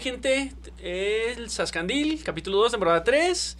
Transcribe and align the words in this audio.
¿Qué 0.00 0.08
hay, 0.08 0.12
gente? 0.14 0.52
El 0.78 1.50
Sascandil, 1.50 2.22
capítulo 2.24 2.56
2, 2.58 2.70
temporada 2.72 3.04
3. 3.04 3.58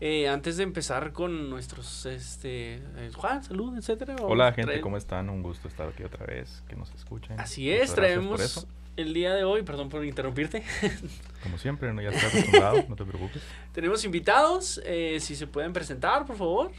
Eh, 0.00 0.28
antes 0.28 0.56
de 0.56 0.62
empezar 0.62 1.12
con 1.12 1.50
nuestros, 1.50 2.06
este, 2.06 2.74
eh, 2.74 3.10
Juan, 3.16 3.42
salud, 3.42 3.76
etcétera. 3.76 4.14
Hola 4.20 4.48
a 4.48 4.52
gente, 4.52 4.70
traer- 4.72 4.80
¿cómo 4.82 4.96
están? 4.96 5.28
Un 5.30 5.42
gusto 5.42 5.66
estar 5.66 5.88
aquí 5.88 6.04
otra 6.04 6.26
vez, 6.26 6.62
que 6.68 6.76
nos 6.76 6.94
escuchen. 6.94 7.40
Así 7.40 7.70
es, 7.70 7.92
traemos 7.92 8.66
el 8.96 9.14
día 9.14 9.34
de 9.34 9.42
hoy, 9.42 9.62
perdón 9.62 9.88
por 9.88 10.04
interrumpirte. 10.04 10.62
Como 11.42 11.58
siempre, 11.58 11.92
no 11.92 12.00
ya 12.02 12.10
estás 12.10 12.26
acostumbrado, 12.32 12.84
no 12.88 12.94
te 12.94 13.04
preocupes. 13.04 13.42
Tenemos 13.72 14.04
invitados, 14.04 14.80
eh, 14.84 15.18
si 15.20 15.34
se 15.34 15.46
pueden 15.48 15.72
presentar, 15.72 16.24
por 16.24 16.36
favor. 16.36 16.70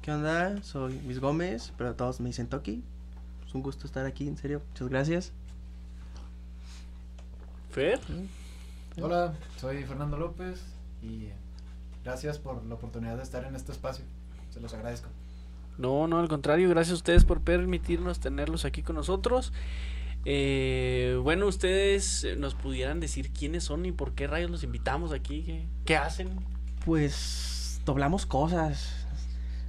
¿Qué 0.00 0.10
onda? 0.10 0.62
Soy 0.62 0.98
Luis 1.04 1.18
Gómez, 1.20 1.72
pero 1.76 1.94
todos 1.94 2.20
me 2.20 2.28
dicen 2.28 2.48
Toki. 2.48 2.82
Es 3.46 3.54
un 3.54 3.62
gusto 3.62 3.86
estar 3.86 4.06
aquí, 4.06 4.26
en 4.26 4.36
serio. 4.38 4.62
Muchas 4.70 4.88
gracias. 4.88 5.32
Fer. 7.74 7.98
Hola, 9.02 9.34
soy 9.56 9.82
Fernando 9.82 10.16
López 10.16 10.62
y 11.02 11.30
gracias 12.04 12.38
por 12.38 12.64
la 12.64 12.76
oportunidad 12.76 13.16
de 13.16 13.24
estar 13.24 13.44
en 13.44 13.56
este 13.56 13.72
espacio. 13.72 14.04
Se 14.50 14.60
los 14.60 14.72
agradezco. 14.74 15.08
No, 15.76 16.06
no, 16.06 16.20
al 16.20 16.28
contrario, 16.28 16.68
gracias 16.68 16.92
a 16.92 16.98
ustedes 16.98 17.24
por 17.24 17.40
permitirnos 17.40 18.20
tenerlos 18.20 18.64
aquí 18.64 18.84
con 18.84 18.94
nosotros. 18.94 19.52
Eh, 20.24 21.18
bueno, 21.20 21.46
ustedes 21.46 22.22
eh, 22.22 22.36
nos 22.36 22.54
pudieran 22.54 23.00
decir 23.00 23.32
quiénes 23.32 23.64
son 23.64 23.84
y 23.86 23.90
por 23.90 24.12
qué 24.12 24.28
rayos 24.28 24.52
los 24.52 24.62
invitamos 24.62 25.10
aquí, 25.10 25.42
qué, 25.42 25.66
qué 25.84 25.96
hacen. 25.96 26.30
Pues 26.84 27.80
doblamos 27.84 28.24
cosas. 28.24 29.03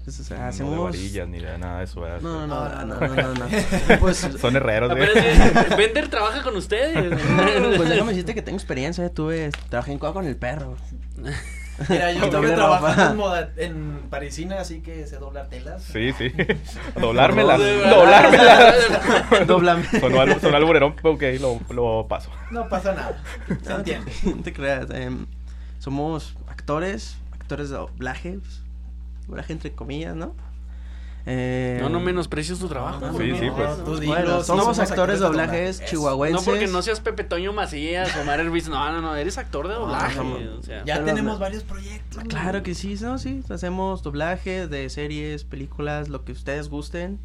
O 0.08 0.11
sea, 0.11 0.38
No 0.38 0.44
de 0.44 0.50
hacemos. 0.50 0.84
varillas 0.84 1.28
ni 1.28 1.39
de 1.39 1.58
nada 1.58 1.80
de 1.80 1.86
eso. 1.86 2.02
¿verdad? 2.02 2.22
No, 2.22 2.45
no, 2.45 2.70
no, 2.70 2.86
No, 2.86 2.86
no, 2.86 3.08
no, 3.08 3.16
no, 3.16 3.34
no, 3.34 3.45
no. 3.89 4.00
Pues, 4.00 4.17
Son 4.39 4.56
herreros, 4.56 4.92
güey. 4.95 5.08
Bender 5.78 6.08
trabaja 6.09 6.44
con 6.44 6.56
ustedes. 6.56 6.94
pues 7.78 7.89
déjame 7.89 8.09
decirte 8.11 8.33
que 8.36 8.42
tengo 8.42 8.58
experiencia. 8.58 9.09
Tuve, 9.09 9.50
trabajé 9.70 9.92
en 9.94 10.00
Cuba 10.00 10.14
con 10.14 10.26
el 10.28 10.36
perro. 10.38 10.76
Mira, 11.89 12.11
yo 12.14 12.23
estuve 12.23 12.52
trabajando 12.52 13.36
en, 13.58 14.03
parisina, 14.09 14.61
así 14.61 14.80
que 14.81 15.06
sé 15.08 15.17
doblar 15.17 15.48
telas. 15.50 15.83
Sí, 15.83 16.14
sí. 16.17 16.31
Doblármelas. 17.00 17.59
Doblármelas. 17.59 18.76
Doblame. 19.48 19.83
Sonó, 20.00 20.22
al- 20.22 20.39
sonó 20.39 20.56
alburerón, 20.56 20.95
ok, 21.03 21.23
lo, 21.42 21.59
lo 21.73 22.08
paso. 22.08 22.30
No 22.52 22.70
pasa 22.70 22.94
nada. 22.94 23.22
Se 23.48 23.53
No 23.56 23.59
te, 23.83 23.94
entiende. 23.95 24.11
no 24.23 24.42
te 24.44 24.53
creas. 24.53 24.89
em, 24.92 25.26
somos 25.80 26.36
actores, 26.48 27.17
actores 27.33 27.70
de 27.72 27.76
doblaje. 27.76 28.39
Doblaje 29.27 29.53
entre 29.53 29.71
comillas, 29.73 30.15
¿no? 30.15 30.33
Eh, 31.27 31.80
No, 31.81 31.89
no 31.89 31.99
menosprecies 31.99 32.59
tu 32.59 32.67
trabajo. 32.67 32.99
No, 32.99 33.17
Sí, 33.17 33.30
no, 33.31 33.37
sí, 33.39 33.47
pues. 33.55 33.77
tú 33.83 33.95
Bueno, 34.05 34.21
dilo, 34.21 34.39
sí, 34.41 34.45
somos 34.45 34.77
actores 34.77 35.19
de 35.19 35.25
doblajes 35.25 35.80
Eso. 35.80 35.89
chihuahuenses. 35.89 36.45
No 36.45 36.52
porque 36.52 36.67
no 36.67 36.81
seas 36.83 36.99
Pepe 36.99 37.23
Toño 37.23 37.52
Macías 37.52 38.15
o 38.17 38.23
Mario 38.25 38.49
Ruiz. 38.49 38.69
No, 38.69 38.91
no, 38.91 39.02
no, 39.02 39.15
eres 39.15 39.39
actor 39.39 39.67
de 39.67 39.73
doblaje. 39.73 40.15
somos- 40.17 40.39
o 40.59 40.61
sea. 40.61 40.86
Ya 40.86 41.03
tenemos 41.03 41.33
no- 41.33 41.39
varios 41.39 41.63
proyectos. 41.63 42.21
Ah, 42.23 42.27
Claro 42.27 42.61
que 42.61 42.75
sí, 42.75 42.95
no, 43.02 43.17
sí. 43.17 43.41
Hacemos 43.49 44.03
doblaje 44.03 44.67
de 44.67 44.87
series, 44.91 45.45
películas, 45.45 46.09
lo 46.09 46.23
que 46.25 46.31
ustedes 46.31 46.69
gusten. 46.69 47.19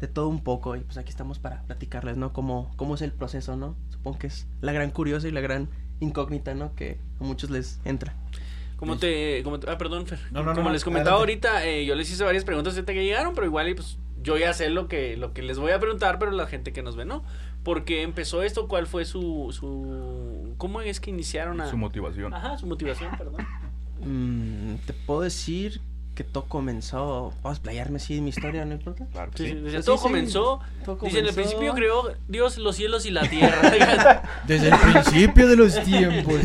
De 0.00 0.08
todo 0.08 0.28
un 0.28 0.42
poco. 0.42 0.74
Y 0.76 0.80
pues 0.80 0.96
aquí 0.96 1.10
estamos 1.10 1.38
para 1.38 1.62
platicarles, 1.62 2.16
¿no? 2.16 2.32
Cómo, 2.32 2.70
cómo 2.76 2.94
es 2.94 3.02
el 3.02 3.12
proceso, 3.12 3.56
¿no? 3.56 3.76
Supongo 3.90 4.18
que 4.18 4.26
es 4.28 4.46
la 4.62 4.72
gran 4.72 4.90
curiosa 4.90 5.28
y 5.28 5.30
la 5.30 5.40
gran 5.42 5.68
incógnita, 6.00 6.54
¿no? 6.54 6.74
Que 6.74 6.98
a 7.20 7.24
muchos 7.24 7.48
les 7.50 7.80
entra. 7.84 8.14
Como 8.76 8.98
te, 8.98 9.42
como 9.42 9.58
te- 9.58 9.70
ah, 9.70 9.78
perdón, 9.78 10.06
Fer. 10.06 10.18
No, 10.30 10.42
no, 10.42 10.52
como 10.54 10.68
no, 10.68 10.72
les 10.72 10.84
comentaba 10.84 11.16
adelante. 11.16 11.48
ahorita, 11.48 11.66
eh, 11.66 11.86
yo 11.86 11.94
les 11.94 12.10
hice 12.10 12.22
varias 12.24 12.44
preguntas 12.44 12.74
ahorita 12.74 12.92
que 12.92 13.04
llegaron, 13.04 13.34
pero 13.34 13.46
igual 13.46 13.68
y, 13.70 13.74
pues 13.74 13.98
yo 14.22 14.36
ya 14.36 14.52
sé 14.52 14.68
lo 14.70 14.86
que, 14.88 15.16
lo 15.16 15.32
que 15.32 15.40
les 15.42 15.58
voy 15.58 15.72
a 15.72 15.78
preguntar, 15.80 16.18
pero 16.18 16.30
la 16.32 16.46
gente 16.46 16.72
que 16.72 16.82
nos 16.82 16.94
ve, 16.96 17.04
¿no? 17.04 17.22
¿Por 17.62 17.84
qué 17.84 18.02
empezó 18.02 18.42
esto? 18.42 18.68
¿Cuál 18.68 18.86
fue 18.86 19.04
su, 19.04 19.48
su, 19.52 20.54
cómo 20.58 20.80
es 20.82 21.00
que 21.00 21.10
iniciaron 21.10 21.60
a, 21.60 21.70
Su 21.70 21.76
motivación. 21.76 22.34
ajá, 22.34 22.58
su 22.58 22.66
motivación, 22.66 23.10
perdón? 23.16 23.46
Mm, 24.00 24.74
te 24.86 24.92
puedo 24.92 25.22
decir 25.22 25.80
que 26.14 26.24
todo 26.24 26.44
comenzó. 26.44 27.32
Vamos 27.42 27.44
a 27.44 27.50
explayarme 27.52 27.96
así 27.96 28.16
en 28.16 28.24
mi 28.24 28.30
historia, 28.30 28.64
¿no 28.64 28.72
importa? 28.74 29.06
Claro 29.12 29.30
Sí, 29.34 29.44
sí. 29.44 29.48
sí, 29.50 29.54
desde 29.56 29.76
Pues 29.76 29.84
todo 29.86 29.96
comenzó, 29.98 30.60
todo 30.84 30.96
dice, 31.02 31.18
en 31.18 31.26
el 31.26 31.30
comenzó- 31.32 31.34
principio 31.34 31.74
creó 31.74 32.12
Dios 32.28 32.56
los 32.58 32.74
cielos 32.76 33.04
y 33.06 33.10
la 33.10 33.28
tierra. 33.28 34.22
Desde 34.46 34.68
el 34.70 34.76
principio 34.78 35.46
de 35.46 35.56
los 35.56 35.82
tiempos 35.84 36.40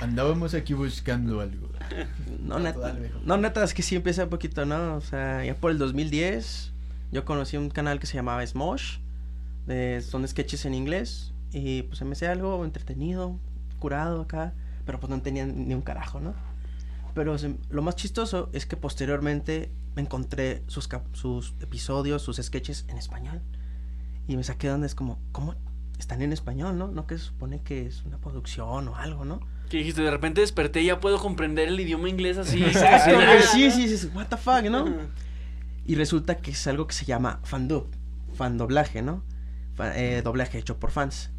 andábamos 0.00 0.54
aquí 0.54 0.74
buscando 0.74 1.40
algo. 1.40 1.68
No, 2.42 2.58
neta, 2.58 2.78
dale, 2.78 3.10
no, 3.24 3.36
neta, 3.36 3.62
es 3.64 3.72
que 3.74 3.82
sí 3.82 3.96
empieza 3.96 4.24
un 4.24 4.30
poquito, 4.30 4.64
¿no? 4.66 4.96
O 4.96 5.00
sea, 5.00 5.44
ya 5.44 5.54
por 5.56 5.70
el 5.70 5.78
2010 5.78 6.72
yo 7.12 7.24
conocí 7.24 7.56
un 7.56 7.70
canal 7.70 7.98
que 8.00 8.06
se 8.06 8.14
llamaba 8.14 8.46
Smosh. 8.46 8.98
de- 9.66 10.00
son 10.02 10.26
sketches 10.26 10.64
en 10.64 10.74
inglés. 10.74 11.32
Y 11.52 11.82
pues 11.84 12.00
empecé 12.00 12.26
algo 12.28 12.64
entretenido, 12.64 13.38
curado 13.78 14.22
acá. 14.22 14.54
Pero 14.84 14.98
pues 14.98 15.10
no 15.10 15.20
tenían 15.22 15.68
ni 15.68 15.74
un 15.74 15.82
carajo, 15.82 16.18
¿no? 16.20 16.34
Pero 17.14 17.38
se- 17.38 17.54
lo 17.70 17.82
más 17.82 17.94
chistoso 17.94 18.48
es 18.52 18.66
que 18.66 18.76
posteriormente 18.76 19.70
me 19.94 20.02
encontré 20.02 20.62
sus, 20.66 20.88
sus 21.12 21.54
episodios, 21.60 22.22
sus 22.22 22.38
sketches 22.38 22.86
en 22.88 22.98
español. 22.98 23.40
Y 24.26 24.36
me 24.36 24.42
saqué 24.44 24.68
donde 24.68 24.86
es 24.86 24.94
como, 24.94 25.18
¿cómo 25.30 25.54
están 25.98 26.22
en 26.22 26.32
español, 26.32 26.76
no? 26.78 26.88
No 26.88 27.06
que 27.06 27.18
se 27.18 27.24
supone 27.26 27.60
que 27.62 27.86
es 27.86 28.02
una 28.04 28.18
producción 28.18 28.88
o 28.88 28.96
algo, 28.96 29.24
¿no? 29.24 29.40
Que 29.68 29.78
dijiste, 29.78 30.02
de 30.02 30.10
repente 30.10 30.40
desperté 30.42 30.82
y 30.82 30.86
ya 30.86 31.00
puedo 31.00 31.18
comprender 31.18 31.68
el 31.68 31.80
idioma 31.80 32.08
inglés 32.08 32.36
así. 32.38 32.62
Exacto, 32.62 33.18
sí, 33.52 33.70
sí, 33.70 33.96
sí, 33.96 34.08
what 34.14 34.26
the 34.28 34.36
fuck, 34.36 34.62
¿no? 34.64 34.84
Y 35.86 35.94
resulta 35.94 36.36
que 36.36 36.50
es 36.52 36.66
algo 36.66 36.86
que 36.86 36.94
se 36.94 37.04
llama 37.04 37.40
fandub, 37.44 37.86
fan 38.34 38.58
doblaje, 38.58 39.02
¿no? 39.02 39.22
Fa- 39.74 39.96
eh, 39.98 40.22
doblaje 40.22 40.58
hecho 40.58 40.78
por 40.78 40.90
fans. 40.90 41.30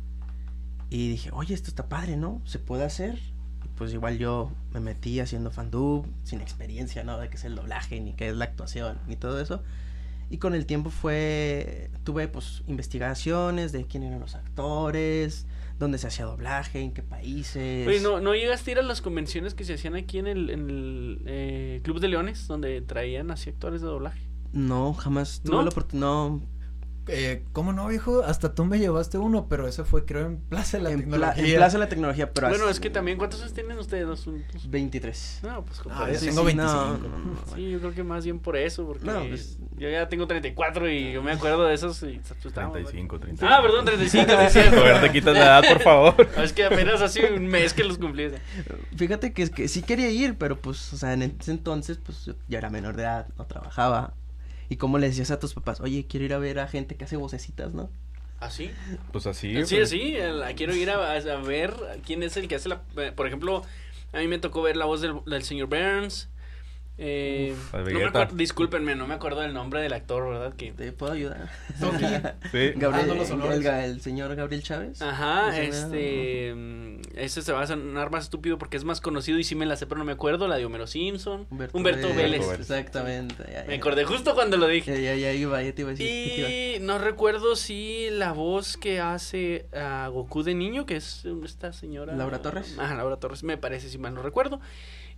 Y 0.90 1.10
dije, 1.10 1.30
oye, 1.34 1.54
esto 1.54 1.70
está 1.70 1.88
padre, 1.88 2.18
¿no? 2.18 2.42
¿Se 2.46 2.60
puede 2.60 2.84
hacer? 2.84 3.18
Y 3.64 3.68
pues 3.76 3.94
igual 3.94 4.18
yo 4.18 4.52
me 4.74 4.80
metí 4.80 5.20
haciendo 5.20 5.50
fandub, 5.52 6.06
sin 6.24 6.42
experiencia, 6.42 7.04
¿no? 7.04 7.18
De 7.20 7.30
qué 7.30 7.38
es 7.38 7.46
el 7.46 7.56
doblaje, 7.56 8.00
ni 8.02 8.14
qué 8.14 8.30
es 8.30 8.36
la 8.36 8.46
actuación, 8.46 9.00
ni 9.08 9.16
todo 9.16 9.40
eso. 9.40 9.64
Y 10.30 10.38
con 10.40 10.56
el 10.56 10.66
tiempo 10.66 10.90
fue, 10.90 11.90
tuve 12.04 12.28
pues 12.28 12.64
investigaciones 12.68 13.72
de 13.72 13.86
quién 13.86 14.04
eran 14.04 14.20
los 14.20 14.36
actores, 14.36 15.46
dónde 15.80 15.98
se 15.98 16.08
hacía 16.08 16.26
doblaje, 16.26 16.80
en 16.80 16.94
qué 16.94 17.04
países. 17.04 17.88
Oye, 17.88 18.00
¿no, 18.00 18.20
¿no 18.20 18.34
llegaste 18.34 18.72
a 18.72 18.74
ir 18.74 18.80
a 18.80 18.84
las 18.84 19.02
convenciones 19.02 19.54
que 19.54 19.64
se 19.66 19.74
hacían 19.74 19.96
aquí 19.96 20.20
en 20.20 20.28
el, 20.28 20.50
en 20.50 20.70
el 20.70 21.22
eh, 21.26 21.82
Club 21.84 22.00
de 22.00 22.08
Leones, 22.08 22.48
donde 22.48 22.82
traían 22.82 23.32
así 23.32 23.50
actores 23.50 23.82
de 23.82 23.88
doblaje? 23.88 24.28
No, 24.52 24.94
jamás 24.94 25.42
tuve 25.44 25.56
¿No? 25.56 25.64
la 25.64 25.70
oportunidad. 25.70 26.08
No, 26.08 26.42
Eh, 27.08 27.44
¿Cómo 27.52 27.74
no, 27.74 27.88
viejo? 27.88 28.24
Hasta 28.24 28.56
tú 28.56 28.64
me 28.64 28.80
llevaste 28.80 29.18
uno, 29.18 29.48
pero 29.50 29.68
ese 29.68 29.84
fue, 29.84 30.06
creo, 30.06 30.26
en 30.28 30.38
Plaza 30.38 30.78
de 30.78 30.84
la 30.84 30.92
en, 30.92 31.00
pla- 31.10 31.34
Tecnología. 31.34 31.46
en 31.54 31.56
Plaza 31.56 31.78
de 31.78 31.84
la 31.84 31.90
Tecnología, 31.90 32.32
pero 32.32 32.48
bueno, 32.48 32.64
así- 32.64 32.72
es 32.72 32.80
que 32.80 32.90
también, 32.90 33.18
¿cuántos 33.18 33.42
años 33.42 33.54
tienen 33.54 33.78
ustedes? 33.78 34.08
dos 34.08 34.24
juntos? 34.24 34.70
23. 34.70 35.40
No, 35.44 35.66
pues 35.66 35.82
Ah, 35.90 36.08
yo 36.12 36.18
sí, 36.20 36.28
tengo 36.28 36.40
sí. 36.42 36.46
25. 36.56 36.98
No, 37.10 37.56
Sí, 37.56 37.70
yo 37.72 37.80
creo 37.80 37.94
que 37.94 38.04
más 38.04 38.24
bien 38.24 38.40
por 38.40 38.56
eso, 38.56 38.86
porque 38.86 39.06
No, 39.06 39.20
pues- 39.28 39.58
yo 39.78 39.90
ya 39.90 40.08
tengo 40.08 40.28
34 40.28 40.90
y 40.90 41.12
yo 41.12 41.22
me 41.22 41.34
acuerdo 41.34 41.66
de 41.66 41.74
esos 41.74 42.02
y 42.04 42.22
pues, 42.26 42.46
estábamos- 42.46 42.74
35, 42.76 43.20
35. 43.20 43.54
Ah, 43.54 43.62
perdón, 43.62 43.84
35, 43.86 44.26
sí, 44.40 44.46
es 44.46 44.54
cierto. 44.54 44.80
A 44.80 44.84
ver, 44.84 45.02
te 45.02 45.12
quitas 45.12 45.34
la 45.34 45.44
edad, 45.44 45.64
por 45.68 45.82
favor. 45.82 46.16
Es 46.44 46.54
que 46.54 46.64
apenas 46.66 47.02
hace 47.02 47.34
un 47.34 47.48
mes 47.48 47.74
que 47.74 47.84
los 47.84 47.98
cumplí. 47.98 48.30
Fíjate 48.96 49.34
que, 49.34 49.44
es 49.44 49.50
que 49.50 49.68
sí 49.68 49.82
quería 49.82 50.10
ir, 50.10 50.38
pero 50.38 50.58
pues, 50.62 50.94
o 50.94 50.98
sea, 50.98 51.12
en 51.14 51.24
ese 51.24 51.52
entonces, 51.52 51.98
pues 51.98 52.26
yo 52.26 52.34
ya 52.48 52.60
era 52.60 52.70
menor 52.70 52.96
de 52.96 53.04
edad, 53.04 53.28
no 53.38 53.46
trabajaba. 53.46 54.14
Y 54.74 54.78
como 54.78 54.98
le 54.98 55.06
decías 55.08 55.30
a 55.30 55.38
tus 55.40 55.54
papás, 55.54 55.82
oye, 55.82 56.08
quiero 56.08 56.26
ir 56.26 56.34
a 56.34 56.40
ver 56.40 56.58
a 56.58 56.68
gente 56.68 56.96
que 56.96 57.04
hace 57.06 57.16
vocecitas, 57.16 57.76
¿no? 57.76 57.92
¿Ah, 58.40 58.50
sí? 58.50 58.72
Pues 59.12 59.28
así. 59.28 59.54
Sí, 59.68 59.76
pues, 59.76 59.90
sí, 59.92 60.16
el- 60.16 60.42
quiero 60.56 60.76
ir 60.76 60.90
a, 60.90 61.12
a 61.14 61.38
ver 61.42 61.76
quién 62.04 62.24
es 62.24 62.36
el 62.38 62.48
que 62.48 62.56
hace 62.56 62.70
la... 62.70 62.82
eh, 62.98 63.12
Por 63.16 63.28
ejemplo, 63.28 63.62
a 64.14 64.18
mí 64.18 64.28
me 64.28 64.40
tocó 64.40 64.64
ver 64.64 64.76
la 64.76 64.86
voz 64.86 65.00
del, 65.02 65.20
del 65.28 65.44
señor 65.44 65.68
Burns, 65.68 66.28
Eh, 66.96 67.56
de 67.74 67.92
no 67.94 68.00
me 68.00 68.06
acuerdo, 68.06 68.36
discúlpenme, 68.36 68.96
no 68.96 69.08
me 69.08 69.16
acuerdo 69.16 69.42
del 69.42 69.52
nombre 69.54 69.82
del 69.82 69.94
actor, 69.94 70.30
¿verdad? 70.30 70.54
Que... 70.56 70.74
¿Te 70.74 70.92
puedo 70.92 71.14
ayudar? 71.14 71.50
Toki. 71.80 72.06
Sí. 72.52 72.72
Gabriel, 72.76 73.10
honores. 73.32 73.58
el, 73.58 73.64
ga- 73.64 73.84
el 73.84 74.00
señor 74.02 74.36
Gabriel 74.36 74.62
Chávez. 74.62 75.02
Ajá, 75.02 75.60
este. 75.60 76.54
mm, 76.56 77.02
Ese 77.16 77.42
se 77.42 77.52
va 77.52 77.64
a 77.64 77.68
sonar 77.68 78.12
más 78.12 78.26
estúpido 78.26 78.60
porque 78.60 78.78
es 78.78 78.84
más 78.84 79.02
conocido 79.02 79.40
y 79.40 79.44
sí 79.44 79.56
me 79.56 79.66
la 79.66 79.76
sé, 79.76 79.88
pero 79.88 79.98
no 79.98 80.06
me 80.06 80.12
acuerdo. 80.12 80.48
La 80.48 80.58
de 80.58 80.66
Homero 80.66 80.86
Simpson. 80.86 81.48
Humberto, 81.50 81.78
Vélez. 81.80 82.06
Humberto 82.06 82.16
Vélez. 82.16 82.60
Exactamente. 82.60 83.44
ya, 83.52 83.64
Me 83.68 83.76
acordé 83.76 84.06
justo 84.06 84.36
cuando 84.36 84.58
lo 84.58 84.68
dije. 84.68 84.94
Ya, 85.02 85.16
ya, 85.16 85.16
ya 85.16 85.34
iba, 85.34 85.62
ya 85.64 85.74
te 85.74 85.82
iba 85.82 85.90
a 85.90 85.94
decir. 85.96 86.06
¿qué 86.08 86.30
te 86.36 86.40
iba? 86.42 86.50
Y 86.50 86.80
no 86.86 87.00
recuerdo 87.00 87.56
si 87.56 88.10
la 88.12 88.34
voz 88.34 88.78
que 88.78 89.00
hace 89.00 89.66
a 89.76 90.08
Goku 90.10 90.44
de 90.44 90.54
niño, 90.54 90.86
que 90.86 90.98
es 90.98 91.26
esta 91.44 91.74
señora. 91.74 92.14
¿Laura 92.16 92.40
Torres? 92.44 92.76
Ajá, 92.78 92.94
Laura 92.94 93.18
Torres, 93.18 93.44
me 93.44 93.58
parece, 93.58 93.90
si 93.90 93.98
mal 93.98 94.14
no 94.14 94.22
recuerdo. 94.22 94.60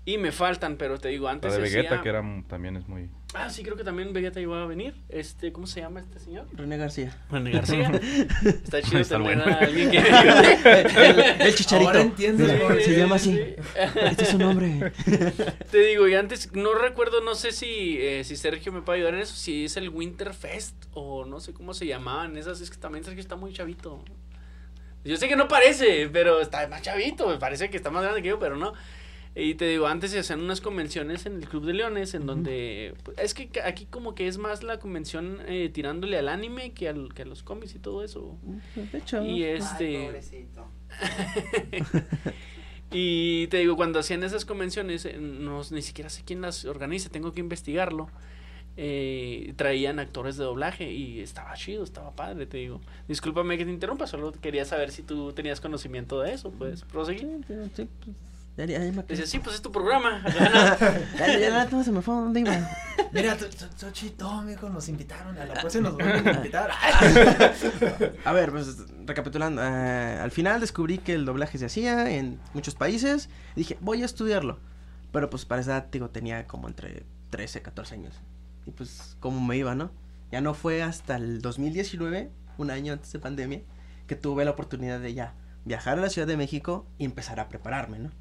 Y 0.07 0.19
me 0.19 0.31
faltan, 0.31 0.77
pero 0.77 0.99
te 0.99 1.07
digo, 1.09 1.25
La 1.25 1.31
antes 1.31 1.53
de 1.53 1.59
Vegeta, 1.61 1.81
decía- 1.81 2.01
que 2.03 2.09
era, 2.09 2.21
también 2.47 2.77
es 2.77 2.87
muy... 2.87 3.09
Ah, 3.33 3.49
sí, 3.49 3.63
creo 3.63 3.75
que 3.75 3.83
también 3.83 4.13
Vegeta 4.13 4.39
iba 4.39 4.61
a 4.61 4.65
venir. 4.67 4.93
Este, 5.09 5.51
¿cómo 5.51 5.65
se 5.65 5.81
llama 5.81 5.99
este 5.99 6.19
señor? 6.19 6.45
René 6.53 6.77
García. 6.77 7.17
René 7.31 7.51
García. 7.51 7.89
Está 8.45 8.83
chido 8.83 8.99
Está 9.01 9.17
tener 9.17 9.35
bueno. 9.37 9.43
a 9.51 9.57
alguien 9.59 9.89
que... 9.89 9.97
el, 9.97 11.41
el 11.41 11.55
chicharito. 11.55 11.89
Ahora 11.89 12.01
entiendes, 12.01 12.51
Sí. 12.77 12.83
Se 12.91 12.97
llama 12.97 13.15
así. 13.15 13.31
Sí. 13.35 13.55
Este 13.95 14.23
es 14.23 14.29
su 14.29 14.37
nombre. 14.37 14.91
Te 15.71 15.79
digo, 15.79 16.07
y 16.07 16.13
antes 16.13 16.53
no 16.53 16.75
recuerdo, 16.75 17.21
no 17.21 17.33
sé 17.33 17.51
si, 17.51 17.97
eh, 17.99 18.23
si 18.23 18.35
Sergio 18.37 18.71
me 18.71 18.83
puede 18.83 18.99
ayudar 18.99 19.15
en 19.15 19.21
eso, 19.21 19.35
si 19.35 19.65
es 19.65 19.75
el 19.75 19.89
Winterfest 19.89 20.75
o 20.93 21.25
no 21.25 21.39
sé 21.39 21.51
cómo 21.53 21.73
se 21.73 21.87
llamaban 21.87 22.37
esas, 22.37 22.61
es 22.61 22.69
que 22.69 22.77
también 22.77 23.03
Sergio 23.03 23.21
está 23.21 23.35
muy 23.35 23.51
chavito. 23.53 24.03
Yo 25.03 25.17
sé 25.17 25.27
que 25.27 25.35
no 25.35 25.47
parece, 25.47 26.09
pero 26.13 26.41
está 26.41 26.67
más 26.67 26.83
chavito, 26.83 27.27
me 27.27 27.37
parece 27.37 27.69
que 27.71 27.77
está 27.77 27.89
más 27.89 28.03
grande 28.03 28.21
que 28.21 28.29
yo, 28.29 28.39
pero 28.39 28.55
no. 28.55 28.73
Y 29.37 29.55
te 29.55 29.67
digo, 29.67 29.87
antes 29.87 30.11
se 30.11 30.19
hacían 30.19 30.39
unas 30.41 30.61
convenciones 30.61 31.25
en 31.25 31.35
el 31.35 31.49
Club 31.49 31.65
de 31.65 31.73
Leones, 31.73 32.13
en 32.13 32.25
donde... 32.25 32.93
pues, 33.03 33.17
es 33.19 33.33
que 33.33 33.49
aquí 33.65 33.85
como 33.85 34.15
que 34.15 34.27
es 34.27 34.37
más 34.37 34.63
la 34.63 34.79
convención 34.79 35.39
eh, 35.47 35.69
tirándole 35.73 36.17
al 36.17 36.29
anime 36.29 36.71
que, 36.71 36.87
al, 36.87 37.13
que 37.13 37.23
a 37.23 37.25
los 37.25 37.43
cómics 37.43 37.75
y 37.75 37.79
todo 37.79 38.01
eso. 38.01 38.37
De 38.75 38.97
hecho. 38.97 39.25
Y 39.25 39.43
este... 39.43 40.21
y 42.91 43.47
te 43.47 43.57
digo, 43.57 43.75
cuando 43.75 43.99
hacían 43.99 44.23
esas 44.23 44.45
convenciones, 44.45 45.03
eh, 45.05 45.17
no, 45.19 45.61
ni 45.69 45.81
siquiera 45.81 46.09
sé 46.09 46.23
quién 46.23 46.39
las 46.41 46.63
organiza, 46.63 47.09
tengo 47.09 47.33
que 47.33 47.41
investigarlo. 47.41 48.09
eh, 48.77 49.53
traían 49.55 49.99
actores 49.99 50.35
de 50.38 50.43
doblaje 50.43 50.91
y 50.91 51.19
estaba 51.21 51.53
chido, 51.55 51.83
estaba 51.83 52.13
padre, 52.15 52.45
te 52.45 52.57
digo. 52.57 52.81
Discúlpame 53.07 53.57
que 53.57 53.65
te 53.65 53.71
interrumpa, 53.71 54.05
solo 54.07 54.31
quería 54.33 54.65
saber 54.65 54.91
si 54.91 55.03
tú 55.03 55.31
tenías 55.33 55.61
conocimiento 55.61 56.19
de 56.21 56.33
eso, 56.33 56.51
pues 56.51 56.83
proseguir. 56.83 57.21
Sí, 57.21 57.43
pero 57.47 57.65
sí, 57.73 57.88
pues, 58.03 58.15
ya, 58.57 58.65
ya, 58.65 58.83
ya 58.83 58.91
me 58.91 59.03
Decía, 59.03 59.25
sí, 59.25 59.39
pues 59.39 59.55
es 59.57 59.61
tu 59.61 59.71
programa. 59.71 60.23
Ya, 61.17 61.27
ya, 61.27 61.39
ya, 61.39 61.67
todo 61.67 61.83
se 61.83 61.91
me 61.91 62.01
fue. 62.01 62.15
¿Dónde 62.15 62.39
iba? 62.39 62.69
Mira, 63.11 63.37
chito, 63.91 64.41
mijo, 64.43 64.69
nos 64.69 64.87
invitaron. 64.87 65.37
A 65.37 65.45
la 65.45 65.53
próxima 65.55 65.89
nos 65.89 65.95
vuelven 65.95 66.27
a 66.27 66.31
invitar. 66.31 66.71
A 68.23 68.33
ver, 68.33 68.51
pues 68.51 68.77
recapitulando. 69.05 69.61
eh, 69.63 70.19
al 70.21 70.31
final 70.31 70.61
descubrí 70.61 70.97
que 70.99 71.13
el 71.13 71.25
doblaje 71.25 71.57
se 71.57 71.65
hacía 71.65 72.09
en 72.11 72.39
muchos 72.53 72.75
países. 72.75 73.29
Y 73.55 73.61
dije, 73.61 73.77
voy 73.81 74.01
a 74.01 74.05
estudiarlo. 74.05 74.59
Pero 75.11 75.29
pues 75.29 75.45
para 75.45 75.61
esa 75.61 75.71
edad, 75.77 75.87
digo, 75.91 76.09
tenía 76.09 76.47
como 76.47 76.67
entre 76.67 77.03
13, 77.31 77.61
14 77.61 77.95
años. 77.95 78.15
Y 78.65 78.71
pues, 78.71 79.17
¿cómo 79.19 79.39
me 79.45 79.57
iba, 79.57 79.75
no? 79.75 79.91
Ya 80.31 80.41
no 80.41 80.53
fue 80.53 80.81
hasta 80.81 81.17
el 81.17 81.41
2019, 81.41 82.31
un 82.57 82.71
año 82.71 82.93
antes 82.93 83.11
de 83.11 83.19
pandemia, 83.19 83.61
que 84.07 84.15
tuve 84.15 84.43
la 84.45 84.51
oportunidad 84.51 84.99
de 84.99 85.13
ya 85.13 85.33
viajar 85.65 85.97
a 85.97 86.01
la 86.01 86.09
Ciudad 86.09 86.27
de 86.27 86.37
México 86.37 86.85
y 86.97 87.05
empezar 87.05 87.39
a 87.39 87.47
prepararme, 87.49 87.99
¿no? 87.99 88.11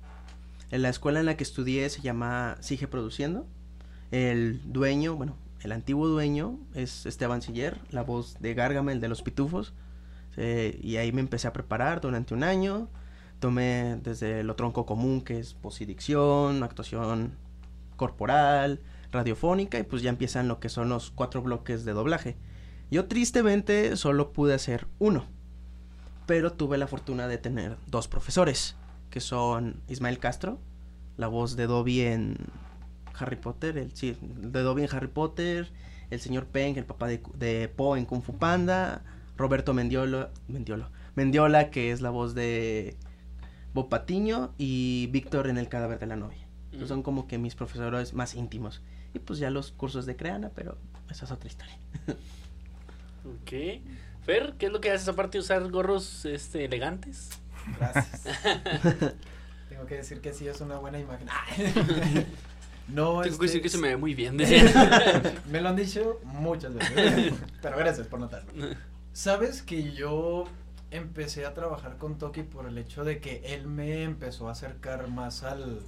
En 0.74 0.82
la 0.82 0.88
escuela 0.88 1.20
en 1.20 1.26
la 1.26 1.36
que 1.36 1.44
estudié 1.44 1.88
se 1.88 2.02
llama 2.02 2.56
Sigue 2.58 2.88
Produciendo. 2.88 3.46
El 4.10 4.60
dueño, 4.72 5.14
bueno, 5.14 5.36
el 5.60 5.70
antiguo 5.70 6.08
dueño 6.08 6.58
es 6.74 7.06
Esteban 7.06 7.42
Siller, 7.42 7.78
la 7.90 8.02
voz 8.02 8.40
de 8.40 8.54
Gargamel 8.54 9.00
de 9.00 9.06
los 9.06 9.22
Pitufos. 9.22 9.72
Eh, 10.36 10.80
y 10.82 10.96
ahí 10.96 11.12
me 11.12 11.20
empecé 11.20 11.46
a 11.46 11.52
preparar 11.52 12.00
durante 12.00 12.34
un 12.34 12.42
año. 12.42 12.88
Tomé 13.38 14.00
desde 14.02 14.42
lo 14.42 14.56
tronco 14.56 14.84
común, 14.84 15.20
que 15.20 15.38
es 15.38 15.56
voz 15.62 15.80
y 15.80 15.84
dicción, 15.84 16.64
actuación 16.64 17.36
corporal, 17.94 18.80
radiofónica, 19.12 19.78
y 19.78 19.84
pues 19.84 20.02
ya 20.02 20.10
empiezan 20.10 20.48
lo 20.48 20.58
que 20.58 20.68
son 20.68 20.88
los 20.88 21.12
cuatro 21.12 21.40
bloques 21.40 21.84
de 21.84 21.92
doblaje. 21.92 22.36
Yo 22.90 23.04
tristemente 23.04 23.96
solo 23.96 24.32
pude 24.32 24.54
hacer 24.54 24.88
uno, 24.98 25.24
pero 26.26 26.52
tuve 26.52 26.78
la 26.78 26.88
fortuna 26.88 27.28
de 27.28 27.38
tener 27.38 27.76
dos 27.86 28.08
profesores, 28.08 28.74
que 29.14 29.20
son 29.20 29.80
Ismael 29.86 30.18
Castro, 30.18 30.58
la 31.16 31.28
voz 31.28 31.54
de 31.54 31.68
Dobby 31.68 32.00
en 32.00 32.36
Harry 33.16 33.36
Potter, 33.36 33.78
el, 33.78 33.94
sí, 33.94 34.16
de 34.20 34.60
Dobby 34.62 34.82
en 34.82 34.88
Harry 34.90 35.06
Potter, 35.06 35.70
el 36.10 36.18
señor 36.18 36.46
Peng, 36.46 36.76
el 36.78 36.84
papá 36.84 37.06
de, 37.06 37.22
de 37.36 37.68
Poe 37.68 37.96
en 37.96 38.06
Kung 38.06 38.24
Fu 38.24 38.36
Panda, 38.36 39.04
Roberto 39.36 39.72
Mendiolo, 39.72 40.30
Mendiola, 41.14 41.70
que 41.70 41.92
es 41.92 42.00
la 42.00 42.10
voz 42.10 42.34
de 42.34 42.96
Bob 43.72 43.88
Patiño, 43.88 44.52
y 44.58 45.06
Víctor 45.12 45.46
en 45.46 45.58
El 45.58 45.68
cadáver 45.68 46.00
de 46.00 46.06
la 46.06 46.16
novia. 46.16 46.48
Son 46.84 47.04
como 47.04 47.28
que 47.28 47.38
mis 47.38 47.54
profesores 47.54 48.14
más 48.14 48.34
íntimos. 48.34 48.82
Y 49.14 49.20
pues 49.20 49.38
ya 49.38 49.48
los 49.48 49.70
cursos 49.70 50.06
de 50.06 50.16
Creana, 50.16 50.50
pero 50.56 50.76
esa 51.08 51.26
es 51.26 51.30
otra 51.30 51.46
historia. 51.46 51.78
ok. 53.24 53.80
Fer, 54.24 54.56
¿qué 54.58 54.66
es 54.66 54.72
lo 54.72 54.80
que 54.80 54.90
haces 54.90 55.06
aparte 55.06 55.38
de 55.38 55.42
usar 55.42 55.70
gorros 55.70 56.24
este, 56.24 56.64
elegantes? 56.64 57.30
Gracias. 57.78 58.22
Tengo 59.68 59.86
que 59.86 59.96
decir 59.96 60.20
que 60.20 60.32
sí 60.32 60.46
es 60.46 60.60
una 60.60 60.78
buena 60.78 60.98
imagen. 60.98 61.28
No, 62.86 63.22
Tengo 63.22 63.22
que 63.22 63.28
este, 63.30 63.42
decir 63.44 63.62
que 63.62 63.68
se 63.70 63.78
me 63.78 63.88
ve 63.88 63.96
muy 63.96 64.12
bien. 64.12 64.36
Me 65.50 65.62
lo 65.62 65.70
han 65.70 65.76
dicho 65.76 66.20
muchas 66.22 66.74
veces. 66.74 67.32
Pero 67.62 67.78
gracias 67.78 68.06
por 68.06 68.20
notarlo. 68.20 68.52
Sabes 69.14 69.62
que 69.62 69.94
yo 69.94 70.44
empecé 70.90 71.46
a 71.46 71.54
trabajar 71.54 71.96
con 71.96 72.18
Toki 72.18 72.42
por 72.42 72.66
el 72.66 72.76
hecho 72.76 73.02
de 73.02 73.20
que 73.20 73.40
él 73.54 73.68
me 73.68 74.02
empezó 74.02 74.48
a 74.48 74.52
acercar 74.52 75.08
más 75.08 75.44
al. 75.44 75.80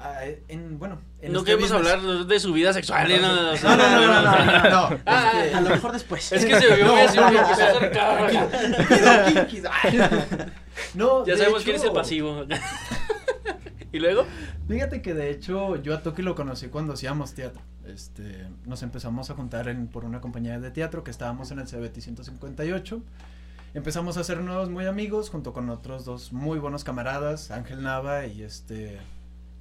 A- 0.00 0.24
en, 0.48 0.78
bueno, 0.78 1.00
en 1.20 1.32
no 1.32 1.38
este 1.40 1.52
queremos 1.52 1.72
business. 1.72 1.92
hablar 1.94 2.26
de 2.26 2.40
su 2.40 2.52
vida 2.52 2.72
sexual. 2.72 3.10
o 3.10 3.16
No, 3.20 3.56
sea, 3.56 3.76
no, 3.76 3.90
no, 4.00 4.22
no, 4.22 4.70
no, 4.90 5.00
Ah, 5.06 5.42
A 5.54 5.60
lo 5.60 5.70
mejor 5.70 5.92
después. 5.92 6.32
Es 6.32 6.44
que 6.44 6.58
se 6.60 6.74
vio 6.76 6.84
No, 6.86 6.92
muy 6.92 7.00
así, 7.02 7.18
no, 10.94 11.24
Ya 11.26 11.36
sabemos 11.36 11.62
quién 11.64 11.76
es 11.76 11.84
el 11.84 11.92
pasivo. 11.92 12.44
y 13.92 13.98
luego, 13.98 14.26
Fíjate 14.68 15.02
que 15.02 15.12
de 15.14 15.30
hecho 15.30 15.76
yo 15.82 15.94
a 15.94 16.02
Toki 16.02 16.22
lo 16.22 16.34
conocí 16.34 16.68
cuando 16.68 16.94
hacíamos 16.94 17.34
teatro. 17.34 17.60
Este, 17.86 18.46
nos 18.64 18.82
empezamos 18.82 19.28
a 19.30 19.34
juntar 19.34 19.68
en, 19.68 19.88
por 19.88 20.04
una 20.06 20.20
compañía 20.22 20.58
de 20.58 20.70
teatro 20.70 21.04
que 21.04 21.10
estábamos 21.10 21.50
en 21.50 21.58
el 21.58 21.66
CBT 21.66 22.00
158. 22.00 23.02
Empezamos 23.74 24.16
a 24.16 24.20
hacernos 24.20 24.70
muy 24.70 24.86
amigos 24.86 25.28
junto 25.30 25.52
con 25.52 25.68
otros 25.68 26.04
dos 26.04 26.32
muy 26.32 26.58
buenos 26.58 26.82
camaradas, 26.84 27.50
Ángel 27.50 27.82
Nava 27.82 28.24
y 28.26 28.42
este... 28.42 28.98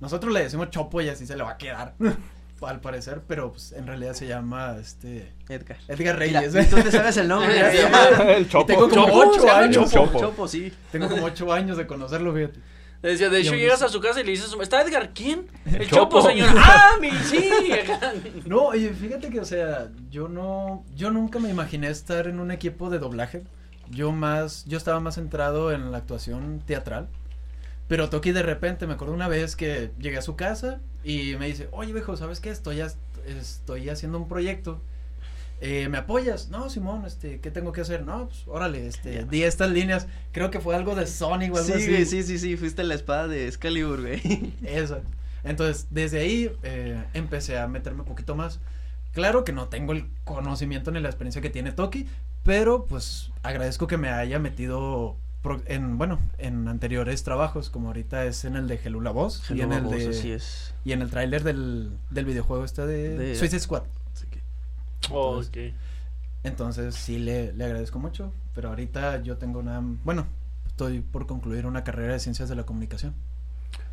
Nosotros 0.03 0.33
le 0.33 0.43
decimos 0.43 0.69
Chopo 0.69 0.99
y 0.99 1.07
así 1.07 1.25
se 1.25 1.37
le 1.37 1.43
va 1.43 1.51
a 1.51 1.57
quedar, 1.57 1.93
al 2.61 2.81
parecer, 2.81 3.21
pero 3.25 3.53
pues, 3.53 3.71
en 3.71 3.87
realidad 3.87 4.13
se 4.13 4.27
llama 4.27 4.75
este... 4.77 5.31
Edgar. 5.47 5.77
Edgar 5.87 6.19
Mira, 6.19 6.41
Reyes. 6.41 6.69
tú 6.69 6.75
te 6.75 6.91
sabes 6.91 7.15
el 7.15 7.29
nombre. 7.29 7.53
Se 7.71 7.83
llama 7.83 8.07
El 8.33 8.49
chopo. 8.49 8.65
tengo 8.65 8.89
como 8.89 9.05
Chopo, 9.05 9.17
ocho 9.17 9.51
años. 9.51 9.91
Chopo. 9.91 10.19
Chopo, 10.19 10.47
sí. 10.47 10.73
Tengo 10.91 11.07
como 11.07 11.23
ocho 11.23 11.53
años 11.53 11.77
de 11.77 11.87
conocerlo, 11.87 12.33
fíjate. 12.33 12.59
decía, 13.01 13.29
de 13.29 13.39
hecho 13.39 13.55
llegas 13.55 13.81
a 13.81 13.87
su 13.87 14.01
casa 14.01 14.19
y 14.19 14.25
le 14.25 14.31
dices, 14.31 14.53
¿está 14.61 14.81
Edgar 14.81 15.11
quién? 15.13 15.47
El, 15.65 15.89
Chopo, 15.89 16.17
Chopo. 16.19 16.29
señora. 16.29 16.53
¡Ah, 16.57 16.97
mi, 16.99 17.11
sí! 17.11 17.49
No, 18.45 18.65
oye, 18.65 18.93
fíjate 18.93 19.29
que, 19.29 19.39
o 19.39 19.45
sea, 19.45 19.89
yo 20.09 20.27
no, 20.27 20.83
yo 20.95 21.11
nunca 21.11 21.39
me 21.39 21.49
imaginé 21.49 21.87
estar 21.87 22.27
en 22.27 22.41
un 22.41 22.51
equipo 22.51 22.89
de 22.89 22.99
doblaje. 22.99 23.43
Yo 23.89 24.11
más, 24.11 24.65
yo 24.65 24.77
estaba 24.77 24.99
más 24.99 25.15
centrado 25.15 25.71
en 25.71 25.93
la 25.93 25.99
actuación 25.99 26.61
teatral. 26.65 27.07
Pero 27.93 28.09
Toki 28.09 28.31
de 28.31 28.41
repente, 28.41 28.87
me 28.87 28.93
acuerdo 28.93 29.13
una 29.13 29.27
vez 29.27 29.55
que 29.55 29.91
llegué 29.99 30.17
a 30.17 30.23
su 30.23 30.35
casa 30.35 30.79
y 31.03 31.35
me 31.37 31.45
dice, 31.45 31.69
oye 31.71 31.93
viejo, 31.93 32.17
¿sabes 32.17 32.39
qué? 32.39 32.49
Estoy, 32.49 32.81
estoy 33.27 33.87
haciendo 33.89 34.17
un 34.17 34.27
proyecto. 34.27 34.81
Eh, 35.61 35.89
¿Me 35.89 35.99
apoyas? 35.99 36.49
No, 36.49 36.71
Simón, 36.71 37.05
este, 37.05 37.39
¿qué 37.39 37.51
tengo 37.51 37.71
que 37.71 37.81
hacer? 37.81 38.03
No, 38.03 38.29
pues, 38.29 38.45
órale, 38.47 38.87
este, 38.87 39.25
di 39.25 39.43
estas 39.43 39.69
líneas. 39.69 40.07
Creo 40.31 40.49
que 40.49 40.59
fue 40.59 40.75
algo 40.75 40.95
de 40.95 41.05
Sonic 41.05 41.53
o 41.53 41.57
algo 41.59 41.67
Sí, 41.67 41.73
así. 41.73 41.87
güey, 41.91 42.05
sí, 42.07 42.23
sí, 42.23 42.39
sí. 42.39 42.57
Fuiste 42.57 42.83
la 42.83 42.95
espada 42.95 43.27
de 43.27 43.47
Excalibur, 43.47 44.01
güey. 44.01 44.55
Eso. 44.65 44.99
Entonces, 45.43 45.85
desde 45.91 46.19
ahí 46.19 46.51
eh, 46.63 46.99
empecé 47.13 47.59
a 47.59 47.67
meterme 47.67 47.99
un 47.99 48.07
poquito 48.07 48.33
más. 48.35 48.59
Claro 49.11 49.43
que 49.43 49.51
no 49.51 49.67
tengo 49.67 49.93
el 49.93 50.07
conocimiento 50.23 50.89
ni 50.89 50.99
la 50.99 51.09
experiencia 51.09 51.43
que 51.43 51.51
tiene 51.51 51.71
Toki, 51.71 52.07
pero 52.43 52.85
pues 52.85 53.29
agradezco 53.43 53.85
que 53.85 53.97
me 53.97 54.09
haya 54.09 54.39
metido 54.39 55.15
en, 55.65 55.97
bueno, 55.97 56.19
en 56.37 56.67
anteriores 56.67 57.23
trabajos, 57.23 57.69
como 57.69 57.87
ahorita 57.87 58.25
es 58.25 58.45
en 58.45 58.55
el 58.55 58.67
de 58.67 58.77
Gelula 58.77 59.11
Voz 59.11 59.49
y 59.51 59.61
en 59.61 59.73
el 59.73 59.89
de 59.89 60.07
Así 60.09 60.31
es. 60.31 60.73
y 60.85 60.91
en 60.93 61.01
el 61.01 61.09
tráiler 61.09 61.43
del, 61.43 61.91
del 62.09 62.25
videojuego 62.25 62.63
este 62.63 62.85
de, 62.87 63.17
De- 63.17 63.35
Suicide 63.35 63.59
Squad. 63.59 63.83
Así 64.13 64.27
que- 64.27 64.41
ok. 65.11 65.57
Entonces 66.43 66.95
sí 66.95 67.19
le, 67.19 67.53
le 67.53 67.65
agradezco 67.65 67.99
mucho, 67.99 68.33
pero 68.53 68.69
ahorita 68.69 69.21
yo 69.21 69.37
tengo 69.37 69.59
una, 69.59 69.81
bueno, 70.03 70.27
estoy 70.67 70.99
por 71.01 71.25
concluir 71.27 71.65
una 71.65 71.83
carrera 71.83 72.13
de 72.13 72.19
ciencias 72.19 72.49
de 72.49 72.55
la 72.55 72.63
comunicación. 72.65 73.13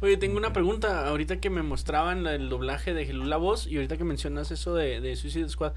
Oye, 0.03 0.17
tengo 0.17 0.37
una 0.37 0.53
pregunta. 0.53 1.07
Ahorita 1.09 1.41
que 1.41 1.49
me 1.51 1.63
mostraban 1.63 2.27
el 2.27 2.49
doblaje 2.49 2.93
de 2.95 3.03
Hello 3.05 3.25
la 3.25 3.37
voz 3.37 3.67
y 3.67 3.77
ahorita 3.77 3.97
que 3.97 4.05
mencionas 4.05 4.51
eso 4.51 4.75
de, 4.75 5.01
de 5.01 5.17
Suicide 5.17 5.49
Squad, 5.49 5.73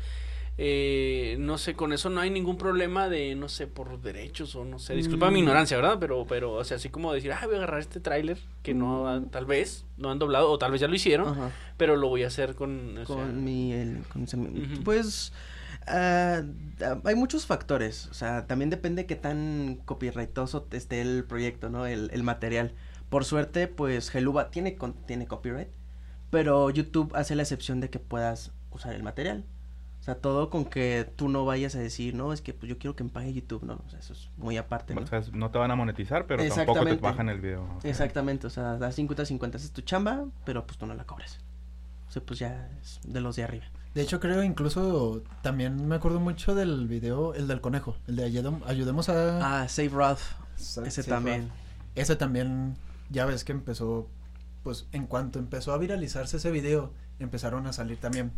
eh, 0.58 1.36
no 1.40 1.58
sé, 1.58 1.74
con 1.74 1.94
eso 1.94 2.10
no 2.10 2.22
hay 2.22 2.30
ningún 2.30 2.58
problema 2.58 3.10
de, 3.10 3.36
no 3.36 3.50
sé, 3.50 3.66
por 3.68 4.00
derechos 4.02 4.56
o 4.56 4.66
no 4.66 4.78
sé. 4.80 4.96
Disculpa 4.96 5.30
mi 5.32 5.40
Mm. 5.40 5.44
ignorancia, 5.44 5.78
¿verdad? 5.78 5.98
Pero, 6.00 6.26
pero, 6.28 6.54
o 6.54 6.64
sea, 6.64 6.78
así 6.78 6.90
como 6.90 7.12
decir, 7.14 7.32
ah, 7.34 7.42
voy 7.46 7.56
a 7.56 7.58
agarrar 7.58 7.80
este 7.80 8.00
tráiler 8.00 8.38
que 8.62 8.74
no, 8.74 9.08
han- 9.08 9.30
tal 9.32 9.46
vez 9.46 9.86
no 9.98 10.12
han 10.12 10.20
doblado 10.20 10.52
o 10.52 10.58
tal 10.60 10.72
vez 10.72 10.80
ya 10.82 10.88
lo 10.88 10.96
hicieron, 10.96 11.30
Ajá. 11.30 11.52
pero 11.78 11.96
lo 11.96 12.08
voy 12.10 12.24
a 12.24 12.28
hacer 12.28 12.54
con, 12.56 12.98
o 13.00 13.06
sea, 13.06 13.16
con 13.16 13.44
mi, 13.44 13.74
el- 13.74 14.04
con 14.12 14.24
ese- 14.24 14.38
pues 14.86 15.34
ah, 15.88 16.42
hay 17.04 17.16
muchos 17.16 17.46
factores 17.46 18.06
o 18.08 18.14
sea 18.14 18.48
también 18.48 18.70
depende 18.70 19.06
qué 19.06 19.16
tan 19.18 19.82
copyrightoso 19.84 20.66
esté 20.72 21.02
el 21.02 21.26
proyecto 21.26 21.70
no 21.70 21.86
el, 21.88 22.10
el 22.14 22.24
material 22.24 22.74
por 23.10 23.26
suerte 23.26 23.68
pues 23.68 24.14
Heluba 24.16 24.50
tiene 24.50 24.76
con- 24.76 24.94
tiene 25.06 25.28
copyright 25.28 25.68
pero 26.30 26.70
YouTube 26.70 27.12
hace 27.16 27.36
la 27.36 27.44
excepción 27.44 27.82
de 27.82 27.90
que 27.90 28.00
puedas 28.00 28.54
usar 28.72 28.94
el 28.94 29.04
material 29.04 29.44
o 30.04 30.06
sea 30.06 30.16
todo 30.16 30.50
con 30.50 30.66
que 30.66 31.10
tú 31.16 31.30
no 31.30 31.46
vayas 31.46 31.76
a 31.76 31.80
decir 31.80 32.14
no 32.14 32.34
es 32.34 32.42
que 32.42 32.54
pues 32.54 32.70
yo 32.70 32.78
quiero 32.78 32.94
que 32.94 33.06
me 33.06 33.10
pague 33.10 33.32
YouTube 33.32 33.64
no 33.64 33.82
o 33.86 33.90
sea 33.90 34.00
eso 34.00 34.12
es 34.12 34.30
muy 34.36 34.58
aparte 34.58 34.94
no 34.94 35.00
O 35.00 35.08
sea, 35.08 35.22
no 35.32 35.50
te 35.50 35.58
van 35.60 35.72
a 35.72 35.78
monetizar, 35.78 36.26
pero 36.28 36.44
tampoco 36.54 36.84
te 36.84 36.96
bajan 36.98 37.30
el 37.30 37.40
video. 37.40 37.64
ok. 37.78 37.86
Exactamente, 37.86 38.46
o 38.48 38.50
sea, 38.50 38.78
das 38.78 38.98
50-50, 39.00 39.56
es 39.56 39.72
tu 39.72 39.80
chamba, 39.82 40.26
pero 40.44 40.66
pues 40.68 40.78
tú 40.78 40.86
no 40.88 40.94
la 40.94 41.06
cobras. 41.06 41.40
O 42.10 42.12
sea, 42.12 42.22
pues 42.22 42.38
ya 42.38 42.70
es 42.82 43.00
de 43.08 43.22
los 43.22 43.38
de 43.38 43.44
arriba. 43.46 43.64
De 43.96 44.02
hecho, 44.02 44.20
creo 44.20 44.44
incluso 44.44 45.24
también 45.42 45.88
me 45.88 45.96
acuerdo 45.96 46.20
mucho 46.20 46.54
del 46.54 46.86
video, 46.90 47.34
el 47.34 47.48
del 47.48 47.62
conejo, 47.62 47.96
el 48.08 48.18
de 48.18 48.28
ayudem- 48.30 48.62
ayudemos 48.66 49.08
a... 49.08 49.62
Ah, 49.64 49.70
Save 49.70 49.88
Ralph, 49.90 50.22
Sa- 50.58 50.86
ese 50.86 51.04
también. 51.06 51.44
Ralph. 51.44 51.54
Ese 51.96 52.16
también, 52.18 52.76
ya 53.10 53.26
ves 53.26 53.46
que 53.46 53.54
empezó, 53.54 54.10
pues 54.64 54.86
en 54.92 55.06
cuanto 55.08 55.40
empezó 55.40 55.72
a 55.72 55.78
viralizarse 55.78 56.36
ese 56.38 56.52
video, 56.52 56.92
empezaron 57.20 57.68
a 57.68 57.72
salir 57.74 57.98
también 58.02 58.34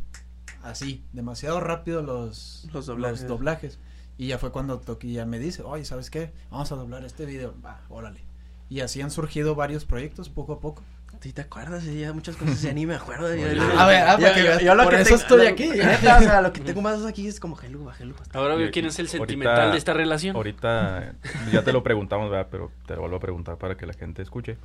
así, 0.65 1.03
demasiado 1.13 1.59
rápido 1.59 2.01
los, 2.01 2.67
Los 2.73 2.85
doblajes. 2.85 3.27
doblajes. 3.27 3.79
Y 4.17 4.27
ya 4.27 4.37
fue 4.37 4.51
cuando 4.51 4.79
Toki 4.79 5.13
ya 5.13 5.25
me 5.25 5.39
dice, 5.39 5.61
oye, 5.63 5.83
¿sabes 5.85 6.09
qué? 6.09 6.31
Vamos 6.49 6.71
a 6.71 6.75
doblar 6.75 7.03
este 7.03 7.25
video. 7.25 7.53
Va, 7.65 7.81
órale. 7.89 8.21
Y 8.69 8.79
así 8.79 9.01
han 9.01 9.11
surgido 9.11 9.55
varios 9.55 9.85
proyectos 9.85 10.29
poco 10.29 10.53
a 10.53 10.59
poco. 10.59 10.83
¿Sí 11.21 11.31
te 11.33 11.41
acuerdas? 11.41 11.83
Sí, 11.83 11.99
ya 11.99 12.13
muchas 12.13 12.35
cosas 12.35 12.61
ya 12.61 12.71
ni 12.73 12.85
me 12.85 12.95
acuerdo. 12.95 13.25
A 13.77 13.85
ver, 13.87 14.03
ah, 14.03 14.17
yo- 14.19 14.27
yo- 14.43 14.59
yo 14.59 14.75
lo 14.75 14.83
por 14.83 14.93
que 14.95 15.01
eso 15.01 15.09
tengo- 15.11 15.21
estoy 15.21 15.43
lo- 15.43 15.49
aquí. 15.49 15.67
neta, 15.69 16.17
o 16.17 16.21
sea, 16.21 16.41
lo 16.41 16.51
que 16.53 16.59
tengo 16.73 16.81
más 16.81 17.03
aquí 17.05 17.27
es 17.27 17.39
como 17.39 17.55
Geluba, 17.55 17.93
Geluba. 17.93 18.19
Ahora 18.33 18.55
veo 18.55 18.69
quién 18.71 18.85
es 18.85 18.99
el 18.99 19.05
ahorita- 19.07 19.17
sentimental 19.19 19.71
de 19.71 19.77
esta 19.77 19.93
relación. 19.93 20.35
Ahorita 20.35 21.13
ya 21.51 21.63
te 21.63 21.71
lo 21.73 21.83
preguntamos, 21.83 22.29
¿verdad? 22.29 22.47
Pero 22.51 22.71
te 22.85 22.95
lo 22.95 23.01
vuelvo 23.01 23.17
a 23.17 23.19
preguntar 23.21 23.57
para 23.57 23.75
que 23.77 23.85
la 23.85 23.93
gente 23.93 24.21
escuche. 24.21 24.57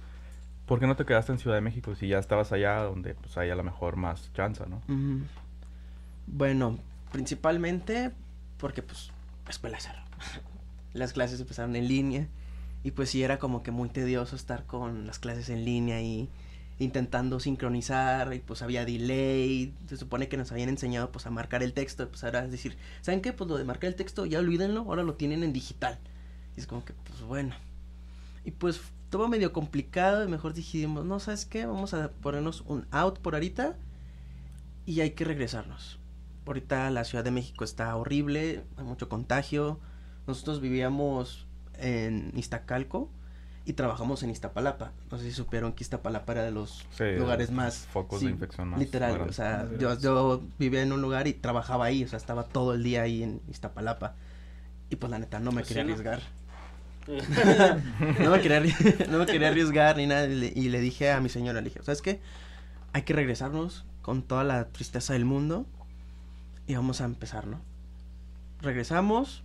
¿Por 0.66 0.80
qué 0.80 0.86
no 0.86 0.96
te 0.96 1.04
quedaste 1.04 1.32
en 1.32 1.38
Ciudad 1.38 1.56
de 1.56 1.62
México 1.62 1.94
si 1.94 2.08
ya 2.08 2.18
estabas 2.18 2.52
allá 2.52 2.82
donde 2.82 3.14
pues 3.14 3.36
hay 3.38 3.50
a 3.50 3.54
lo 3.54 3.62
mejor 3.64 3.96
más 3.96 4.32
chance, 4.34 4.62
¿no? 4.68 4.76
Ujú. 4.88 5.22
Bueno, 6.26 6.78
principalmente 7.12 8.12
porque 8.58 8.82
pues 8.82 9.10
escuela 9.48 9.78
cero. 9.80 9.98
Las 10.92 11.12
clases 11.12 11.40
empezaron 11.40 11.76
en 11.76 11.88
línea 11.88 12.28
y 12.82 12.92
pues 12.92 13.10
sí 13.10 13.22
era 13.22 13.38
como 13.38 13.62
que 13.62 13.70
muy 13.70 13.88
tedioso 13.88 14.36
estar 14.36 14.64
con 14.66 15.06
las 15.06 15.18
clases 15.18 15.50
en 15.50 15.64
línea 15.64 16.00
y 16.00 16.28
intentando 16.78 17.38
sincronizar 17.40 18.32
y 18.32 18.38
pues 18.38 18.62
había 18.62 18.86
delay, 18.86 19.74
se 19.86 19.98
supone 19.98 20.28
que 20.28 20.38
nos 20.38 20.50
habían 20.50 20.70
enseñado 20.70 21.12
pues 21.12 21.26
a 21.26 21.30
marcar 21.30 21.62
el 21.62 21.74
texto, 21.74 22.08
pues 22.08 22.24
ahora 22.24 22.44
es 22.44 22.50
decir, 22.50 22.76
¿saben 23.02 23.20
qué? 23.20 23.34
Pues 23.34 23.48
lo 23.50 23.58
de 23.58 23.64
marcar 23.64 23.88
el 23.88 23.96
texto 23.96 24.24
ya 24.24 24.38
olvídenlo, 24.38 24.80
ahora 24.80 25.02
lo 25.02 25.14
tienen 25.14 25.44
en 25.44 25.52
digital. 25.52 25.98
Y 26.56 26.60
es 26.60 26.66
como 26.66 26.84
que 26.84 26.94
pues 26.94 27.20
bueno. 27.22 27.54
Y 28.44 28.50
pues 28.52 28.80
todo 29.10 29.28
medio 29.28 29.52
complicado 29.52 30.24
y 30.24 30.28
mejor 30.28 30.54
dijimos, 30.54 31.04
no, 31.04 31.20
¿sabes 31.20 31.44
qué? 31.44 31.66
Vamos 31.66 31.92
a 31.92 32.10
ponernos 32.10 32.62
un 32.62 32.86
out 32.90 33.18
por 33.18 33.34
ahorita 33.34 33.76
y 34.86 35.00
hay 35.02 35.10
que 35.10 35.24
regresarnos. 35.24 35.99
Ahorita 36.50 36.90
la 36.90 37.04
Ciudad 37.04 37.22
de 37.22 37.30
México 37.30 37.62
está 37.62 37.94
horrible, 37.94 38.64
hay 38.76 38.82
mucho 38.82 39.08
contagio. 39.08 39.78
Nosotros 40.26 40.60
vivíamos 40.60 41.46
en 41.78 42.32
Iztacalco 42.34 43.08
y 43.64 43.74
trabajamos 43.74 44.24
en 44.24 44.30
Iztapalapa. 44.30 44.90
No 45.12 45.18
sé 45.18 45.26
si 45.26 45.30
supieron 45.30 45.74
que 45.74 45.84
Iztapalapa 45.84 46.32
era 46.32 46.42
de 46.42 46.50
los 46.50 46.88
Sí, 46.90 47.04
lugares 47.16 47.52
más... 47.52 47.86
focos 47.92 48.18
sí, 48.18 48.26
de 48.26 48.32
infección 48.32 48.66
más 48.66 48.80
Literal, 48.80 49.20
o 49.20 49.32
sea, 49.32 49.68
yo, 49.78 50.42
vivía 50.58 50.82
en 50.82 50.90
un 50.90 51.00
lugar 51.00 51.28
y 51.28 51.34
trabajaba 51.34 51.84
ahí, 51.84 52.02
o 52.02 52.08
sea, 52.08 52.16
estaba 52.16 52.42
todo 52.42 52.74
el 52.74 52.82
día 52.82 53.02
ahí 53.02 53.22
en 53.22 53.40
Iztapalapa. 53.48 54.16
Y 54.88 54.96
pues 54.96 55.08
la 55.08 55.20
neta 55.20 55.38
no 55.38 55.52
me 55.52 55.60
Pues 55.60 55.68
quería 55.68 55.84
arriesgar. 55.84 56.20
no, 58.18 58.30
me 58.32 58.40
quería, 58.40 58.60
no 59.08 59.18
me 59.20 59.26
quería 59.26 59.50
arriesgar 59.50 59.96
ni 59.98 60.08
nada. 60.08 60.26
Y 60.26 60.34
le, 60.34 60.52
y 60.52 60.68
le 60.68 60.80
dije 60.80 61.12
a 61.12 61.20
mi 61.20 61.28
señora, 61.28 61.60
le 61.60 61.68
dije, 61.68 61.80
¿sabes 61.84 62.02
qué? 62.02 62.20
Hay 62.92 63.02
que 63.02 63.12
regresarnos 63.12 63.84
con 64.02 64.22
toda 64.24 64.42
la 64.42 64.66
tristeza 64.70 65.12
del 65.12 65.24
mundo 65.24 65.64
y 66.70 66.74
vamos 66.76 67.00
a 67.00 67.04
empezar, 67.04 67.48
¿no? 67.48 67.60
Regresamos 68.60 69.42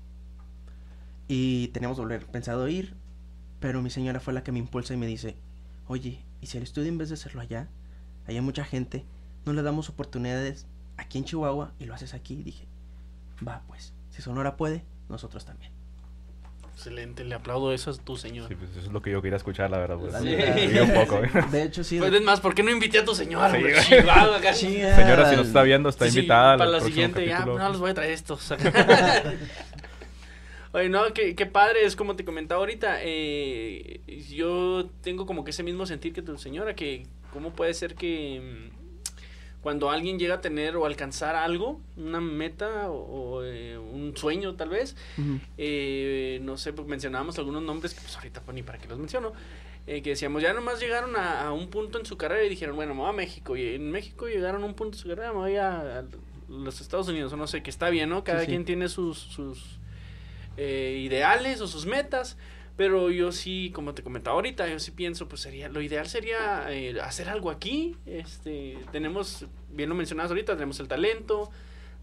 y 1.27 1.70
teníamos 1.70 1.98
volver, 1.98 2.27
pensado 2.27 2.67
ir, 2.67 2.94
pero 3.60 3.82
mi 3.82 3.89
señora 3.89 4.20
fue 4.20 4.32
la 4.32 4.44
que 4.44 4.51
me 4.51 4.60
impulsa 4.60 4.94
y 4.94 4.98
me 4.98 5.08
dice, 5.08 5.36
oye, 5.88 6.24
¿y 6.39 6.46
si 6.46 6.58
el 6.58 6.63
estudio 6.63 6.89
en 6.89 7.00
vez 7.00 7.10
de 7.10 7.15
hacerlo 7.15 7.41
allá, 7.41 7.67
hay 8.27 8.39
mucha 8.41 8.63
gente, 8.63 9.05
no 9.44 9.53
le 9.53 9.63
damos 9.63 9.89
oportunidades 9.89 10.67
aquí 10.98 11.17
en 11.17 11.25
Chihuahua 11.25 11.74
y 11.79 11.86
lo 11.86 11.96
haces 11.96 12.13
aquí? 12.13 12.36
Y 12.36 12.44
dije, 12.44 12.67
va 13.46 13.63
pues, 13.67 13.94
si 14.12 14.22
Sonora 14.22 14.55
puede, 14.55 14.84
nosotros 15.10 15.46
también. 15.46 15.72
Excelente, 16.75 17.24
le 17.24 17.36
aplaudo 17.36 17.72
eso 17.74 17.89
a 17.89 17.94
tu 17.96 18.17
señor. 18.17 18.50
Sí, 18.50 18.55
pues 18.55 18.70
eso 18.72 18.82
es 18.82 18.88
lo 18.91 19.01
que 19.01 19.10
yo 19.10 19.22
quería 19.22 19.38
escuchar, 19.38 19.72
la 19.72 19.77
verdad. 19.77 19.98
pues. 19.98 20.12
La 20.12 20.20
Sí, 20.20 20.25
neta. 20.25 20.84
un 20.84 20.94
poco. 20.94 21.24
¿eh? 21.24 21.29
De 21.51 21.63
hecho, 21.63 21.86
sí. 21.86 21.98
Pues 22.00 22.12
es 22.13 22.22
más, 22.22 22.41
¿por 22.41 22.53
qué 22.53 22.63
no 22.63 22.72
invité 22.72 23.00
a 23.00 23.05
tu 23.05 23.15
señor? 23.15 23.50
Sí. 23.51 23.63
Chivado 23.88 24.36
acá. 24.36 24.53
Señora, 24.53 25.29
si 25.29 25.38
nos 25.38 25.48
está 25.48 25.63
viendo, 25.63 25.88
está 25.88 26.05
Sí, 26.05 26.12
sí, 26.12 26.17
invitada 26.20 26.58
para 26.58 26.70
la 26.70 26.82
siguiente, 26.82 27.25
ya, 27.25 27.46
no 27.46 27.70
los 27.70 27.79
voy 27.79 27.91
a 27.91 27.94
traer 27.94 28.12
estos. 28.12 28.53
Oye, 30.74 30.89
no, 30.89 31.05
qué, 31.13 31.34
qué 31.36 31.46
padre, 31.46 31.86
es 31.86 31.96
como 31.96 32.17
te 32.17 32.25
comentaba 32.25 32.60
ahorita, 32.60 32.98
eh, 33.01 34.01
yo 34.36 34.89
tengo 35.01 35.25
como 35.25 35.46
que 35.46 35.51
ese 35.51 35.63
mismo 35.63 35.86
sentir 35.86 36.12
que 36.12 36.22
tu 36.22 36.38
señora, 36.38 36.75
que 36.75 37.08
cómo 37.32 37.53
puede 37.53 37.74
ser 37.74 37.96
que 37.96 38.41
mm, 38.41 38.85
cuando 39.65 39.89
alguien 39.89 40.19
llega 40.19 40.36
a 40.36 40.41
tener 40.41 40.75
o 40.75 40.86
alcanzar 40.86 41.36
algo, 41.36 41.81
una 41.98 42.22
meta 42.22 42.91
o, 42.91 42.98
o, 43.38 43.43
eh, 43.43 43.79
un 43.79 44.15
sueño 44.15 44.53
tal 44.53 44.69
vez, 44.69 44.95
eh, 45.57 46.38
no 46.43 46.55
sé, 46.55 46.72
pues 46.72 46.88
mencionábamos 46.88 47.39
algunos 47.39 47.63
nombres 47.63 47.95
que 47.95 48.01
pues 48.01 48.15
ahorita 48.15 48.41
pues, 48.41 48.53
ni 48.53 48.62
para 48.62 48.77
qué 48.77 48.88
los 48.88 49.00
menciono, 49.00 49.34
eh, 49.88 50.03
que 50.03 50.12
decíamos, 50.12 50.43
ya 50.43 50.53
nomás 50.53 50.79
llegaron 50.79 51.15
a, 51.15 51.48
a 51.48 51.51
un 51.51 51.69
punto 51.72 51.98
en 51.98 52.05
su 52.05 52.15
carrera 52.15 52.43
y 52.43 52.50
dijeron, 52.50 52.75
bueno, 52.75 52.93
me 52.93 53.01
voy 53.01 53.10
a 53.10 53.13
México, 53.13 53.57
y 53.57 53.74
en 53.74 53.89
México 53.89 54.27
llegaron 54.27 54.62
a 54.62 54.67
un 54.67 54.75
punto 54.75 54.98
en 54.98 55.01
su 55.01 55.07
carrera, 55.07 55.29
me 55.34 55.39
voy 55.39 55.55
a, 55.55 56.00
a 56.01 56.03
los 56.48 56.79
Estados 56.79 57.07
Unidos, 57.07 57.34
o 57.34 57.36
no 57.36 57.48
sé, 57.48 57.63
que 57.63 57.72
está 57.72 57.89
bien, 57.89 58.07
¿no? 58.10 58.24
Cada 58.24 58.41
Sí, 58.41 58.45
sí. 58.45 58.51
quien 58.51 58.65
tiene 58.65 58.88
sus, 58.88 59.17
sus 59.17 59.79
eh, 60.57 61.01
ideales 61.03 61.60
o 61.62 61.67
sus 61.67 61.88
metas, 61.88 62.38
pero 62.77 63.10
yo 63.12 63.32
sí, 63.32 63.72
como 63.74 63.94
te 63.94 64.03
comentaba 64.03 64.36
ahorita, 64.36 64.67
yo 64.67 64.79
sí 64.79 64.91
pienso, 64.91 65.27
pues 65.27 65.41
sería, 65.41 65.70
lo 65.70 65.82
ideal 65.82 66.08
sería 66.08 66.65
eh, 66.70 67.00
hacer 67.01 67.29
algo 67.29 67.50
aquí, 67.50 67.96
este, 68.05 68.77
tenemos, 68.91 69.46
bien 69.72 69.89
lo 69.89 69.96
mencionabas 69.96 70.32
ahorita, 70.32 70.53
tenemos 70.53 70.79
el 70.79 70.88
talento, 70.88 71.50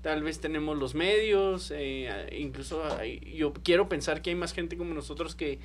tal 0.01 0.23
vez 0.23 0.41
tenemos 0.41 0.77
los 0.79 0.95
medios, 0.95 1.71
eh, 1.75 2.37
incluso 2.39 2.83
hay- 2.99 3.21
yo 3.37 3.53
quiero 3.53 3.89
pensar 3.89 4.23
que 4.23 4.31
hay 4.31 4.37
más 4.37 4.53
gente 4.55 4.77
como 4.77 4.95
nosotros 4.95 5.35
que, 5.35 5.59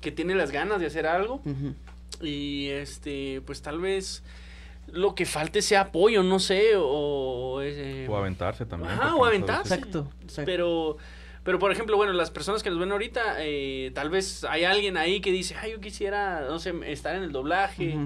que 0.00 0.10
tiene 0.12 0.34
las 0.34 0.50
ganas 0.50 0.80
de 0.80 0.86
hacer 0.86 1.06
algo 1.06 1.42
y 2.22 2.68
este 2.68 3.40
pues 3.44 3.62
tal 3.62 3.80
vez 3.80 4.22
lo 4.90 5.14
que 5.14 5.26
falte 5.26 5.60
sea 5.60 5.82
apoyo, 5.82 6.22
no 6.22 6.38
sé, 6.38 6.70
o... 6.76 7.60
eh, 7.62 8.06
O 8.08 8.16
aventarse 8.16 8.64
también. 8.64 8.92
Ajá, 8.92 9.14
o 9.16 9.24
aventarse. 9.26 9.74
Exacto, 9.74 10.10
exacto. 10.22 10.46
Pero, 10.46 10.96
pero 11.48 11.58
por 11.58 11.72
ejemplo, 11.72 11.96
bueno, 11.96 12.12
las 12.12 12.30
personas 12.30 12.62
que 12.62 12.68
nos 12.68 12.78
ven 12.78 12.92
ahorita, 12.92 13.36
eh, 13.38 13.90
tal 13.94 14.10
vez 14.10 14.44
hay 14.44 14.64
alguien 14.64 14.98
ahí 14.98 15.22
que 15.22 15.32
dice, 15.32 15.54
ay, 15.58 15.70
yo 15.70 15.80
quisiera, 15.80 16.42
no 16.42 16.58
sé, 16.58 16.74
estar 16.84 17.16
en 17.16 17.22
el 17.22 17.32
doblaje, 17.32 17.96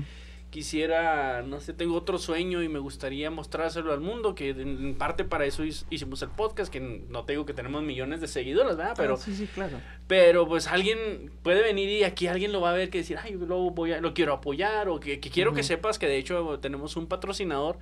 quisiera, 0.51 1.43
no 1.43 1.59
sé, 1.59 1.73
tengo 1.73 1.97
otro 1.97 2.19
sueño 2.19 2.63
y 2.63 2.69
me 2.69 2.79
gustaría 2.79 3.33
mostrárselo 3.33 3.93
al 3.93 3.99
mundo, 3.99 4.37
que 4.37 4.51
en, 4.51 4.95
parte 4.95 5.25
para 5.25 5.45
eso 5.45 5.65
hicimos 5.65 6.23
el 6.23 6.29
podcast, 6.29 6.73
que 6.73 6.79
no 6.79 7.25
te 7.25 7.33
digo 7.33 7.45
que 7.45 7.53
tenemos 7.53 7.83
millones 7.83 8.21
de 8.21 8.29
seguidores, 8.29 8.77
¿verdad? 8.77 8.95
Pero, 8.97 9.15
Ah, 9.15 9.17
sí, 9.17 9.35
sí, 9.35 9.49
claro. 9.53 9.81
pero 10.07 10.47
pues 10.47 10.69
alguien 10.69 11.33
puede 11.43 11.63
venir 11.63 11.89
y 11.89 12.05
aquí 12.05 12.29
alguien 12.29 12.53
lo 12.53 12.61
va 12.61 12.71
a 12.71 12.75
ver 12.75 12.91
que 12.91 12.99
decir, 12.99 13.19
ay, 13.21 13.33
lo, 13.33 13.71
voy 13.71 13.91
a, 13.91 14.01
lo 14.01 14.15
quiero 14.15 14.35
apoyar 14.35 14.89
o 14.89 15.01
que, 15.01 15.19
que 15.19 15.31
quiero 15.31 15.53
que 15.53 15.65
sepas 15.65 15.99
que 15.99 16.07
de 16.07 16.17
hecho 16.17 16.61
tenemos 16.61 16.95
un 16.95 17.09
patrocinador 17.09 17.77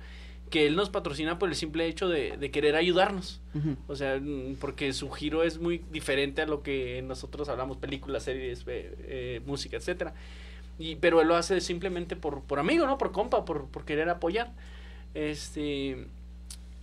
que 0.51 0.67
él 0.67 0.75
nos 0.75 0.91
patrocina 0.91 1.39
por 1.39 1.49
el 1.49 1.55
simple 1.55 1.87
hecho 1.87 2.07
de, 2.07 2.37
de 2.37 2.51
querer 2.51 2.75
ayudarnos. 2.75 3.41
O 3.87 3.95
sea, 3.95 4.21
porque 4.59 4.93
su 4.93 5.09
giro 5.09 5.41
es 5.41 5.57
muy 5.57 5.81
diferente 5.91 6.43
a 6.43 6.45
lo 6.45 6.61
que 6.61 7.01
nosotros 7.01 7.49
hablamos, 7.49 7.77
películas, 7.77 8.23
series, 8.23 8.63
eh, 8.67 8.95
eh, 8.99 9.41
música, 9.47 9.77
etcétera. 9.77 10.13
Y, 10.77 10.97
pero 10.97 11.21
él 11.21 11.27
lo 11.27 11.35
hace 11.35 11.61
simplemente 11.61 12.15
por, 12.15 12.43
por 12.43 12.59
amigo, 12.59 12.85
¿no? 12.85 12.97
Por 12.97 13.11
compa, 13.11 13.45
por, 13.45 13.67
por 13.67 13.85
querer 13.85 14.09
apoyar. 14.09 14.51
Este. 15.13 16.05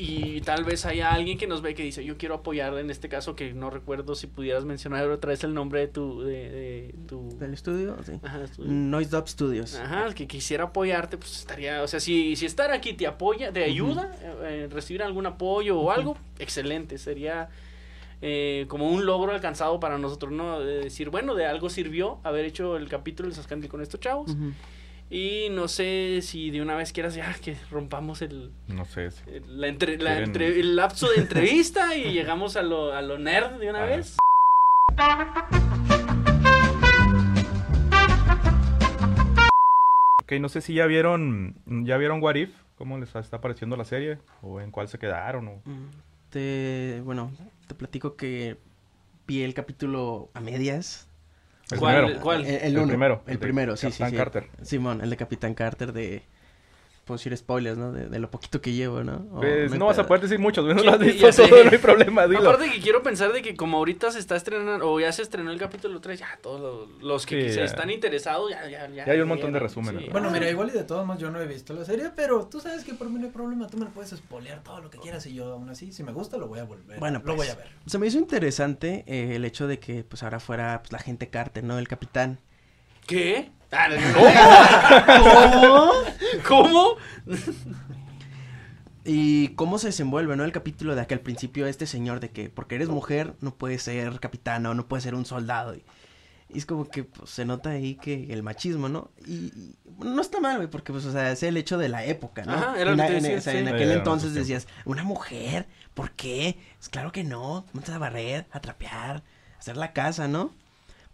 Y 0.01 0.41
tal 0.43 0.63
vez 0.63 0.87
haya 0.87 1.13
alguien 1.13 1.37
que 1.39 1.49
nos 1.49 1.61
ve 1.61 1.75
que 1.75 1.83
dice, 1.83 2.05
yo 2.05 2.17
quiero 2.17 2.37
apoyar 2.37 2.79
en 2.79 2.89
este 2.89 3.09
caso, 3.09 3.35
que 3.35 3.53
no 3.53 3.69
recuerdo 3.69 4.15
si 4.15 4.29
pudieras 4.29 4.65
mencionar 4.65 5.09
otra 5.11 5.31
vez 5.31 5.43
el 5.43 5.55
nombre 5.55 5.81
de 5.81 5.89
tu... 5.89 6.23
De, 6.23 6.51
de 6.51 6.95
tu 7.09 7.37
¿Del 7.37 7.53
estudio? 7.53 7.97
Sí. 8.05 8.13
Ajá, 8.23 8.45
Noise 8.59 9.11
Dub 9.11 9.29
Studios. 9.29 9.75
Ajá, 9.75 10.15
que 10.15 10.29
quisiera 10.29 10.65
apoyarte, 10.65 11.19
pues 11.19 11.37
estaría, 11.39 11.83
o 11.83 11.89
sea, 11.89 11.99
si, 11.99 12.37
si 12.37 12.47
estar 12.47 12.71
aquí 12.71 12.93
te 12.93 13.09
apoya, 13.09 13.53
te 13.53 13.65
ayuda, 13.65 14.15
eh, 14.23 14.35
eh, 14.43 14.69
recibir 14.71 15.03
algún 15.03 15.27
apoyo 15.27 15.81
o 15.81 15.91
algo, 15.91 16.17
excelente, 16.39 16.97
sería 16.97 17.49
eh, 18.23 18.67
como 18.69 18.89
un 18.89 19.05
logro 19.05 19.33
alcanzado 19.33 19.81
para 19.81 19.99
nosotros, 19.99 20.31
¿no? 20.31 20.61
De 20.61 20.79
decir, 20.79 21.11
bueno, 21.11 21.35
de 21.35 21.47
algo 21.47 21.71
sirvió 21.71 22.21
haber 22.23 22.45
hecho 22.45 22.77
el 22.77 22.89
capítulo 22.89 23.29
de 23.29 23.35
Sascandil 23.35 23.69
con 23.69 23.83
estos 23.83 23.99
chavos. 23.99 24.31
Ujú. 24.31 24.53
Y 25.11 25.49
no 25.51 25.69
sé 25.69 26.21
si 26.23 26.51
de 26.51 26.61
una 26.61 26.77
vez 26.77 26.93
quieras 26.93 27.15
ya 27.15 27.33
que 27.35 27.57
rompamos 27.71 28.21
el, 28.21 28.53
No 28.69 28.85
sé. 28.85 29.09
el- 29.27 29.61
la 29.61 29.69
entre- 29.69 29.97
la 29.99 30.11
Quieren- 30.17 30.25
entre- 30.25 30.61
el 30.61 30.77
lapso 30.77 31.09
de 31.11 31.23
entrevista 31.23 31.97
y 31.97 32.13
llegamos 32.13 32.57
a 32.57 32.63
lo, 32.63 32.93
a 32.93 33.01
lo 33.01 33.19
nerd 33.19 33.59
de 33.59 33.71
una 33.71 33.85
Ajá. 33.85 33.97
vez. 33.97 34.17
Ok, 40.23 40.33
no 40.41 40.49
sé 40.49 40.61
si 40.61 40.75
ya 40.75 40.87
vieron, 40.87 41.57
ya 41.87 41.97
vieron 41.97 42.23
What 42.23 42.35
If, 42.35 42.51
cómo 42.77 42.99
les 42.99 43.15
está 43.15 43.41
pareciendo 43.41 43.77
la 43.77 43.85
serie, 43.85 44.19
o 44.43 44.61
en 44.61 44.71
cuál 44.71 44.89
se 44.89 44.99
quedaron, 44.99 45.49
o... 45.49 45.63
Mm, 45.65 45.89
Te, 46.31 47.01
bueno, 47.05 47.33
te 47.67 47.75
platico 47.75 48.15
que 48.17 48.59
vi 49.27 49.43
el 49.43 49.55
capítulo 49.55 50.31
a 50.35 50.41
medias. 50.41 51.08
El 51.71 51.79
¿Cuál? 51.79 51.97
primero. 51.97 52.21
¿Cuál? 52.21 52.45
El, 52.47 52.57
El 52.63 52.79
uno, 52.79 52.89
primero, 52.89 53.23
El 53.27 53.33
el 53.35 53.39
de 53.39 53.47
primero, 53.47 53.77
sí, 53.77 53.87
sí, 53.91 53.99
Capitán 53.99 54.11
sí. 54.11 54.17
Carter. 54.17 54.51
Simón, 54.63 55.01
el 55.01 55.11
de 55.11 55.17
Capitán 55.17 55.55
Carter 55.55 55.93
de... 55.93 56.23
Puedo 57.09 57.17
decir 57.17 57.35
spoilers, 57.35 57.79
¿no? 57.79 57.91
De, 57.91 58.07
de 58.07 58.19
lo 58.19 58.31
poquito 58.31 58.61
que 58.61 58.75
llevo, 58.75 59.03
¿no? 59.03 59.27
O 59.33 59.41
Pues, 59.41 59.73
no 59.73 59.87
vas 59.87 59.99
a 59.99 60.07
poder 60.07 60.21
decir 60.21 60.39
muchos, 60.39 60.63
no 60.67 60.75
lo 60.75 60.91
has 60.93 60.99
visto 60.99 61.31
todo, 61.31 61.65
no 61.65 61.71
hay 61.71 61.79
problema, 61.79 62.27
dilo. 62.27 62.41
Aparte 62.41 62.71
que 62.71 62.81
quiero 62.81 63.03
pensar 63.03 63.33
de 63.33 63.41
que 63.41 63.57
como 63.57 63.79
ahorita 63.79 64.11
se 64.11 64.19
está 64.19 64.37
estrenando, 64.37 64.87
o 64.87 65.01
ya 65.01 65.11
se 65.11 65.23
estrenó 65.23 65.51
el 65.51 65.59
capítulo 65.59 66.03
3, 66.03 66.21
ya 66.21 66.39
todos 66.43 66.61
los, 66.61 67.03
los 67.03 67.25
que 67.25 67.49
Sí, 67.49 67.55
se 67.55 67.65
están 67.65 67.89
interesados, 67.89 68.51
ya, 68.51 68.69
ya, 68.69 68.87
ya. 68.91 69.07
Ya 69.07 69.13
hay 69.13 69.21
un 69.21 69.29
montón 69.29 69.55
de 69.55 69.59
resúmenes. 69.59 70.13
Bueno, 70.13 70.31
mira, 70.31 70.51
igual 70.51 70.69
y 70.69 70.73
de 70.73 70.85
todos 70.85 71.07
modos 71.07 71.19
yo 71.19 71.31
no 71.31 71.41
he 71.41 71.47
visto 71.47 71.73
la 71.73 71.87
serie, 71.87 72.11
pero 72.15 72.45
tú 72.45 72.61
sabes 72.61 72.85
que 72.85 72.93
por 72.93 73.09
mí 73.09 73.19
no 73.19 73.25
hay 73.25 73.33
problema, 73.33 73.67
tú 73.69 73.79
me 73.79 73.87
lo 73.87 73.91
puedes 73.91 74.11
spoilear 74.11 74.63
todo 74.63 74.83
lo 74.83 74.91
que 74.91 74.99
quieras 74.99 75.25
y 75.25 75.33
yo 75.33 75.51
aún 75.51 75.71
así, 75.71 75.93
si 75.93 76.03
me 76.03 76.13
gusta, 76.13 76.37
lo 76.37 76.47
voy 76.47 76.59
a 76.59 76.65
volver. 76.65 76.99
Bueno, 76.99 77.21
lo 77.21 77.25
pues, 77.25 77.37
voy 77.37 77.47
a 77.49 77.55
ver. 77.55 77.69
Se 77.87 77.99
me 77.99 78.07
hizo 78.07 78.19
interesante 78.19 79.05
eh, 79.07 79.37
el 79.37 79.47
hecho 79.47 79.67
de 79.67 79.79
que 79.79 80.05
pues 80.05 80.23
ahora 80.23 80.41
fuera 80.41 80.81
pues, 80.83 80.93
la 80.93 80.99
gente 80.99 81.29
Carter, 81.29 81.65
¿no? 81.65 81.79
El 81.79 81.89
capitán. 81.89 82.39
¿Qué? 83.09 83.51
No. 83.73 83.79
¿Cómo? 86.47 86.97
Y 89.05 89.49
cómo 89.55 89.79
se 89.79 89.87
desenvuelve, 89.87 90.37
¿no? 90.37 90.45
El 90.45 90.53
capítulo 90.53 90.95
de 90.95 91.01
aquel 91.01 91.21
principio 91.21 91.67
este 91.67 91.87
señor 91.87 92.21
de 92.21 92.29
que 92.31 92.51
porque 92.51 92.75
eres 92.75 92.91
mujer 92.91 93.33
no 93.41 93.55
puedes 93.55 93.83
ser 93.83 94.21
capitana 94.21 94.69
o 94.69 94.75
no 94.75 94.87
puedes 94.87 95.03
ser 95.05 95.15
un 95.15 95.25
soldado. 95.25 95.75
Y, 95.75 95.83
y 96.51 96.59
es 96.59 96.67
como 96.67 96.87
que 96.91 97.05
pues, 97.05 97.31
se 97.31 97.47
nota 97.47 97.71
ahí 97.71 97.95
que 97.95 98.31
el 98.35 98.43
machismo, 98.43 98.91
¿no? 98.91 99.11
Y, 99.27 99.47
y, 99.47 99.77
bueno, 99.87 100.15
no 100.15 100.21
está 100.21 100.41
mal, 100.41 100.59
güey, 100.59 100.69
porque 100.69 100.93
pues, 100.93 101.07
o 101.07 101.13
sea, 101.13 101.33
es 101.33 101.43
el 101.43 101.57
hecho 101.57 101.79
de 101.79 101.89
la 101.89 102.05
época, 102.05 102.45
¿no? 102.45 102.53
Ajá, 102.53 102.75
era 102.79 102.95
lo 102.95 103.03
en, 103.03 103.09
que 103.09 103.21
te 103.21 103.33
en- 103.33 103.39
o 103.39 103.41
sea, 103.41 103.53
sí. 103.55 103.59
en 103.61 103.69
aquel 103.69 103.93
entonces 103.93 104.35
decías, 104.35 104.69
¿una 104.85 105.05
mujer? 105.05 105.69
¿Por 105.95 106.11
qué? 106.11 106.59
Pues 106.77 106.91
claro 106.91 107.11
que 107.11 107.25
no, 107.25 107.65
montas 107.73 107.95
a 107.95 107.99
barrer, 107.99 108.47
a 108.51 108.61
trapear, 108.61 109.23
a 109.57 109.59
hacer 109.59 109.79
la 109.79 109.95
casa, 109.95 110.29
¿no? 110.29 110.53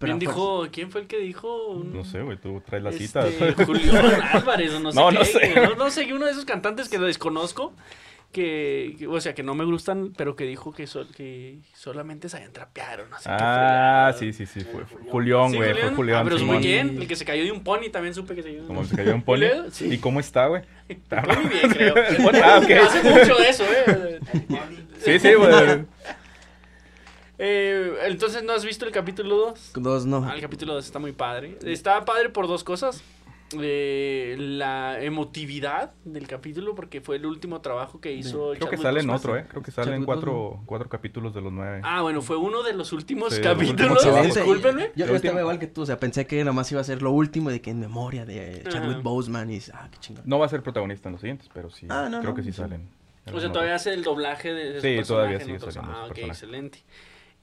¿Quién 0.04 0.18
dijo? 0.18 0.66
¿Quién 0.72 0.90
fue 0.90 1.00
el 1.02 1.06
que 1.06 1.18
dijo? 1.18 1.68
Un- 1.68 1.92
No 1.92 2.04
sé, 2.04 2.22
güey, 2.22 2.36
tú 2.38 2.62
traes 2.64 2.82
la 2.84 2.90
este, 2.90 3.06
cita. 3.06 3.26
Julián 3.64 4.04
Álvarez 4.32 4.72
o 4.74 4.80
no 4.80 4.92
sé 4.92 4.98
No, 5.00 5.08
qué, 5.10 5.14
no 5.18 5.24
sé. 5.24 5.40
que- 5.40 5.60
No, 5.60 5.74
no 5.76 5.90
sé, 5.90 6.12
uno 6.12 6.26
de 6.26 6.32
esos 6.32 6.44
cantantes 6.44 6.88
que 6.88 6.98
desconozco. 6.98 7.72
Que, 8.32 8.96
que, 8.98 9.06
o 9.06 9.20
sea, 9.20 9.32
que 9.32 9.44
no 9.44 9.54
me 9.54 9.64
gustan, 9.64 10.12
pero 10.16 10.34
que 10.34 10.42
dijo 10.42 10.72
que, 10.72 10.88
sol- 10.88 11.06
que 11.16 11.60
solamente 11.72 12.28
sabían 12.28 12.52
trapear 12.52 13.02
o 13.02 13.06
no 13.06 13.16
sé 13.16 13.28
qué 13.28 13.30
Ah, 13.38 14.12
sí, 14.18 14.32
sí, 14.32 14.44
sí, 14.44 14.62
fue, 14.62 14.84
fue 14.86 15.02
Julián, 15.08 15.50
¿Sí, 15.52 15.56
güey, 15.56 15.68
Julián? 15.70 15.86
fue 15.90 15.96
Julián. 15.96 16.18
Ah, 16.18 16.24
pero 16.24 16.36
es 16.38 16.42
muy 16.42 16.58
bien. 16.58 17.00
El 17.00 17.06
que 17.06 17.14
se 17.14 17.24
cayó 17.24 17.44
de 17.44 17.52
un 17.52 17.62
pony 17.62 17.90
también 17.92 18.12
supe 18.12 18.34
que 18.34 18.42
se 18.42 18.48
cayó. 18.48 18.66
Como 18.66 18.84
se 18.84 18.96
cayó 18.96 19.14
un 19.14 19.22
pony. 19.22 19.70
Sí. 19.70 19.86
¿Y 19.94 19.98
cómo 19.98 20.18
está, 20.18 20.48
güey? 20.48 20.62
Muy 20.88 21.48
bien, 21.48 21.70
creo. 21.70 21.94
Ah, 22.42 22.58
ok. 22.60 22.70
Hace 22.72 23.02
mucho 23.08 23.36
de 23.36 23.48
eso, 23.48 23.64
¿eh? 23.66 24.18
Sí, 24.98 25.18
sí, 25.20 25.34
güey. 25.34 25.84
Eh, 27.38 27.94
Entonces, 28.06 28.42
¿no 28.44 28.52
has 28.52 28.64
visto 28.64 28.84
el 28.84 28.92
capítulo 28.92 29.36
2? 29.36 29.72
Dos 29.76 30.06
no. 30.06 30.24
Ah, 30.28 30.34
el 30.34 30.40
capítulo 30.40 30.74
2 30.74 30.84
está 30.84 30.98
muy 30.98 31.12
padre. 31.12 31.58
Está 31.64 32.04
padre 32.04 32.28
por 32.30 32.46
dos 32.46 32.62
cosas. 32.64 33.02
Eh, 33.60 34.34
la 34.38 35.00
emotividad 35.02 35.92
del 36.04 36.26
capítulo, 36.26 36.74
porque 36.74 37.00
fue 37.00 37.16
el 37.16 37.26
último 37.26 37.60
trabajo 37.60 38.00
que 38.00 38.12
hizo. 38.12 38.52
Creo 38.56 38.70
que 38.70 38.78
sale 38.78 39.00
en 39.00 39.10
otro, 39.10 39.36
¿eh? 39.36 39.46
Creo 39.48 39.62
que 39.62 39.70
salen 39.70 40.04
cuatro, 40.04 40.62
cuatro 40.66 40.88
capítulos 40.88 41.34
de 41.34 41.40
los 41.40 41.52
nueve. 41.52 41.80
Ah, 41.84 42.02
bueno, 42.02 42.20
fue 42.22 42.36
uno 42.36 42.62
de 42.62 42.72
los 42.72 42.92
últimos 42.92 43.32
Sí, 43.34 43.40
de 43.40 43.44
los 43.48 43.54
capítulos. 43.54 44.04
últimos. 44.04 44.24
Discúlpenme. 44.34 44.82
Yo, 44.96 45.04
yo 45.04 45.06
Lo 45.06 45.16
estaba 45.16 45.40
igual 45.40 45.58
que 45.58 45.66
tú, 45.68 45.82
o 45.82 45.86
sea, 45.86 46.00
pensé 46.00 46.26
que 46.26 46.42
nomás 46.42 46.70
iba 46.72 46.80
a 46.80 46.84
ser 46.84 47.02
lo 47.02 47.12
último 47.12 47.50
de 47.50 47.60
que 47.60 47.70
en 47.70 47.78
memoria 47.80 48.24
de 48.24 48.64
Chadwick. 48.68 49.02
Boseman 49.02 49.50
y 49.50 49.60
ah, 49.72 49.88
qué 49.92 49.98
chingón. 50.00 50.24
No 50.26 50.38
va 50.38 50.46
a 50.46 50.48
ser 50.48 50.62
protagonista 50.62 51.08
en 51.08 51.12
los 51.12 51.20
siguientes, 51.20 51.48
pero 51.52 51.70
sí. 51.70 51.86
Ah, 51.90 52.08
no, 52.10 52.20
creo 52.20 52.30
no, 52.30 52.36
que 52.36 52.42
sí 52.42 52.50
sí. 52.50 52.58
salen. 52.58 52.88
O 53.32 53.38
sea, 53.40 53.52
todavía 53.52 53.74
hace 53.76 53.92
el 53.94 54.02
doblaje 54.02 54.52
de, 54.52 54.80
Sí, 54.80 55.06
todavía 55.06 55.38
sigue 55.40 55.56
otros- 55.58 55.74
saliendo 55.74 55.96
Ah, 55.98 56.02
ok, 56.04 56.08
personaje. 56.08 56.30
excelente. 56.30 56.82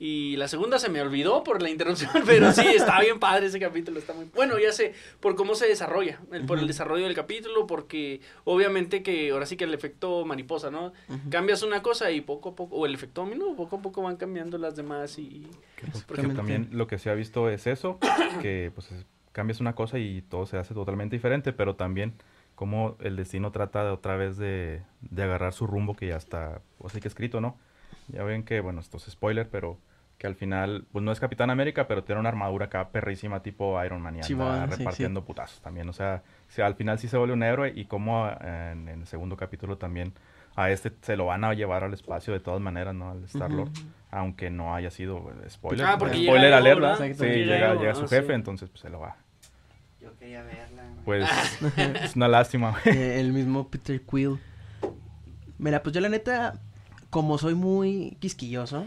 Y 0.03 0.35
la 0.37 0.47
segunda 0.47 0.79
se 0.79 0.89
me 0.89 0.99
olvidó 0.99 1.43
por 1.43 1.61
la 1.61 1.69
interrupción, 1.69 2.09
pero 2.25 2.51
sí, 2.53 2.65
está 2.65 2.99
bien 3.01 3.19
padre 3.19 3.45
ese 3.45 3.59
capítulo, 3.59 3.99
está 3.99 4.13
muy... 4.13 4.25
Bueno, 4.33 4.57
ya 4.57 4.71
sé, 4.71 4.95
por 5.19 5.35
cómo 5.35 5.53
se 5.53 5.67
desarrolla, 5.67 6.19
el- 6.31 6.47
por 6.47 6.57
el 6.57 6.65
desarrollo 6.65 7.05
del 7.05 7.13
capítulo, 7.13 7.67
porque 7.67 8.19
obviamente 8.43 9.03
que 9.03 9.29
ahora 9.29 9.45
sí 9.45 9.57
que 9.57 9.65
el 9.65 9.75
efecto 9.75 10.25
mariposa, 10.25 10.71
¿no? 10.71 10.91
Cambias 11.29 11.61
una 11.61 11.83
cosa 11.83 12.09
y 12.09 12.21
poco 12.21 12.49
a 12.49 12.55
poco, 12.55 12.75
o 12.77 12.87
el 12.87 12.95
efecto 12.95 13.21
dominó, 13.21 13.55
poco 13.55 13.75
a 13.75 13.81
poco 13.83 14.01
van 14.01 14.15
cambiando 14.17 14.57
las 14.57 14.75
demás 14.75 15.19
y... 15.19 15.45
Pues, 16.07 16.33
también 16.35 16.69
lo 16.71 16.87
que 16.87 16.97
se 16.97 17.11
ha 17.11 17.13
visto 17.13 17.47
es 17.47 17.67
eso, 17.67 17.99
que 18.41 18.71
pues 18.73 18.91
es- 18.91 19.05
cambias 19.33 19.61
una 19.61 19.75
cosa 19.75 19.99
y 19.99 20.23
todo 20.23 20.47
se 20.47 20.57
hace 20.57 20.73
totalmente 20.73 21.15
diferente, 21.15 21.53
pero 21.53 21.75
también 21.75 22.15
como 22.55 22.97
el 23.01 23.15
destino 23.17 23.51
trata 23.51 23.83
de 23.85 23.91
otra 23.91 24.15
vez 24.17 24.35
de, 24.37 24.81
de 25.01 25.21
agarrar 25.23 25.53
su 25.53 25.67
rumbo 25.67 25.95
que 25.95 26.07
ya 26.07 26.17
está, 26.17 26.61
pues 26.79 26.91
sí 26.93 26.99
que 26.99 27.07
escrito, 27.07 27.39
¿no? 27.39 27.55
Ya 28.07 28.23
ven 28.23 28.43
que, 28.43 28.61
bueno, 28.61 28.81
esto 28.81 28.97
es 28.97 29.03
spoiler, 29.03 29.47
pero 29.47 29.77
que 30.21 30.27
al 30.27 30.35
final, 30.35 30.85
pues 30.91 31.03
no 31.03 31.11
es 31.11 31.19
Capitán 31.19 31.49
América, 31.49 31.87
pero 31.87 32.03
tiene 32.03 32.19
una 32.19 32.29
armadura 32.29 32.67
acá 32.67 32.89
perrísima 32.89 33.41
tipo 33.41 33.83
Iron 33.83 34.03
Man 34.03 34.17
y 34.17 34.17
anda 34.17 34.27
Simón, 34.27 34.65
sí, 34.69 34.73
sí. 34.73 34.77
repartiendo 34.77 35.25
putazos 35.25 35.61
también, 35.61 35.89
o 35.89 35.93
sea, 35.93 36.21
si 36.47 36.61
al 36.61 36.75
final 36.75 36.99
sí 36.99 37.07
se 37.07 37.17
vuelve 37.17 37.33
un 37.33 37.41
héroe 37.41 37.73
y 37.75 37.85
como 37.85 38.27
eh, 38.27 38.69
en, 38.73 38.87
en 38.87 38.99
el 38.99 39.07
segundo 39.07 39.35
capítulo 39.35 39.79
también 39.79 40.13
a 40.55 40.69
este 40.69 40.91
se 41.01 41.15
lo 41.15 41.25
van 41.25 41.43
a 41.43 41.55
llevar 41.55 41.83
al 41.83 41.95
espacio 41.95 42.33
de 42.33 42.39
todas 42.39 42.61
maneras, 42.61 42.93
¿no? 42.93 43.09
Al 43.09 43.23
Star-Lord, 43.23 43.71
aunque 44.11 44.51
no 44.51 44.75
haya 44.75 44.91
sido 44.91 45.31
eh, 45.43 45.49
spoiler. 45.49 45.87
Ah, 45.87 45.97
porque 45.97 46.21
spoiler 46.21 46.43
llega 46.43 46.57
alert, 46.57 46.77
Ego, 46.77 46.87
¿verdad? 46.87 46.99
¿verdad? 46.99 47.17
Sí, 47.17 47.25
llega, 47.25 47.73
Llega 47.73 47.95
su 47.95 48.05
ah, 48.05 48.09
jefe, 48.09 48.27
sí. 48.27 48.33
entonces 48.33 48.69
pues 48.69 48.81
se 48.81 48.89
lo 48.91 48.99
va. 48.99 49.15
Yo 49.99 50.15
quería 50.19 50.43
verla. 50.43 50.83
güey. 51.03 51.21
Pues 51.21 51.77
es 52.03 52.15
una 52.15 52.27
lástima, 52.27 52.77
güey. 52.83 52.95
Eh, 52.95 53.19
el 53.19 53.33
mismo 53.33 53.69
Peter 53.69 53.99
Quill. 53.99 54.37
Mira, 55.57 55.81
pues 55.81 55.95
yo 55.95 55.99
la 56.01 56.09
neta, 56.09 56.59
como 57.09 57.39
soy 57.39 57.55
muy 57.55 58.17
quisquilloso, 58.19 58.85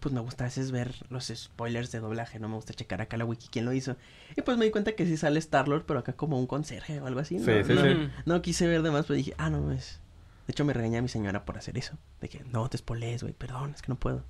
pues 0.00 0.12
me 0.14 0.20
gusta 0.20 0.44
a 0.44 0.46
veces 0.48 0.70
ver 0.72 0.94
los 1.10 1.32
spoilers 1.34 1.92
de 1.92 2.00
doblaje, 2.00 2.38
no 2.38 2.48
me 2.48 2.56
gusta 2.56 2.74
checar 2.74 3.00
acá 3.00 3.16
la 3.16 3.24
wiki 3.24 3.48
quién 3.48 3.64
lo 3.64 3.72
hizo. 3.72 3.96
Y 4.36 4.42
pues 4.42 4.56
me 4.56 4.64
di 4.64 4.70
cuenta 4.70 4.92
que 4.92 5.06
sí 5.06 5.16
sale 5.16 5.38
Star-Lord, 5.38 5.84
pero 5.86 6.00
acá 6.00 6.14
como 6.14 6.38
un 6.38 6.46
conserje 6.46 7.00
o 7.00 7.06
algo 7.06 7.20
así. 7.20 7.36
¿no? 7.36 7.44
Sí, 7.44 7.52
sí, 7.64 7.72
no, 7.74 7.82
sí. 7.82 8.10
no 8.24 8.42
quise 8.42 8.66
ver 8.66 8.82
de 8.82 8.90
más, 8.90 9.06
pero 9.06 9.16
dije, 9.16 9.34
ah, 9.38 9.50
no, 9.50 9.70
es... 9.72 10.00
De 10.46 10.52
hecho, 10.52 10.64
me 10.64 10.72
regaña 10.72 11.00
mi 11.00 11.08
señora 11.08 11.44
por 11.44 11.58
hacer 11.58 11.78
eso. 11.78 11.96
De 12.20 12.28
que, 12.28 12.42
no, 12.50 12.68
te 12.68 12.78
spoilees, 12.78 13.22
güey, 13.22 13.34
perdón, 13.34 13.72
es 13.74 13.82
que 13.82 13.88
no 13.88 13.96
puedo. 13.96 14.24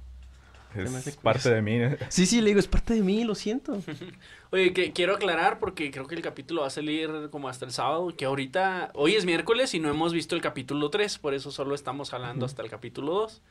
Es 0.75 1.17
parte 1.17 1.53
de 1.53 1.63
mí. 1.63 1.73
¿eh? 1.73 1.99
Sí, 2.09 2.27
sí, 2.27 2.41
le 2.41 2.49
digo, 2.49 2.61
es 2.61 2.69
parte 2.69 2.95
de 2.95 3.03
mí, 3.03 3.25
lo 3.25 3.35
siento. 3.35 3.83
Oye, 4.51 4.73
que 4.73 4.93
quiero 4.93 5.15
aclarar 5.15 5.59
porque 5.59 5.91
creo 5.91 6.07
que 6.07 6.15
el 6.15 6.23
capítulo 6.23 6.63
va 6.63 6.69
a 6.69 6.71
salir 6.71 7.29
como 7.31 7.49
hasta 7.49 7.65
el 7.65 7.73
sábado, 7.73 8.15
que 8.17 8.25
ahorita, 8.25 8.91
hoy 8.95 9.15
es 9.15 9.25
miércoles 9.25 9.75
y 9.75 9.81
no 9.81 9.91
hemos 9.91 10.13
visto 10.13 10.37
el 10.37 10.43
capítulo 10.43 10.91
3, 10.91 11.19
por 11.19 11.35
eso 11.35 11.51
solo 11.51 11.75
estamos 11.75 12.13
hablando 12.15 12.47
hasta 12.47 12.63
el 12.63 12.71
capítulo 12.71 13.15
2. 13.15 13.43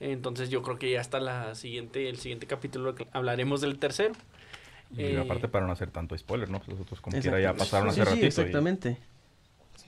Entonces 0.00 0.48
yo 0.48 0.62
creo 0.62 0.78
que 0.78 0.90
ya 0.90 1.00
hasta 1.00 1.20
la 1.20 1.54
siguiente, 1.54 2.08
el 2.08 2.16
siguiente 2.16 2.46
capítulo 2.46 2.94
hablaremos 3.12 3.60
del 3.60 3.78
tercero. 3.78 4.14
Y 4.96 5.02
Eh, 5.02 5.20
aparte 5.20 5.46
para 5.46 5.66
no 5.66 5.72
hacer 5.72 5.90
tanto 5.90 6.16
spoiler, 6.18 6.50
¿no? 6.50 6.58
Pues 6.58 6.68
los 6.70 6.80
otros 6.80 7.00
como 7.00 7.20
quiera 7.20 7.38
ya 7.38 7.54
pasaron 7.54 7.92
sí, 7.92 8.00
hace 8.00 8.10
sí, 8.10 8.16
ratito. 8.16 8.26
exactamente. 8.26 8.96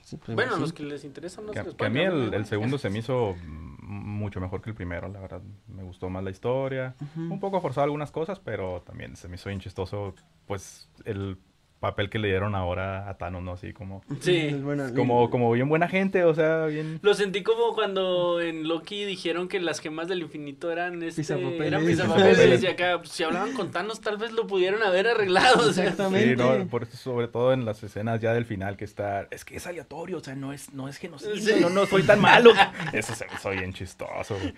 Sí, 0.03 0.17
pues, 0.17 0.35
Bueno, 0.35 0.55
sí. 0.55 0.61
los 0.61 0.73
que 0.73 0.83
les 0.83 1.03
interesan 1.03 1.45
no 1.45 1.51
Que, 1.51 1.59
se 1.59 1.65
les 1.65 1.75
que 1.75 1.85
a 1.85 1.89
mí 1.89 1.99
el, 2.01 2.45
segundo 2.45 2.77
se 2.77 2.89
me 2.89 2.99
hizo 2.99 3.35
mucho 3.81 4.39
mejor 4.39 4.61
que 4.61 4.69
el 4.69 4.75
primero, 4.75 5.07
la 5.09 5.19
verdad. 5.19 5.41
Me 5.67 5.83
gustó 5.83 6.09
más 6.09 6.23
la 6.23 6.29
historia. 6.29 6.95
Un 7.15 7.39
poco 7.39 7.59
forzado 7.59 7.85
algunas 7.85 8.11
cosas, 8.11 8.39
pero 8.39 8.81
también 8.85 9.15
se 9.15 9.27
me 9.27 9.35
hizo 9.35 9.49
bien 9.49 9.59
chistoso, 9.59 10.13
pues, 10.47 10.89
el 11.05 11.37
papel 11.83 12.09
que 12.09 12.17
le 12.17 12.29
dieron 12.29 12.55
ahora 12.55 13.09
a 13.09 13.17
Thanos, 13.17 13.43
¿no? 13.43 13.51
Así 13.51 13.73
como, 13.73 14.01
Sí. 14.21 14.55
Como, 14.95 15.29
como 15.29 15.51
bien 15.51 15.67
buena 15.67 15.89
gente, 15.89 16.23
o 16.23 16.33
sea, 16.33 16.65
bien... 16.67 16.97
Lo 17.01 17.13
sentí 17.13 17.43
como 17.43 17.75
cuando 17.75 18.39
en 18.39 18.69
Loki 18.69 19.03
dijeron 19.03 19.49
que 19.49 19.59
las 19.59 19.81
gemas 19.81 20.07
del 20.07 20.21
infinito 20.21 20.71
eran 20.71 21.03
este, 21.03 21.21
Pisapapeles. 21.23 21.67
eran 21.67 21.85
pisapapeles 21.85 22.63
y 22.63 22.67
acá 22.67 22.99
pues, 22.99 23.09
si 23.09 23.23
hablaban 23.23 23.51
con 23.53 23.71
Thanos 23.71 23.99
tal 23.99 24.15
vez 24.15 24.31
lo 24.31 24.47
pudieron 24.47 24.81
haber 24.81 25.07
arreglado. 25.09 25.67
o 25.69 25.73
sea. 25.73 25.83
Exactamente. 25.83 26.29
Sí, 26.29 26.35
no, 26.59 26.67
por 26.67 26.83
eso, 26.83 26.95
sobre 26.95 27.27
todo 27.27 27.51
en 27.51 27.65
las 27.65 27.83
escenas 27.83 28.21
ya 28.21 28.33
del 28.33 28.45
final 28.45 28.77
que 28.77 28.85
está, 28.85 29.27
es 29.29 29.43
que 29.43 29.57
es 29.57 29.67
aleatorio, 29.67 30.19
o 30.19 30.23
sea, 30.23 30.35
no 30.35 30.53
es, 30.53 30.73
no 30.73 30.87
es 30.87 30.95
genocidio, 30.97 31.35
Sí. 31.35 31.59
no, 31.59 31.69
no 31.69 31.85
soy 31.85 32.03
tan 32.03 32.21
malo. 32.21 32.51
Eso 32.93 33.13
se 33.13 33.25
me 33.27 33.33
hizo 33.33 33.49
bien 33.49 33.73
chistoso, 33.73 34.35
güey. 34.39 34.53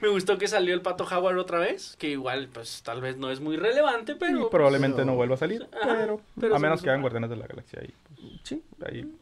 Me 0.00 0.08
gustó 0.08 0.38
que 0.38 0.48
salió 0.48 0.74
el 0.74 0.80
pato 0.82 1.04
Howard 1.04 1.38
otra 1.38 1.58
vez, 1.58 1.96
que 1.98 2.08
igual 2.10 2.48
pues 2.52 2.82
tal 2.82 3.00
vez 3.00 3.16
no 3.18 3.30
es 3.30 3.40
muy 3.40 3.56
relevante, 3.56 4.14
pero 4.16 4.46
Y 4.46 4.50
probablemente 4.50 4.96
pero- 4.96 5.06
no 5.06 5.14
vuelva 5.14 5.34
a 5.34 5.38
salir, 5.38 5.68
Ajá, 5.82 5.96
pero, 6.00 6.20
pero 6.40 6.56
a 6.56 6.58
menos 6.58 6.80
me 6.80 6.84
que 6.84 6.90
hagan 6.90 7.02
Guardianes 7.02 7.30
de 7.30 7.36
la 7.36 7.46
Galaxia 7.46 7.80
ahí. 7.82 7.94
Sí. 8.42 8.62
ahí. 8.86 9.12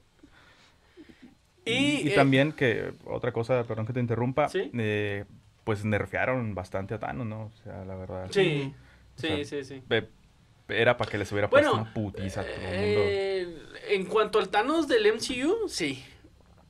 y, 1.65 1.71
Y 1.71 2.09
eh, 2.11 2.15
también 2.15 2.53
que, 2.53 2.93
otra 3.05 3.33
cosa, 3.33 3.65
perdón 3.65 3.87
que 3.87 3.93
te 3.93 4.01
interrumpa, 4.01 4.49
Sí. 4.49 4.71
eh, 4.75 5.25
pues 5.65 5.85
nerfearon 5.85 6.55
bastante 6.55 6.95
a 6.95 6.99
Thanos, 6.99 7.27
¿no? 7.27 7.43
O 7.47 7.53
sea, 7.63 7.85
la 7.85 7.95
verdad. 7.97 8.29
sí, 8.31 8.73
O 9.17 9.21
sí, 9.21 9.45
sea, 9.45 9.65
sí, 9.65 9.65
sí. 9.65 9.83
Era 10.71 10.97
para 10.97 11.11
que 11.11 11.19
les 11.19 11.31
hubiera 11.33 11.49
Bueno, 11.49 11.71
puesto 11.73 11.83
una 11.83 11.95
putiza 11.95 12.41
a 12.43 12.45
todo 12.45 12.55
el 12.55 12.61
mundo. 12.61 13.01
Eh, 13.05 13.59
en 13.91 14.05
cuanto 14.07 14.39
al 14.39 14.49
Thanos 14.51 14.87
del 14.87 15.07
MCU, 15.07 15.69
sí. 15.69 16.05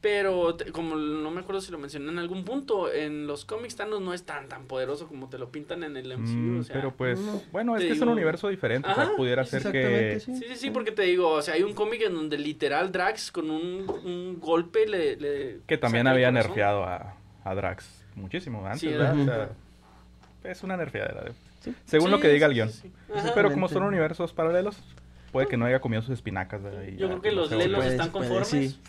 Pero 0.00 0.54
te- 0.54 0.70
como 0.70 0.94
no 0.94 1.28
me 1.32 1.40
acuerdo 1.40 1.60
si 1.60 1.72
lo 1.72 1.78
mencioné 1.78 2.12
en 2.12 2.18
algún 2.18 2.44
punto, 2.44 2.92
en 2.92 3.26
los 3.26 3.44
cómics 3.44 3.74
Thanos 3.74 4.00
no 4.00 4.14
es 4.14 4.22
tan 4.22 4.48
tan 4.48 4.66
poderoso 4.66 5.08
como 5.08 5.28
te 5.28 5.38
lo 5.38 5.50
pintan 5.50 5.82
en 5.82 5.96
el 5.96 6.12
MCU. 6.16 6.28
Mm, 6.36 6.60
o 6.60 6.62
sea, 6.62 6.76
pero 6.76 6.92
pues, 6.94 7.18
no. 7.18 7.42
bueno, 7.50 7.76
es 7.76 7.84
que 7.84 7.90
es 7.92 8.00
un 8.00 8.10
universo 8.10 8.46
diferente. 8.48 8.88
o 8.88 8.94
sea, 8.94 9.10
pudiera 9.16 9.44
ser 9.44 9.62
que. 9.72 10.20
sí. 10.20 10.36
Sí, 10.36 10.44
sí, 10.50 10.56
sí, 10.56 10.70
porque 10.70 10.92
te 10.92 11.02
digo, 11.02 11.28
o 11.30 11.42
sea, 11.42 11.54
hay 11.54 11.64
un 11.64 11.74
cómic 11.74 12.02
en 12.02 12.14
donde 12.14 12.38
literal 12.38 12.92
Drax 12.92 13.32
con 13.32 13.50
un, 13.50 13.90
un 14.04 14.38
golpe 14.38 14.86
le, 14.86 15.16
le 15.16 15.58
Que 15.66 15.76
también 15.78 16.06
había 16.06 16.30
nerfeado 16.30 16.84
a, 16.84 17.16
a 17.42 17.54
Drax 17.56 18.04
muchísimo 18.14 18.64
antes, 18.66 18.80
Sí, 18.80 18.86
¿verdad? 18.88 19.18
O 19.20 19.24
sea, 19.24 19.50
es 20.44 20.62
una 20.62 20.76
nerfeadera. 20.76 21.22
de- 21.22 21.32
Sí. 21.60 21.74
Según 21.86 22.12
lo 22.12 22.20
que 22.20 22.28
diga 22.28 22.46
el 22.46 22.54
guion. 22.54 22.68
sí, 22.70 22.82
sí. 22.82 22.92
Ajá. 23.12 23.32
Pero 23.34 23.50
como 23.50 23.68
son 23.68 23.82
universos 23.82 24.32
paralelos, 24.32 24.78
puede 25.32 25.48
que 25.48 25.56
no 25.56 25.64
haya 25.66 25.80
comido 25.80 26.02
sus 26.02 26.12
espinacas. 26.12 26.62
¿verdad? 26.62 26.84
Y 26.84 26.92
Yo 26.96 27.08
ya, 27.08 27.18
creo 27.18 27.20
que 27.22 27.30
no 27.30 27.34
los 27.36 27.50
lelos 27.50 27.84
están 27.84 28.12
puede, 28.12 28.28
conformes. 28.28 28.48
sí. 28.70 28.80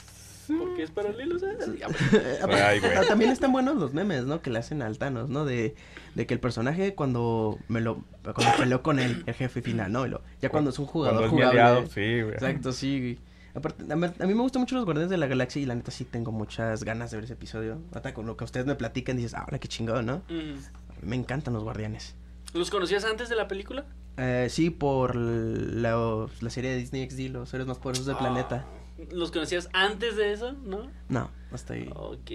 Porque 0.57 0.83
es 0.83 0.91
paralelo, 0.91 1.35
o 1.35 1.39
sea, 1.39 1.49
ya, 1.77 1.87
Ay, 2.69 2.79
güey. 2.79 2.91
Ah, 2.97 3.03
También 3.07 3.31
están 3.31 3.51
buenos 3.51 3.75
los 3.77 3.93
memes, 3.93 4.25
¿no? 4.25 4.41
Que 4.41 4.49
le 4.49 4.59
hacen 4.59 4.81
al 4.81 4.97
Thanos, 4.97 5.29
¿no? 5.29 5.45
De, 5.45 5.75
de 6.15 6.25
que 6.25 6.33
el 6.33 6.39
personaje 6.39 6.95
cuando 6.95 7.57
me 7.67 7.81
lo 7.81 8.03
cuando 8.23 8.57
peleó 8.57 8.81
con 8.83 8.99
el, 8.99 9.23
el 9.27 9.33
jefe 9.33 9.61
final, 9.61 9.91
¿no? 9.91 10.05
Y 10.05 10.09
lo- 10.09 10.21
ya 10.41 10.49
cuando 10.49 10.69
es 10.71 10.79
un 10.79 10.85
jugador 10.85 11.17
Cuando 11.19 11.27
es 11.27 11.31
jugable. 11.43 11.61
aliado, 11.61 11.87
sí, 11.87 12.21
güey. 12.21 12.33
Exacto, 12.33 12.71
sí. 12.71 12.99
güey. 12.99 13.19
Aparte, 13.55 13.83
a 13.91 13.95
mí, 13.95 14.05
a 14.05 14.25
mí 14.27 14.33
me 14.35 14.41
gustan 14.41 14.61
mucho 14.61 14.75
los 14.75 14.85
Guardianes 14.85 15.09
de 15.09 15.17
la 15.17 15.25
Galaxia 15.27 15.61
y 15.61 15.65
la 15.65 15.73
neta 15.75 15.89
sí 15.91 16.05
tengo 16.05 16.31
muchas 16.31 16.83
ganas 16.83 17.09
de 17.11 17.17
ver 17.17 17.23
ese 17.25 17.33
episodio. 17.33 17.79
Hasta 17.93 18.13
con 18.13 18.25
lo 18.27 18.37
que 18.37 18.43
ustedes 18.43 18.65
me 18.67 18.75
platican 18.75 19.17
dices, 19.17 19.33
ahora 19.33 19.57
qué 19.59 19.67
chingón, 19.67 20.05
¿no? 20.05 20.17
Mm. 20.29 21.07
Me 21.07 21.15
encantan 21.15 21.53
los 21.55 21.63
Guardianes. 21.63 22.15
¿Los 22.53 22.69
conocías 22.69 23.05
antes 23.05 23.27
de 23.29 23.35
la 23.35 23.47
película? 23.47 23.85
Eh, 24.17 24.47
sí, 24.49 24.69
por 24.69 25.15
la, 25.15 26.27
la 26.41 26.49
serie 26.49 26.71
de 26.71 26.77
Disney 26.77 27.09
XD, 27.09 27.31
los 27.31 27.53
héroes 27.53 27.67
más 27.67 27.77
poderosos 27.79 28.05
del 28.05 28.17
planeta. 28.17 28.65
¿Los 29.11 29.31
conocías 29.31 29.69
antes 29.73 30.15
de 30.15 30.33
eso? 30.33 30.53
¿No? 30.53 30.91
No, 31.07 31.31
hasta 31.51 31.73
ahí. 31.73 31.89
Ok. 31.95 32.31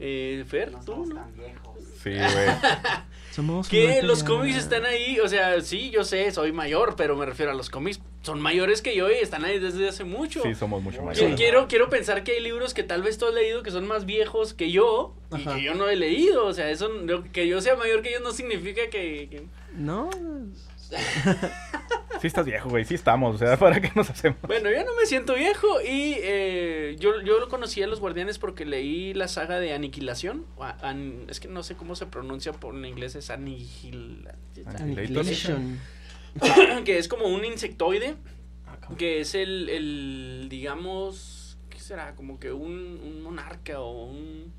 Eh, 0.00 0.44
Fer, 0.48 0.72
No 0.72 0.78
¿tú? 0.80 0.86
somos 0.92 1.08
no? 1.08 1.14
tan 1.16 1.36
viejos. 1.36 1.78
Sí, 2.02 2.10
güey. 2.10 2.48
Somos 3.30 3.68
Que 3.68 4.00
los 4.02 4.22
cómics 4.22 4.56
están 4.56 4.84
ahí, 4.84 5.18
o 5.18 5.26
sea, 5.26 5.60
sí, 5.60 5.90
yo 5.90 6.04
sé, 6.04 6.30
soy 6.30 6.52
mayor, 6.52 6.94
pero 6.96 7.16
me 7.16 7.26
refiero 7.26 7.50
a 7.50 7.54
los 7.54 7.68
cómics. 7.68 8.00
Son 8.22 8.40
mayores 8.40 8.80
que 8.80 8.94
yo 8.94 9.10
y 9.10 9.14
están 9.14 9.44
ahí 9.44 9.58
desde 9.58 9.88
hace 9.88 10.04
mucho. 10.04 10.40
Sí, 10.44 10.54
somos 10.54 10.80
mucho 10.84 11.02
mayores. 11.02 11.34
Quiero, 11.34 11.66
quiero 11.66 11.88
pensar 11.88 12.22
que 12.22 12.32
hay 12.32 12.40
libros 12.40 12.74
que 12.74 12.84
tal 12.84 13.02
vez 13.02 13.18
tú 13.18 13.26
has 13.26 13.34
leído 13.34 13.64
que 13.64 13.72
son 13.72 13.88
más 13.88 14.06
viejos 14.06 14.54
que 14.54 14.70
yo 14.70 15.16
y 15.32 15.42
Ajá. 15.42 15.56
que 15.56 15.62
yo 15.64 15.74
no 15.74 15.88
he 15.88 15.96
leído. 15.96 16.46
O 16.46 16.52
sea, 16.54 16.70
eso 16.70 16.88
que 17.32 17.48
yo 17.48 17.60
sea 17.60 17.74
mayor 17.74 18.02
que 18.02 18.10
ellos 18.10 18.22
no 18.22 18.30
significa 18.30 18.82
que. 18.88 19.28
que- 19.28 19.46
No, 19.74 20.10
Sí 22.24 22.28
estás 22.28 22.46
viejo, 22.46 22.70
güey. 22.70 22.86
Sí 22.86 22.94
estamos. 22.94 23.34
O 23.34 23.38
sea, 23.38 23.54
¿para 23.58 23.82
qué 23.82 23.92
nos 23.94 24.08
hacemos? 24.08 24.38
Bueno, 24.46 24.70
yo 24.70 24.82
no 24.82 24.96
me 24.98 25.04
siento 25.04 25.34
viejo 25.34 25.82
y 25.82 26.14
eh, 26.22 26.96
yo, 26.98 27.20
yo 27.20 27.38
lo 27.38 27.50
conocí 27.50 27.82
a 27.82 27.86
los 27.86 28.00
Guardianes 28.00 28.38
porque 28.38 28.64
leí 28.64 29.12
la 29.12 29.28
saga 29.28 29.60
de 29.60 29.74
Aniquilación. 29.74 30.46
an- 30.80 31.26
es 31.28 31.38
que 31.38 31.48
no 31.48 31.62
sé 31.62 31.76
cómo 31.76 31.94
se 31.96 32.06
pronuncia 32.06 32.52
por 32.54 32.74
en 32.74 32.86
inglés, 32.86 33.14
es 33.14 33.28
Anihil... 33.28 34.26
Annihilation. 34.78 35.78
que 36.86 36.96
es 36.96 37.08
como 37.08 37.26
un 37.26 37.44
insectoide. 37.44 38.14
Ah, 38.66 38.78
que 38.96 39.20
es 39.20 39.34
el, 39.34 39.68
el 39.68 40.46
digamos, 40.48 41.58
¿qué 41.68 41.78
será? 41.78 42.14
Como 42.14 42.40
que 42.40 42.52
un, 42.52 43.00
un 43.04 43.20
monarca 43.22 43.80
o 43.80 44.06
un... 44.06 44.50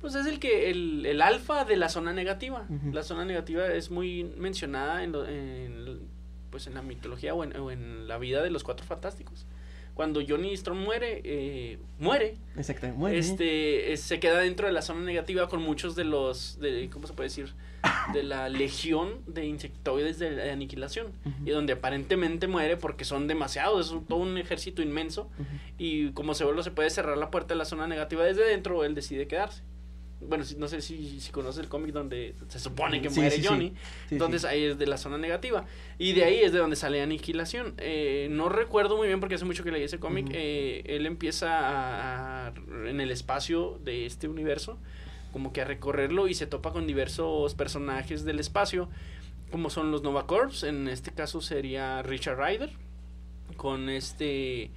Pues 0.00 0.14
es 0.14 0.26
el 0.26 0.38
que, 0.38 0.70
el, 0.70 1.04
el 1.06 1.20
alfa 1.22 1.64
de 1.64 1.76
la 1.76 1.88
zona 1.88 2.12
negativa. 2.12 2.68
La 2.92 3.02
zona 3.02 3.24
negativa 3.24 3.66
es 3.66 3.90
muy 3.90 4.22
mencionada 4.36 5.02
en, 5.02 5.10
lo- 5.10 5.26
en, 5.26 6.13
pues 6.54 6.68
en 6.68 6.74
la 6.74 6.82
mitología 6.82 7.34
o 7.34 7.42
en, 7.42 7.56
o 7.56 7.72
en 7.72 8.06
la 8.06 8.16
vida 8.16 8.40
de 8.44 8.50
los 8.50 8.62
cuatro 8.62 8.86
fantásticos. 8.86 9.44
Cuando 9.94 10.20
Johnny 10.26 10.52
Storm 10.54 10.78
muere, 10.78 11.20
eh, 11.24 11.78
muere, 11.98 12.36
Exacto. 12.56 12.88
Bueno, 12.94 13.16
este 13.18 13.92
eh, 13.92 13.96
se 13.96 14.20
queda 14.20 14.38
dentro 14.38 14.68
de 14.68 14.72
la 14.72 14.82
zona 14.82 15.00
negativa 15.04 15.48
con 15.48 15.62
muchos 15.62 15.96
de 15.96 16.04
los 16.04 16.60
de 16.60 16.88
cómo 16.92 17.08
se 17.08 17.12
puede 17.12 17.28
decir 17.28 17.52
de 18.12 18.22
la 18.22 18.48
legión 18.62 19.20
de 19.26 19.46
insectoides 19.46 20.20
de, 20.20 20.30
de 20.36 20.50
aniquilación. 20.52 21.08
Y 21.44 21.50
donde 21.50 21.72
aparentemente 21.72 22.46
muere 22.46 22.76
porque 22.76 23.04
son 23.04 23.26
demasiados 23.26 23.86
es 23.86 23.92
un- 23.92 24.04
todo 24.04 24.20
un 24.20 24.38
ejército 24.38 24.80
inmenso. 24.80 25.28
Y 25.76 26.10
como 26.10 26.34
se 26.34 26.44
vuelve 26.44 26.62
se 26.62 26.70
puede 26.70 26.90
cerrar 26.90 27.16
la 27.18 27.30
puerta 27.32 27.54
de 27.54 27.58
la 27.58 27.64
zona 27.64 27.88
negativa 27.88 28.22
desde 28.24 28.44
dentro 28.46 28.84
él 28.84 28.94
decide 28.94 29.26
quedarse 29.26 29.62
bueno 30.20 30.44
no 30.58 30.68
sé 30.68 30.80
si, 30.80 31.20
si 31.20 31.30
conoces 31.32 31.60
el 31.62 31.68
cómic 31.68 31.92
donde 31.92 32.34
se 32.48 32.58
supone 32.58 33.02
que 33.02 33.10
Sí, 33.10 33.20
muere 33.20 33.36
sí. 33.36 33.44
Johnny 33.44 33.70
Sí, 34.08 34.14
entonces 34.14 34.44
ahí 34.44 34.64
es 34.64 34.78
de 34.78 34.86
la 34.86 34.96
zona 34.96 35.18
negativa. 35.18 35.66
Y 35.98 36.12
de 36.12 36.24
ahí 36.24 36.38
es 36.40 36.52
de 36.52 36.58
donde 36.58 36.76
sale 36.76 37.02
Aniquilación. 37.02 37.74
Eh, 37.78 38.28
no 38.30 38.48
recuerdo 38.48 38.96
muy 38.96 39.06
bien 39.08 39.20
porque 39.20 39.34
hace 39.34 39.44
mucho 39.44 39.64
que 39.64 39.70
leí 39.72 39.82
ese 39.82 39.98
cómic. 39.98 40.28
Eh, 40.32 40.82
él 40.86 41.04
empieza 41.06 41.58
a, 41.58 42.46
a- 42.48 42.54
en 42.88 43.00
el 43.00 43.10
espacio 43.10 43.78
de 43.84 44.06
este 44.06 44.28
universo, 44.28 44.78
como 45.32 45.52
que 45.52 45.60
a 45.60 45.64
recorrerlo 45.64 46.28
y 46.28 46.34
se 46.34 46.46
topa 46.46 46.72
con 46.72 46.86
diversos 46.86 47.54
personajes 47.54 48.24
del 48.24 48.40
espacio, 48.40 48.88
como 49.50 49.68
son 49.68 49.90
los 49.90 50.02
Nova 50.02 50.26
Corps. 50.26 50.62
En 50.62 50.88
este 50.88 51.12
caso 51.12 51.40
sería 51.40 52.02
Richard 52.02 52.38
Ryder, 52.38 52.70
con 53.56 53.88
este... 53.90 54.70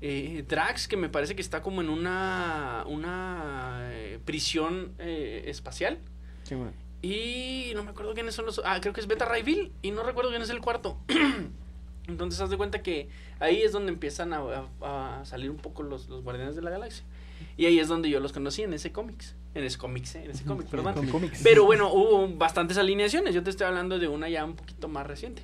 eh, 0.00 0.44
Drax, 0.46 0.88
que 0.88 0.96
me 0.96 1.08
parece 1.08 1.34
que 1.34 1.42
está 1.42 1.62
como 1.62 1.80
en 1.80 1.88
una, 1.88 2.84
una 2.86 3.88
eh, 3.92 4.18
prisión 4.24 4.92
eh, 4.98 5.44
espacial. 5.46 5.98
Sí. 6.44 6.54
Y 7.02 7.72
no 7.74 7.84
me 7.84 7.90
acuerdo 7.90 8.14
quiénes 8.14 8.34
son 8.34 8.46
los. 8.46 8.60
Ah, 8.64 8.78
creo 8.80 8.92
que 8.92 9.00
es 9.00 9.06
Beta 9.06 9.24
Ray 9.24 9.42
Bill. 9.42 9.72
Y 9.82 9.90
no 9.90 10.02
recuerdo 10.02 10.30
quién 10.30 10.42
es 10.42 10.50
el 10.50 10.60
cuarto. 10.60 10.98
Entonces, 12.08 12.40
haz 12.40 12.50
de 12.50 12.56
cuenta 12.56 12.82
que 12.82 13.08
ahí 13.40 13.62
es 13.62 13.72
donde 13.72 13.90
empiezan 13.92 14.32
a, 14.32 14.38
a- 14.80 15.20
a 15.20 15.24
salir 15.24 15.50
un 15.50 15.56
poco 15.56 15.82
los, 15.82 16.08
los 16.08 16.22
Guardianes 16.22 16.54
de 16.56 16.62
la 16.62 16.70
Galaxia. 16.70 17.04
Y 17.56 17.66
ahí 17.66 17.78
es 17.78 17.88
donde 17.88 18.10
yo 18.10 18.20
los 18.20 18.32
conocí 18.32 18.62
en 18.62 18.72
ese 18.74 18.92
cómics. 18.92 19.34
En 19.54 19.64
ese 19.64 19.78
cómics, 19.78 20.14
eh, 20.16 20.24
en 20.24 20.30
ese 20.32 20.44
cómic, 20.44 20.66
perdón. 20.68 20.94
Pero 21.42 21.64
bueno, 21.64 21.90
hubo 21.92 22.28
bastantes 22.28 22.76
alineaciones. 22.76 23.34
Yo 23.34 23.42
te 23.42 23.48
estoy 23.50 23.66
hablando 23.66 23.98
de 23.98 24.06
una 24.08 24.28
ya 24.28 24.44
un 24.44 24.54
poquito 24.56 24.88
más 24.88 25.06
reciente. 25.06 25.42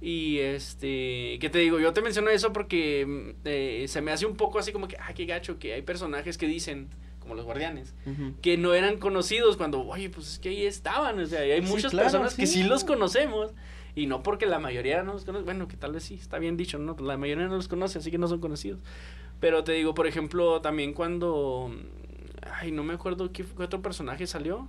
Y 0.00 0.38
este, 0.38 1.38
¿qué 1.40 1.48
te 1.52 1.58
digo? 1.58 1.78
Yo 1.78 1.92
te 1.92 2.00
menciono 2.00 2.30
eso 2.30 2.52
porque 2.52 3.04
mm, 3.06 3.40
eh, 3.44 3.84
se 3.88 4.00
me 4.00 4.10
hace 4.10 4.26
un 4.26 4.36
poco 4.36 4.58
así 4.58 4.72
como 4.72 4.88
que, 4.88 4.96
ah, 4.98 5.12
qué 5.14 5.26
gacho, 5.26 5.58
que 5.58 5.74
hay 5.74 5.82
personajes 5.82 6.38
que 6.38 6.46
dicen, 6.46 6.88
como 7.20 7.34
los 7.36 7.44
guardianes, 7.44 7.94
que 8.40 8.56
no 8.56 8.74
eran 8.74 8.96
conocidos 8.98 9.56
cuando, 9.56 9.86
oye, 9.86 10.10
pues 10.10 10.26
es 10.32 10.38
que 10.40 10.48
ahí 10.48 10.66
estaban, 10.66 11.20
o 11.20 11.26
sea, 11.26 11.46
y 11.46 11.52
hay 11.52 11.62
Sí, 11.64 11.68
muchas 11.70 11.92
claro, 11.92 12.06
personas 12.06 12.34
que 12.34 12.46
sí. 12.48 12.62
sí 12.62 12.64
los 12.64 12.82
conocemos, 12.82 13.52
y 13.94 14.06
no 14.06 14.24
porque 14.24 14.44
la 14.46 14.58
mayoría 14.58 15.04
no 15.04 15.12
los 15.12 15.24
conoce, 15.24 15.44
bueno, 15.44 15.68
que 15.68 15.76
tal 15.76 15.92
vez 15.92 16.02
sí, 16.02 16.14
está 16.14 16.40
bien 16.40 16.56
dicho, 16.56 16.78
¿no? 16.78 16.96
La 16.98 17.16
mayoría 17.16 17.46
no 17.46 17.54
los 17.54 17.68
conoce, 17.68 17.98
así 17.98 18.10
que 18.10 18.18
no 18.18 18.26
son 18.26 18.40
conocidos. 18.40 18.80
Pero 19.42 19.62
te 19.64 19.72
digo, 19.72 19.92
por 19.92 20.06
ejemplo, 20.06 20.60
también 20.62 20.94
cuando, 20.94 21.70
ay, 22.60 22.70
no 22.70 22.82
me 22.84 22.94
acuerdo 22.94 23.30
qué, 23.32 23.44
qué 23.44 23.62
otro 23.64 23.82
personaje 23.82 24.26
salió, 24.26 24.68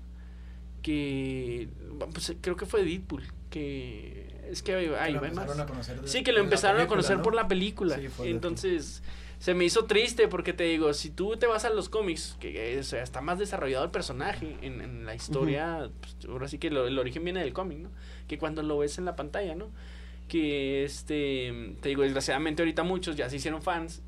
que, 0.82 1.70
pues 2.12 2.34
creo 2.42 2.56
que 2.56 2.66
fue 2.66 2.84
Deadpool, 2.84 3.24
que 3.50 4.28
es 4.50 4.62
que 4.64 4.74
hay, 4.74 5.14
Que 5.14 5.20
más. 5.20 5.30
empezaron 5.30 5.62
a 5.62 5.66
conocer 5.66 6.02
de- 6.02 6.08
Sí, 6.08 6.24
que 6.24 6.32
lo 6.32 6.40
empezaron 6.40 6.82
a 6.82 6.88
conocer 6.88 7.18
¿no? 7.18 7.24
por 7.24 7.36
la 7.36 7.48
película. 7.48 7.96
Sí, 7.96 8.02
Deadpool. 8.02 8.28
Entonces, 8.28 9.04
se 9.40 9.54
me 9.54 9.64
hizo 9.66 9.86
triste 9.86 10.28
porque 10.28 10.54
te 10.54 10.64
digo, 10.64 10.92
si 10.94 11.10
tú 11.12 11.38
te 11.38 11.46
vas 11.48 11.66
a 11.66 11.70
los 11.70 11.88
cómics, 11.90 12.36
que 12.40 12.78
o 12.80 12.84
sea, 12.84 13.04
está 13.04 13.22
más 13.22 13.38
desarrollado 13.40 13.86
el 13.86 13.92
personaje 13.92 14.58
en, 14.62 14.82
en 14.82 15.06
la 15.06 15.14
historia, 15.16 15.90
pues, 16.02 16.16
ahora 16.28 16.48
sí 16.48 16.58
que 16.58 16.70
lo- 16.72 16.88
el 16.88 16.98
origen 16.98 17.24
viene 17.24 17.42
del 17.42 17.54
cómic, 17.54 17.78
¿no? 17.78 17.90
Que 18.28 18.38
cuando 18.38 18.64
lo 18.64 18.78
ves 18.80 18.98
en 18.98 19.06
la 19.06 19.16
pantalla, 19.16 19.56
¿no? 19.56 19.70
Que 20.28 20.84
este, 20.84 21.76
te 21.82 21.90
digo, 21.90 22.02
desgraciadamente 22.02 22.62
ahorita 22.64 22.84
muchos 22.84 23.16
ya 23.16 23.30
se 23.30 23.36
hicieron 23.36 23.62
fans 23.62 24.02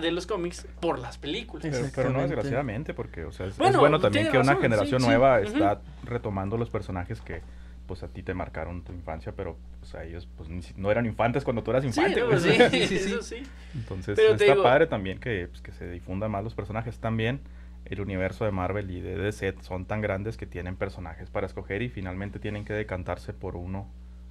de 0.00 0.10
los 0.12 0.26
cómics 0.26 0.66
por 0.80 0.98
las 0.98 1.18
películas. 1.18 1.66
Pero, 1.70 1.86
pero 1.94 2.10
no 2.10 2.22
desgraciadamente, 2.22 2.94
porque, 2.94 3.24
o 3.24 3.32
sea, 3.32 3.46
es, 3.46 3.52
es 3.52 3.58
Bueno, 3.58 3.80
bueno 3.80 3.98
también 4.00 4.30
que 4.30 4.38
una 4.38 4.56
generación 4.56 5.00
sí, 5.00 5.04
sí. 5.04 5.08
nueva 5.10 5.40
Ujú. 5.40 5.48
está 5.48 5.80
retomando 6.04 6.56
los 6.56 6.70
personajes 6.70 7.20
que 7.20 7.42
pues 7.86 8.02
a 8.02 8.08
ti 8.08 8.22
te 8.22 8.32
marcaron 8.32 8.82
tu 8.82 8.92
infancia, 8.94 9.32
pero 9.36 9.58
pues 9.80 9.94
a 9.94 10.04
ellos 10.04 10.26
pues 10.38 10.48
no 10.78 10.90
eran 10.90 11.04
infantes 11.04 11.44
cuando 11.44 11.62
tú 11.62 11.70
eras 11.70 11.82
Sí, 11.82 11.88
infante. 11.88 12.22
sí, 12.86 12.94
eso 12.96 13.20
sí. 13.22 13.42
Entonces 13.74 14.16
Pero 14.16 14.32
está 14.32 14.44
digo- 14.52 14.62
padre 14.62 14.86
también 14.86 15.18
que, 15.18 15.48
pues, 15.48 15.60
que 15.60 15.72
se 15.72 15.90
difundan 15.90 16.30
más 16.30 16.42
los 16.42 16.54
personajes. 16.54 16.98
También 16.98 17.40
el 17.84 18.00
universo 18.00 18.46
de 18.46 18.52
Marvel 18.52 18.90
y 18.90 19.02
de 19.02 19.16
DC 19.18 19.56
son 19.60 19.84
tan 19.84 20.00
grandes 20.00 20.38
que 20.38 20.46
tienen 20.46 20.76
personajes 20.76 21.28
para 21.28 21.46
escoger 21.46 21.82
y 21.82 21.90
finalmente 21.90 22.38
tienen 22.38 22.64
que 22.64 22.72
decantarse 22.72 23.34
por 23.34 23.54
uno 23.54 23.86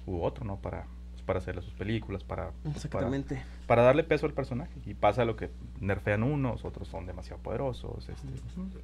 u 0.06 0.20
otro, 0.22 0.44
¿no? 0.44 0.56
Para, 0.56 0.86
para 1.26 1.38
hacerle 1.38 1.62
sus 1.62 1.74
películas, 1.74 2.22
para, 2.24 2.50
para, 2.50 2.74
Exactamente. 2.74 3.42
para 3.66 3.82
darle 3.82 4.04
peso 4.04 4.26
al 4.26 4.32
personaje. 4.34 4.72
Y 4.86 4.94
pasa 4.94 5.24
lo 5.24 5.36
que 5.36 5.50
nerfean 5.80 6.22
unos, 6.22 6.64
otros 6.64 6.88
son 6.88 7.06
demasiado 7.06 7.40
poderosos. 7.42 8.08
Este, 8.08 8.28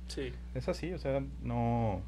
Sí. 0.09 0.33
Es 0.55 0.69
así, 0.69 0.93
o 0.93 0.99
sea, 0.99 1.23
no, 1.43 2.01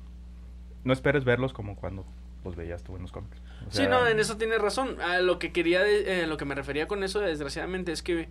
no 0.84 0.92
esperes 0.92 1.24
verlos 1.24 1.52
como 1.52 1.76
cuando 1.76 2.04
los 2.44 2.56
veías 2.56 2.82
tú 2.82 2.96
en 2.96 3.02
los 3.02 3.12
cómics. 3.12 3.40
O 3.68 3.70
Sí, 3.70 3.86
no, 3.88 4.06
en 4.08 4.18
eso 4.18 4.36
tienes 4.36 4.60
razón. 4.60 5.00
A 5.00 5.18
lo 5.20 5.38
que 5.38 5.52
quería, 5.52 5.82
de- 5.82 6.22
eh, 6.22 6.26
lo 6.26 6.36
que 6.36 6.44
me 6.44 6.54
refería 6.54 6.88
con 6.88 7.04
eso, 7.04 7.20
desgraciadamente, 7.20 7.92
es 7.92 8.02
que 8.02 8.28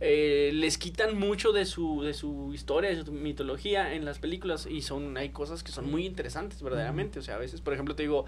eh, 0.00 0.50
les 0.54 0.78
quitan 0.78 1.18
mucho 1.18 1.52
de 1.52 1.66
su, 1.66 2.02
de 2.02 2.14
su 2.14 2.52
historia, 2.54 2.88
de 2.90 3.04
su 3.04 3.12
mitología 3.12 3.94
en 3.94 4.06
las 4.06 4.18
películas 4.18 4.66
y 4.66 4.80
son, 4.80 5.16
hay 5.18 5.28
cosas 5.28 5.62
que 5.62 5.72
son 5.72 5.90
muy 5.90 6.06
interesantes, 6.06 6.62
verdaderamente. 6.62 7.18
O 7.18 7.22
sea, 7.22 7.36
a 7.36 7.38
veces, 7.38 7.60
por 7.60 7.74
ejemplo, 7.74 7.94
te 7.94 8.04
digo, 8.04 8.24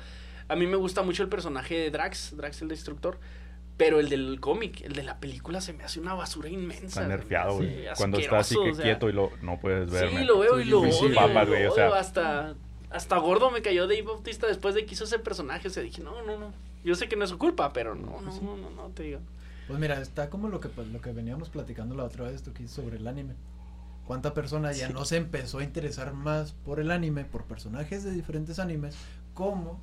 a 0.49 0.57
mí 0.57 0.67
me 0.67 0.77
gusta 0.77 1.03
mucho 1.03 1.23
el 1.23 1.31
personaje 1.31 1.79
de 1.79 1.91
Drax, 1.91 2.37
Drax 2.37 2.61
el 2.61 2.69
Destructor, 2.69 3.19
pero 3.79 4.01
el 4.01 4.11
del 4.11 4.39
cómic, 4.39 4.83
el 4.83 4.93
de 4.93 5.03
la 5.03 5.19
película 5.19 5.63
se 5.63 5.73
me 5.73 5.83
hace 5.83 5.99
una 5.99 6.13
basura 6.13 6.51
inmensa. 6.51 7.01
Está 7.01 7.07
nerfeado, 7.07 7.57
güey. 7.57 7.87
Cuando 7.97 8.19
está 8.19 8.41
así 8.41 8.55
que 8.55 8.71
o 8.71 8.75
sea, 8.75 8.85
quieto 8.85 9.09
y 9.09 9.13
lo, 9.13 9.33
no 9.41 9.59
puedes 9.59 9.91
verme. 9.91 10.21
Sí, 10.21 10.25
lo 10.27 10.41
veo 10.41 10.61
y 10.61 10.67
lo 10.67 10.81
odio, 10.81 11.15
papa, 11.15 11.45
lo 11.45 11.53
güey, 11.53 11.67
o 11.67 11.75
sea, 11.75 11.89
hasta, 11.89 12.55
hasta 12.91 13.17
gordo 13.17 13.51
me 13.51 13.63
cayó 13.63 13.87
Dave 13.87 14.03
Bautista 14.03 14.47
después 14.47 14.75
de 14.75 14.85
que 14.85 14.93
hizo 14.93 15.05
ese 15.05 15.19
personaje. 15.19 15.69
O 15.69 15.71
sea, 15.71 15.83
dije, 15.83 16.03
no, 16.03 16.23
no, 16.23 16.39
no. 16.39 16.53
Yo 16.85 16.95
sé 16.97 17.09
que 17.09 17.17
no 17.17 17.25
es 17.25 17.31
su 17.31 17.39
culpa, 17.39 17.73
pero 17.73 17.95
no, 17.95 18.21
no, 18.21 18.41
no, 18.43 18.57
no, 18.57 18.71
no, 18.71 18.89
te 18.91 19.05
digo. 19.05 19.21
Pues 19.73 19.81
mira, 19.81 19.99
está 20.03 20.29
como 20.29 20.49
lo 20.49 20.61
que, 20.61 20.69
pues, 20.69 20.87
lo 20.89 21.01
que 21.01 21.13
veníamos 21.13 21.49
platicando 21.49 21.95
la 21.95 22.05
otra 22.05 22.25
vez, 22.25 22.43
Toki, 22.43 22.69
sobre 22.69 22.99
el 22.99 23.07
anime. 23.09 23.33
¿Cuánta 24.07 24.35
persona 24.35 24.71
ya 24.73 24.89
Sí. 24.89 24.93
no 24.93 25.07
se 25.07 25.17
empezó 25.17 25.61
a 25.61 25.65
interesar 25.65 26.13
más 26.13 26.53
por 26.53 26.79
el 26.79 26.91
anime, 26.91 27.25
por 27.25 27.45
personajes 27.45 28.05
de 28.05 28.11
diferentes 28.11 28.59
animes, 28.59 28.95
como 29.33 29.81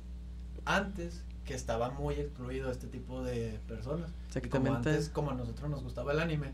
antes 0.64 1.24
que 1.44 1.54
estaba 1.54 1.90
muy 1.90 2.14
excluido 2.14 2.70
este 2.70 2.86
tipo 2.86 3.24
de 3.24 3.58
personas? 3.66 4.10
Y 4.10 4.12
como 4.14 4.26
Exactamente. 4.68 4.90
antes, 4.90 5.08
como 5.08 5.32
a 5.32 5.34
nosotros 5.34 5.68
nos 5.68 5.82
gustaba 5.82 6.12
el 6.12 6.20
anime, 6.20 6.52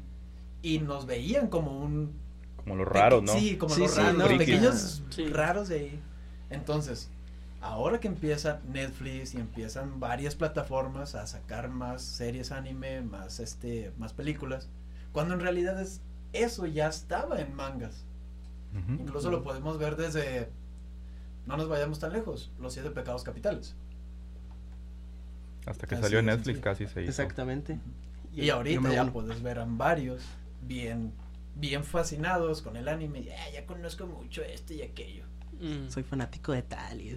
y 0.63 0.79
nos 0.79 1.05
veían 1.05 1.49
como 1.49 1.79
un... 1.79 2.13
como 2.57 2.75
los 2.77 2.89
raros, 2.89 3.23
¿no? 3.23 3.35
Sí, 3.35 3.59
como 3.59 3.75
Sí, 3.75 3.83
los 3.83 3.91
sí, 3.91 4.01
raros, 4.01 4.17
no, 4.17 4.39
pequeños 4.39 5.03
Sí. 5.11 5.27
raros 5.27 5.69
de 5.69 5.79
ahí. 5.79 6.01
Entonces, 6.49 7.11
ahora 7.61 8.01
que 8.01 8.09
empieza 8.09 8.61
Netflix 8.69 9.35
y 9.35 9.39
empiezan 9.39 10.01
varias 10.01 10.35
plataformas 10.35 11.15
a 11.15 11.27
sacar 11.27 11.69
más 11.69 12.03
series 12.03 12.53
anime, 12.53 13.03
más 13.03 13.41
este, 13.41 13.93
más 13.99 14.13
películas, 14.13 14.69
cuando 15.13 15.35
en 15.35 15.41
realidad 15.41 15.81
es 15.81 16.01
eso 16.33 16.67
ya 16.67 16.89
estaba 16.89 17.41
en 17.41 17.55
mangas. 17.55 18.05
Incluso 18.89 19.31
lo 19.31 19.43
podemos 19.43 19.79
ver 19.79 19.97
desde 19.97 20.51
no 21.47 21.57
nos 21.57 21.67
vayamos 21.67 21.99
tan 21.99 22.13
lejos, 22.13 22.53
los 22.61 22.75
siete 22.75 22.91
pecados 22.91 23.23
capitales. 23.23 23.75
Hasta 25.65 25.87
que 25.87 25.95
Así 25.95 26.03
salió 26.03 26.19
en 26.19 26.27
Netflix 26.27 26.61
casi 26.61 26.87
se 26.87 27.01
hizo. 27.03 27.11
Exactamente. 27.11 27.79
Y 28.35 28.51
ahorita 28.51 28.77
número 28.77 28.95
ya 28.95 29.11
puedes 29.11 29.43
ver 29.43 29.59
a 29.61 29.65
varios 29.67 30.23
bien 30.61 31.13
bien 31.55 31.85
fascinados 31.85 32.61
con 32.61 32.77
el 32.77 32.87
anime, 32.87 33.25
ya, 33.25 33.51
ya 33.51 33.65
conozco 33.65 34.07
mucho 34.07 34.43
esto 34.43 34.75
y 34.75 34.83
aquello. 34.83 35.25
Mm. 35.61 35.89
Soy 35.89 36.03
fanático 36.03 36.53
de 36.53 36.63
tal 36.63 37.01
y 37.01 37.17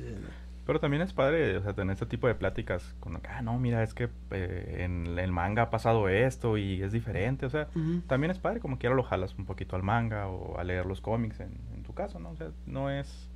Pero 0.66 0.80
también 0.80 1.02
es 1.02 1.14
padre, 1.14 1.58
o 1.58 1.64
sea, 1.64 1.74
tener 1.74 1.94
este 1.94 2.06
tipo 2.06 2.28
de 2.28 2.36
pláticas 2.36 2.94
con, 3.00 3.20
ah, 3.28 3.42
no, 3.42 3.58
mira, 3.58 3.82
es 3.84 3.94
que 3.96 4.08
eh, 4.32 4.78
en 4.86 5.18
el 5.18 5.32
manga 5.32 5.64
ha 5.64 5.70
pasado 5.72 6.08
esto 6.10 6.58
y 6.58 6.82
es 6.84 6.92
diferente, 6.92 7.46
o 7.46 7.50
sea, 7.50 7.68
también 8.08 8.30
es 8.32 8.38
padre, 8.38 8.60
como 8.60 8.78
quiera 8.78 8.96
lo 8.96 9.02
jalas 9.04 9.34
un 9.38 9.46
poquito 9.46 9.76
al 9.76 9.82
manga 9.84 10.28
o 10.28 10.60
a 10.60 10.64
leer 10.64 10.86
los 10.86 11.02
cómics 11.02 11.40
en, 11.40 11.58
en 11.76 11.84
tu 11.84 11.94
caso, 11.94 12.20
¿no? 12.20 12.30
O 12.30 12.36
sea, 12.36 12.50
no 12.68 12.92
es, 12.92 13.28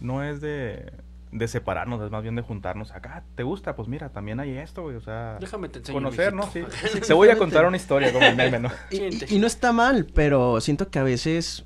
no 0.00 0.22
es 0.22 0.42
de, 0.42 0.92
de 1.32 1.48
separarnos, 1.48 2.02
es 2.02 2.10
más 2.10 2.22
bien 2.22 2.34
de 2.36 2.42
juntarnos 2.42 2.92
acá, 2.92 3.24
¿te 3.34 3.44
gusta? 3.44 3.74
Pues 3.74 3.88
mira, 3.88 4.10
también 4.10 4.38
hay 4.38 4.50
esto, 4.58 4.82
güey, 4.82 4.96
o 4.96 5.00
sea, 5.00 5.38
Déjame 5.40 5.70
te 5.70 5.78
enseño. 5.78 5.96
conocer, 5.96 6.34
¿no? 6.34 6.42
Sí. 6.50 6.62
Te 7.06 7.14
voy 7.14 7.30
a 7.30 7.38
contar 7.38 7.64
una 7.64 7.78
historia 7.78 8.12
como 8.12 8.26
el 8.26 8.36
meme, 8.36 8.58
¿no? 8.58 8.68
Y, 8.90 8.96
Siente. 8.96 9.26
y- 9.30 9.36
y 9.36 9.38
no 9.38 9.46
está 9.46 9.72
mal, 9.72 10.06
pero 10.14 10.60
siento 10.60 10.90
que 10.90 10.98
a 10.98 11.02
veces 11.02 11.64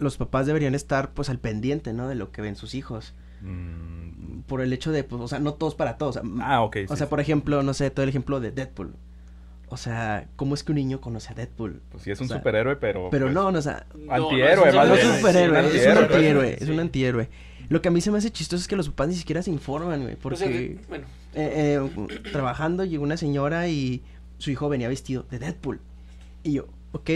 los 0.00 0.16
papás 0.16 0.46
deberían 0.46 0.74
estar 0.74 1.12
pues 1.12 1.30
al 1.30 1.38
pendiente, 1.38 1.92
¿no? 1.92 2.08
De 2.08 2.14
lo 2.14 2.32
que 2.32 2.42
ven 2.42 2.56
sus 2.56 2.74
hijos. 2.74 3.14
Mm, 3.42 4.40
Por 4.42 4.60
el 4.60 4.72
hecho 4.72 4.92
de, 4.92 5.04
pues, 5.04 5.20
o 5.22 5.28
sea, 5.28 5.38
no 5.38 5.54
todos 5.54 5.74
para 5.74 5.96
todos. 5.96 6.16
O 6.16 6.20
sea, 6.20 6.30
ah, 6.42 6.62
ok. 6.62 6.76
o 6.76 6.80
sí, 6.80 6.86
sea, 6.88 7.06
sí. 7.06 7.10
por 7.10 7.20
ejemplo, 7.20 7.62
no 7.62 7.74
sé, 7.74 7.90
todo 7.90 8.02
el 8.02 8.08
ejemplo 8.08 8.40
de 8.40 8.50
Deadpool. 8.50 8.94
O 9.68 9.76
sea, 9.76 10.28
¿cómo 10.34 10.54
es 10.54 10.64
que 10.64 10.72
un 10.72 10.76
niño 10.76 11.00
conoce 11.00 11.32
a 11.32 11.36
Deadpool? 11.36 11.80
Pues 11.90 12.02
sí, 12.02 12.10
es 12.10 12.18
un 12.20 12.24
o 12.24 12.28
sea, 12.28 12.38
superhéroe, 12.38 12.76
pero... 12.76 13.08
Pero 13.10 13.26
pues, 13.26 13.34
no, 13.34 13.52
no, 13.52 13.58
o 13.58 13.62
sea, 13.62 13.86
Antihéroe, 14.08 14.72
no, 14.72 14.84
no 14.84 14.94
es 14.94 15.04
un 15.04 15.16
superhéroe, 15.16 15.76
es 15.76 15.86
un 15.86 15.98
antihéroe, 15.98 16.56
es 16.60 16.68
un 16.68 16.80
antihéroe. 16.80 17.28
Lo 17.68 17.80
que 17.80 17.86
a 17.86 17.92
mí 17.92 18.00
se 18.00 18.10
me 18.10 18.18
hace 18.18 18.32
chistoso 18.32 18.60
es 18.60 18.66
que 18.66 18.74
los 18.74 18.88
papás 18.88 19.08
ni 19.08 19.14
siquiera 19.14 19.42
se 19.42 19.50
informan, 19.52 20.02
güey, 20.02 20.16
Pues, 20.16 20.40
porque 20.40 20.64
eh, 20.64 20.78
bueno, 20.88 21.06
eh, 21.34 21.78
eh, 21.78 22.20
trabajando 22.32 22.84
llegó 22.84 23.04
una 23.04 23.16
señora 23.16 23.68
y 23.68 24.02
su 24.38 24.50
hijo 24.50 24.68
venía 24.68 24.88
vestido 24.88 25.24
de 25.30 25.38
Deadpool. 25.38 25.80
Y 26.42 26.54
yo, 26.54 26.66
ok, 26.90 27.10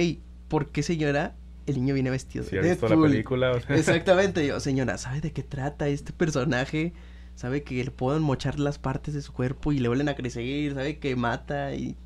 ¿por 0.47 0.69
qué 0.71 0.85
señora 0.85 1.35
el 1.67 1.77
niño 1.77 1.95
viene 1.95 2.11
vestido 2.11 2.45
Si 2.45 2.53
de 2.53 2.59
ha 2.59 2.63
visto 2.63 2.89
la 2.89 2.97
Deadpool? 2.97 3.11
película, 3.11 3.53
o 3.57 3.61
sea, 3.61 3.77
Exactamente, 3.77 4.47
yo, 4.47 4.61
señora, 4.61 4.99
¿sabe 4.99 5.21
de 5.21 5.33
qué 5.33 5.43
trata 5.43 5.89
este 5.89 6.13
personaje? 6.13 6.93
¿Sabe 7.35 7.63
que 7.65 7.83
le 7.83 7.91
pueden 7.91 8.23
mochar 8.23 8.61
las 8.61 8.79
partes 8.79 9.15
de 9.15 9.23
su 9.23 9.33
cuerpo 9.33 9.73
y 9.73 9.79
le 9.79 9.89
vuelven 9.89 10.09
a 10.09 10.15
crecer? 10.15 10.73
¿Sabe 10.75 10.99
que 10.99 11.17
mata? 11.17 11.75
Y... 11.75 11.97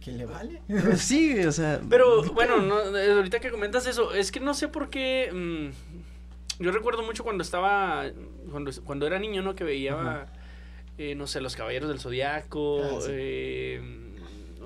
¿Qué 0.00 0.12
le 0.12 0.24
vale? 0.26 0.62
Sí, 0.96 1.38
o 1.44 1.50
sea... 1.50 1.80
Pero 1.90 2.22
bueno, 2.32 2.62
no, 2.62 2.96
eh, 2.96 3.12
ahorita 3.12 3.40
que 3.40 3.50
comentas 3.50 3.86
eso, 3.86 4.14
es 4.14 4.30
que 4.30 4.38
no 4.38 4.54
sé 4.54 4.68
por 4.68 4.88
qué. 4.88 5.30
mm, 5.32 6.62
yo 6.62 6.70
recuerdo 6.70 7.02
mucho 7.02 7.24
cuando 7.24 7.42
estaba. 7.42 8.04
Cuando, 8.50 8.70
cuando 8.84 9.06
era 9.06 9.18
niño, 9.18 9.42
¿no? 9.42 9.54
Que 9.54 9.64
veía. 9.64 10.26
Eh, 10.96 11.14
no 11.14 11.26
sé, 11.26 11.40
Los 11.40 11.56
Caballeros 11.56 11.88
del 11.88 11.98
Zodiaco. 12.00 12.82
Ah, 12.82 13.00
sí. 13.00 13.08
eh, 13.10 14.05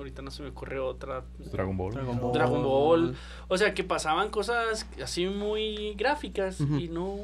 ahorita 0.01 0.23
no 0.23 0.31
se 0.31 0.43
me 0.43 0.49
ocurre 0.49 0.79
otra. 0.79 1.25
Dragon 1.53 1.77
Ball. 1.77 1.95
Dragon 1.95 2.21
Ball. 2.21 2.33
Dragon 2.33 2.63
Ball. 2.63 3.17
O 3.49 3.57
sea, 3.57 3.75
que 3.75 3.85
pasaban 3.85 4.31
cosas 4.31 4.87
así 5.03 5.27
muy 5.27 5.95
gráficas 5.95 6.61
y 6.61 6.89
no. 6.89 7.17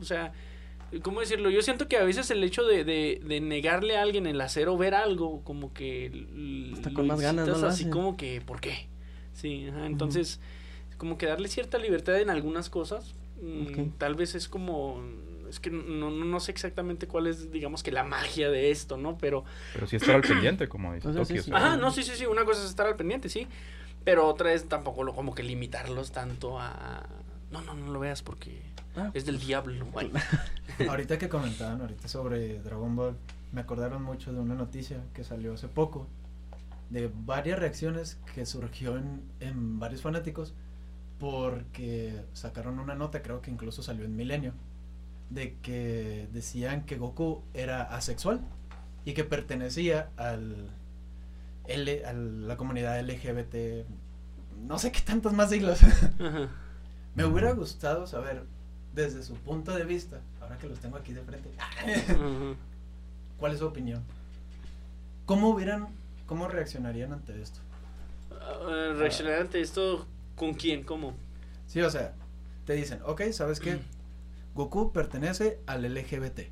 O 0.00 0.04
sea. 0.04 0.32
¿Cómo 1.02 1.18
decirlo? 1.18 1.50
Yo 1.50 1.60
siento 1.60 1.88
que 1.88 1.96
a 1.96 2.04
veces 2.04 2.30
el 2.30 2.44
hecho 2.44 2.62
de, 2.64 2.84
de, 2.84 3.20
de 3.24 3.40
negarle 3.40 3.96
a 3.96 4.02
alguien 4.02 4.28
el 4.28 4.40
hacer 4.40 4.68
o 4.68 4.76
ver 4.76 4.94
algo, 4.94 5.42
como 5.42 5.72
que. 5.72 6.70
Hasta 6.72 6.92
con 6.92 7.08
más 7.08 7.20
ganas, 7.20 7.48
¿no? 7.48 7.66
Así 7.66 7.90
como 7.90 8.16
que, 8.16 8.40
¿por 8.40 8.60
qué? 8.60 8.86
Sí, 9.32 9.66
ajá, 9.68 9.86
entonces, 9.86 10.40
como 10.96 11.18
que 11.18 11.26
darle 11.26 11.48
cierta 11.48 11.78
libertad 11.78 12.20
en 12.20 12.30
algunas 12.30 12.70
cosas. 12.70 13.14
mm. 13.42 13.98
Tal 13.98 14.14
vez 14.14 14.36
es 14.36 14.48
como. 14.48 15.02
Es 15.54 15.60
que 15.60 15.70
no, 15.70 16.10
no, 16.10 16.40
sé 16.40 16.52
exactamente 16.52 17.06
cuál 17.06 17.26
es, 17.26 17.50
digamos 17.50 17.82
que 17.82 17.92
la 17.92 18.04
magia 18.04 18.50
de 18.50 18.70
esto, 18.70 18.96
¿no? 18.96 19.16
Pero. 19.18 19.44
Pero 19.72 19.86
sí 19.86 19.96
estar 19.96 20.14
al 20.14 20.22
pendiente, 20.22 20.68
como 20.68 20.92
dice 20.94 21.12
sí, 21.24 21.38
sí. 21.40 21.50
Ajá, 21.52 21.76
no, 21.76 21.90
sí, 21.90 22.02
sí, 22.02 22.12
sí. 22.16 22.26
Una 22.26 22.44
cosa 22.44 22.62
es 22.62 22.70
estar 22.70 22.86
al 22.86 22.96
pendiente, 22.96 23.28
sí. 23.28 23.46
Pero 24.04 24.26
otra 24.26 24.52
es 24.52 24.68
tampoco 24.68 25.02
lo, 25.02 25.14
como 25.14 25.34
que 25.34 25.42
limitarlos 25.42 26.12
tanto 26.12 26.58
a. 26.58 27.06
No, 27.50 27.62
no, 27.62 27.74
no 27.74 27.92
lo 27.92 28.00
veas 28.00 28.22
porque 28.22 28.74
Ah, 28.96 29.10
es 29.12 29.26
del 29.26 29.38
diablo. 29.40 29.86
Bueno, 29.86 30.10
ahorita 30.88 31.18
que 31.18 31.28
comentaban 31.28 31.80
ahorita 31.80 32.08
sobre 32.08 32.60
Dragon 32.60 32.94
Ball, 32.94 33.16
me 33.52 33.60
acordaron 33.60 34.02
mucho 34.02 34.32
de 34.32 34.40
una 34.40 34.54
noticia 34.54 35.00
que 35.14 35.24
salió 35.24 35.54
hace 35.54 35.68
poco, 35.68 36.06
de 36.90 37.10
varias 37.12 37.58
reacciones 37.58 38.18
que 38.34 38.46
surgió 38.46 38.96
en, 38.96 39.22
en 39.40 39.80
varios 39.80 40.02
fanáticos, 40.02 40.54
porque 41.18 42.24
sacaron 42.34 42.78
una 42.78 42.94
nota, 42.94 43.22
creo 43.22 43.40
que 43.40 43.50
incluso 43.50 43.82
salió 43.82 44.04
en 44.04 44.16
Milenio, 44.16 44.52
de 45.34 45.56
que 45.62 46.28
decían 46.32 46.84
que 46.86 46.96
Goku 46.96 47.42
era 47.52 47.82
asexual 47.82 48.40
y 49.04 49.12
que 49.14 49.24
pertenecía 49.24 50.10
al, 50.16 50.70
L, 51.66 52.06
a 52.06 52.12
la 52.12 52.56
comunidad 52.56 53.00
LGBT, 53.00 53.86
no 54.66 54.78
sé 54.78 54.92
qué 54.92 55.00
tantas 55.00 55.32
más 55.32 55.50
siglas. 55.50 55.82
Ajá. 55.82 56.48
Me 57.14 57.24
hubiera 57.24 57.52
gustado 57.52 58.06
saber, 58.08 58.44
desde 58.92 59.22
su 59.22 59.34
punto 59.34 59.72
de 59.72 59.84
vista, 59.84 60.20
ahora 60.40 60.58
que 60.58 60.66
los 60.66 60.80
tengo 60.80 60.96
aquí 60.96 61.12
de 61.12 61.22
frente. 61.22 61.48
¿cuál 63.38 63.52
es 63.52 63.58
su 63.58 63.66
opinión? 63.66 64.02
¿Cómo 65.26 65.50
hubieran, 65.50 65.88
cómo 66.26 66.48
reaccionarían 66.48 67.12
ante 67.12 67.40
esto? 67.40 67.60
Ah, 68.30 68.92
reaccionar 68.96 69.40
ante 69.40 69.60
esto, 69.60 70.06
¿con 70.34 70.54
quién? 70.54 70.82
¿Cómo? 70.82 71.14
Sí, 71.66 71.80
o 71.80 71.90
sea, 71.90 72.14
te 72.66 72.74
dicen, 72.74 73.00
ok, 73.04 73.22
¿sabes 73.32 73.60
qué? 73.60 73.78
Goku 74.54 74.92
pertenece 74.92 75.58
al 75.66 75.84
LGBT, 75.84 76.50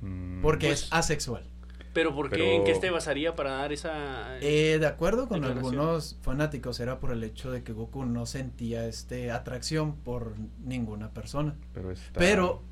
mm, 0.00 0.42
porque 0.42 0.68
Pues- 0.68 0.84
es 0.84 0.92
asexual. 0.92 1.44
Pero 1.92 2.14
¿por 2.14 2.28
qué? 2.28 2.36
Pero- 2.36 2.44
¿En 2.52 2.64
qué 2.64 2.74
te 2.74 2.90
basaría 2.90 3.34
para 3.36 3.52
dar 3.52 3.72
esa...? 3.72 4.38
Eh, 4.40 4.76
de 4.78 4.86
acuerdo 4.86 5.28
con 5.28 5.44
algunos 5.44 6.18
fanáticos, 6.20 6.78
era 6.78 7.00
por 7.00 7.10
el 7.10 7.24
hecho 7.24 7.50
de 7.50 7.62
que 7.62 7.72
Goku 7.72 8.04
no 8.04 8.26
sentía 8.26 8.86
este 8.86 9.30
atracción 9.30 9.96
por 9.96 10.34
ninguna 10.62 11.10
persona. 11.10 11.54
Pero, 11.72 11.90
está- 11.92 12.20
Pero 12.20 12.62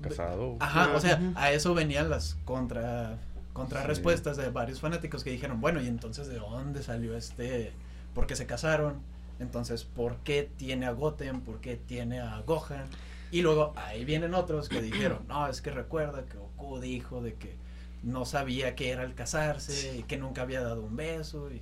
casado. 0.00 0.56
Ajá, 0.58 0.94
o 0.96 1.00
sea, 1.00 1.20
a 1.34 1.52
eso 1.52 1.74
venían 1.74 2.08
las 2.10 2.36
contra 2.46 3.18
contrarrespuestas 3.52 4.38
de 4.38 4.48
varios 4.48 4.80
fanáticos 4.80 5.22
que 5.22 5.30
dijeron, 5.30 5.60
bueno, 5.60 5.82
y 5.82 5.86
entonces 5.86 6.26
de 6.26 6.36
dónde 6.38 6.82
salió 6.82 7.14
este, 7.14 7.72
por 8.14 8.26
qué 8.26 8.34
se 8.34 8.46
casaron, 8.46 8.94
entonces 9.38 9.84
por 9.84 10.16
qué 10.24 10.48
tiene 10.56 10.86
a 10.86 10.92
Goten, 10.92 11.42
por 11.42 11.60
qué 11.60 11.76
tiene 11.76 12.20
a 12.20 12.40
Gohan, 12.40 12.86
y 13.32 13.42
luego 13.42 13.72
ahí 13.76 14.04
vienen 14.04 14.34
otros 14.34 14.68
que 14.68 14.80
dijeron, 14.80 15.20
no, 15.26 15.48
es 15.48 15.60
que 15.60 15.70
recuerda 15.72 16.24
que 16.26 16.36
Goku 16.38 16.78
dijo 16.78 17.20
de 17.20 17.34
que 17.34 17.56
no 18.04 18.24
sabía 18.24 18.74
qué 18.76 18.90
era 18.90 19.02
el 19.02 19.14
casarse 19.14 19.96
y 19.98 20.02
que 20.04 20.16
nunca 20.18 20.42
había 20.42 20.60
dado 20.60 20.82
un 20.82 20.94
beso 20.96 21.50
y 21.50 21.60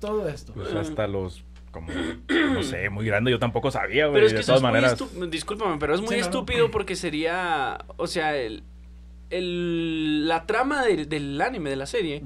todo 0.00 0.28
esto. 0.28 0.52
Pues 0.52 0.74
hasta 0.74 1.06
los, 1.06 1.42
como, 1.70 1.88
no 2.28 2.62
sé, 2.62 2.90
muy 2.90 3.06
grande, 3.06 3.30
yo 3.30 3.38
tampoco 3.38 3.70
sabía, 3.70 4.06
güey. 4.06 4.14
Pero 4.16 4.26
es 4.26 4.32
que 4.32 4.38
de 4.40 4.44
todas 4.44 4.58
es 4.58 4.62
maneras. 4.62 4.98
discúlpame, 5.30 5.76
pero 5.78 5.94
es 5.94 6.00
muy 6.00 6.08
Sí, 6.10 6.14
no, 6.16 6.20
no. 6.20 6.26
estúpido 6.26 6.70
porque 6.70 6.96
sería, 6.96 7.78
o 7.96 8.06
sea, 8.06 8.36
el, 8.36 8.62
el- 9.30 10.26
la 10.28 10.46
trama 10.46 10.84
del- 10.84 11.08
del 11.08 11.40
anime, 11.40 11.70
de 11.70 11.76
la 11.76 11.86
serie, 11.86 12.22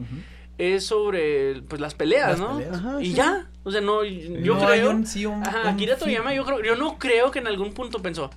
es 0.58 0.86
sobre 0.86 1.62
pues 1.62 1.80
las 1.80 1.94
peleas, 1.94 2.30
Las 2.30 2.40
¿no? 2.40 2.58
peleas. 2.58 2.76
Ajá, 2.76 3.02
Y 3.02 3.06
sí. 3.06 3.12
ya, 3.14 3.48
o 3.64 3.70
sea, 3.70 3.80
no, 3.80 4.04
yo 4.04 4.54
No 4.54 4.68
hay 4.68 4.78
creo... 4.80 4.90
un- 4.90 5.06
sí, 5.06 5.26
un- 5.26 5.42
Ajá, 5.44 5.62
un 5.62 5.68
Akira. 5.68 5.96
Toriyama, 5.96 6.34
yo 6.34 6.44
creo, 6.44 6.62
yo 6.62 6.76
no 6.76 6.98
creo 6.98 7.30
que 7.30 7.38
en 7.38 7.46
algún 7.46 7.72
punto 7.72 8.00
pensó, 8.02 8.30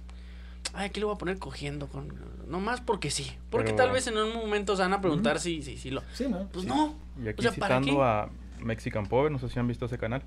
ay, 0.74 0.88
aquí 0.88 1.00
lo 1.00 1.08
voy 1.08 1.16
a 1.16 1.20
poner 1.20 1.38
cogiendo 1.40 1.88
con, 1.88 2.14
nomás 2.48 2.82
porque 2.82 3.10
sí, 3.12 3.32
porque 3.50 3.72
Pero- 3.74 3.78
tal 3.84 3.92
vez 3.92 4.08
en 4.08 4.18
un 4.18 4.34
momento 4.36 4.76
se 4.76 4.82
van 4.82 4.94
a 4.94 5.02
preguntar 5.02 5.40
si, 5.40 5.62
si, 5.64 5.78
si 5.78 5.90
lo, 5.92 6.02
Sí, 6.14 6.26
¿no? 6.30 6.48
pues 6.52 6.64
Sí. 6.66 6.70
no, 6.70 6.96
Y 7.24 7.28
aquí 7.28 7.40
O 7.46 7.52
sea, 7.52 7.60
¿para 7.60 7.80
citando 7.80 8.00
qué? 8.00 8.04
a 8.06 8.30
Mexican 8.64 9.06
Power, 9.06 9.32
no 9.32 9.40
sé 9.40 9.50
si 9.50 9.60
han 9.60 9.68
visto 9.68 9.86
ese 9.86 9.98
canal. 9.98 10.22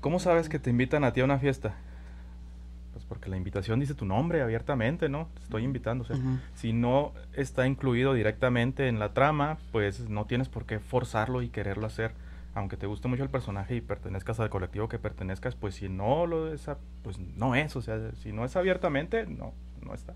¿Cómo 0.00 0.18
sabes 0.18 0.48
que 0.48 0.58
te 0.58 0.70
invitan 0.70 1.04
a 1.04 1.12
ti 1.12 1.20
a 1.20 1.24
una 1.24 1.38
fiesta? 1.38 1.74
Pues 2.92 3.04
porque 3.04 3.28
la 3.30 3.36
invitación 3.36 3.78
dice 3.80 3.94
tu 3.94 4.04
nombre 4.04 4.42
abiertamente, 4.42 5.08
¿no? 5.08 5.28
Te 5.34 5.42
estoy 5.44 5.62
invitando. 5.64 6.02
O 6.04 6.06
sea, 6.06 6.16
si 6.56 6.72
no 6.72 7.12
está 7.34 7.66
incluido 7.66 8.12
directamente 8.14 8.88
en 8.88 8.98
la 8.98 9.12
trama, 9.14 9.58
pues 9.70 10.08
no 10.08 10.24
tienes 10.26 10.48
por 10.48 10.64
qué 10.66 10.78
forzarlo 10.80 11.42
y 11.42 11.48
quererlo 11.48 11.86
hacer. 11.86 12.12
Aunque 12.54 12.76
te 12.76 12.86
guste 12.86 13.08
mucho 13.08 13.22
el 13.22 13.30
personaje 13.30 13.76
y 13.76 13.80
pertenezcas 13.80 14.38
al 14.40 14.50
colectivo 14.50 14.88
que 14.88 14.98
pertenezcas, 14.98 15.54
pues 15.54 15.76
si 15.76 15.88
no 15.88 16.26
lo 16.26 16.52
es, 16.52 16.66
pues 17.02 17.18
no 17.18 17.54
es. 17.54 17.74
O 17.76 17.82
sea, 17.82 18.12
si 18.22 18.32
no 18.32 18.44
es 18.44 18.56
abiertamente, 18.56 19.26
no, 19.26 19.54
no 19.80 19.94
está. 19.94 20.14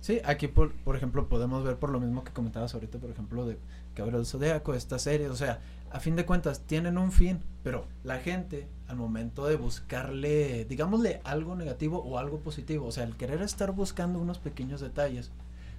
Sí, 0.00 0.20
aquí 0.24 0.46
por, 0.46 0.72
por 0.72 0.96
ejemplo 0.96 1.28
podemos 1.28 1.64
ver 1.64 1.76
por 1.76 1.90
lo 1.90 1.98
mismo 1.98 2.22
que 2.22 2.32
comentabas 2.32 2.74
ahorita, 2.74 2.98
por 2.98 3.10
ejemplo, 3.10 3.46
de 3.46 3.58
Caballero 3.94 4.18
del 4.18 4.26
Zodíaco, 4.26 4.74
esta 4.74 4.98
serie, 4.98 5.28
o 5.28 5.34
sea, 5.34 5.60
a 5.90 5.98
fin 5.98 6.14
de 6.14 6.24
cuentas 6.24 6.60
tienen 6.60 6.98
un 6.98 7.10
fin, 7.10 7.40
pero 7.64 7.86
la 8.04 8.18
gente 8.18 8.68
al 8.86 8.96
momento 8.96 9.46
de 9.46 9.56
buscarle, 9.56 10.64
digámosle 10.66 11.20
algo 11.24 11.56
negativo 11.56 11.98
o 11.98 12.18
algo 12.18 12.38
positivo, 12.38 12.86
o 12.86 12.92
sea, 12.92 13.04
el 13.04 13.16
querer 13.16 13.42
estar 13.42 13.72
buscando 13.72 14.20
unos 14.20 14.38
pequeños 14.38 14.80
detalles, 14.80 15.32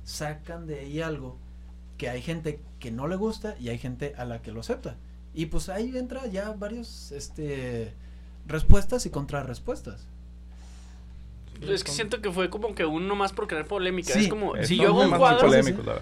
sacan 0.04 0.68
de 0.68 0.80
ahí 0.80 1.02
algo 1.02 1.38
que 1.98 2.10
hay 2.10 2.22
gente 2.22 2.60
que 2.80 2.92
no 2.92 3.08
le 3.08 3.16
gusta 3.16 3.56
y 3.60 3.70
hay 3.70 3.78
gente 3.78 4.14
a 4.18 4.26
la 4.26 4.42
que 4.42 4.52
lo 4.52 4.60
acepta. 4.60 4.96
Y 5.40 5.46
pues 5.46 5.70
ahí 5.70 5.98
entra 5.98 6.28
ya 6.28 6.52
varios 6.52 7.14
este 7.14 7.94
respuestas 8.46 9.06
y 9.06 9.10
contrarrespuestas. 9.10 10.06
es 11.62 11.84
que 11.86 11.92
siento 11.92 12.22
que 12.22 12.30
fue 12.30 12.50
como 12.50 12.76
que 12.76 12.86
uno 12.86 13.16
más 13.16 13.32
por 13.32 13.48
crear 13.48 13.66
polémica, 13.66 14.12
Sí, 14.12 14.24
es 14.26 14.28
como, 14.28 14.58
Es- 14.58 14.68
si 14.68 14.76
yo 14.76 14.88
hago 14.90 15.02
un 15.02 15.12
cuadro. 15.12 15.50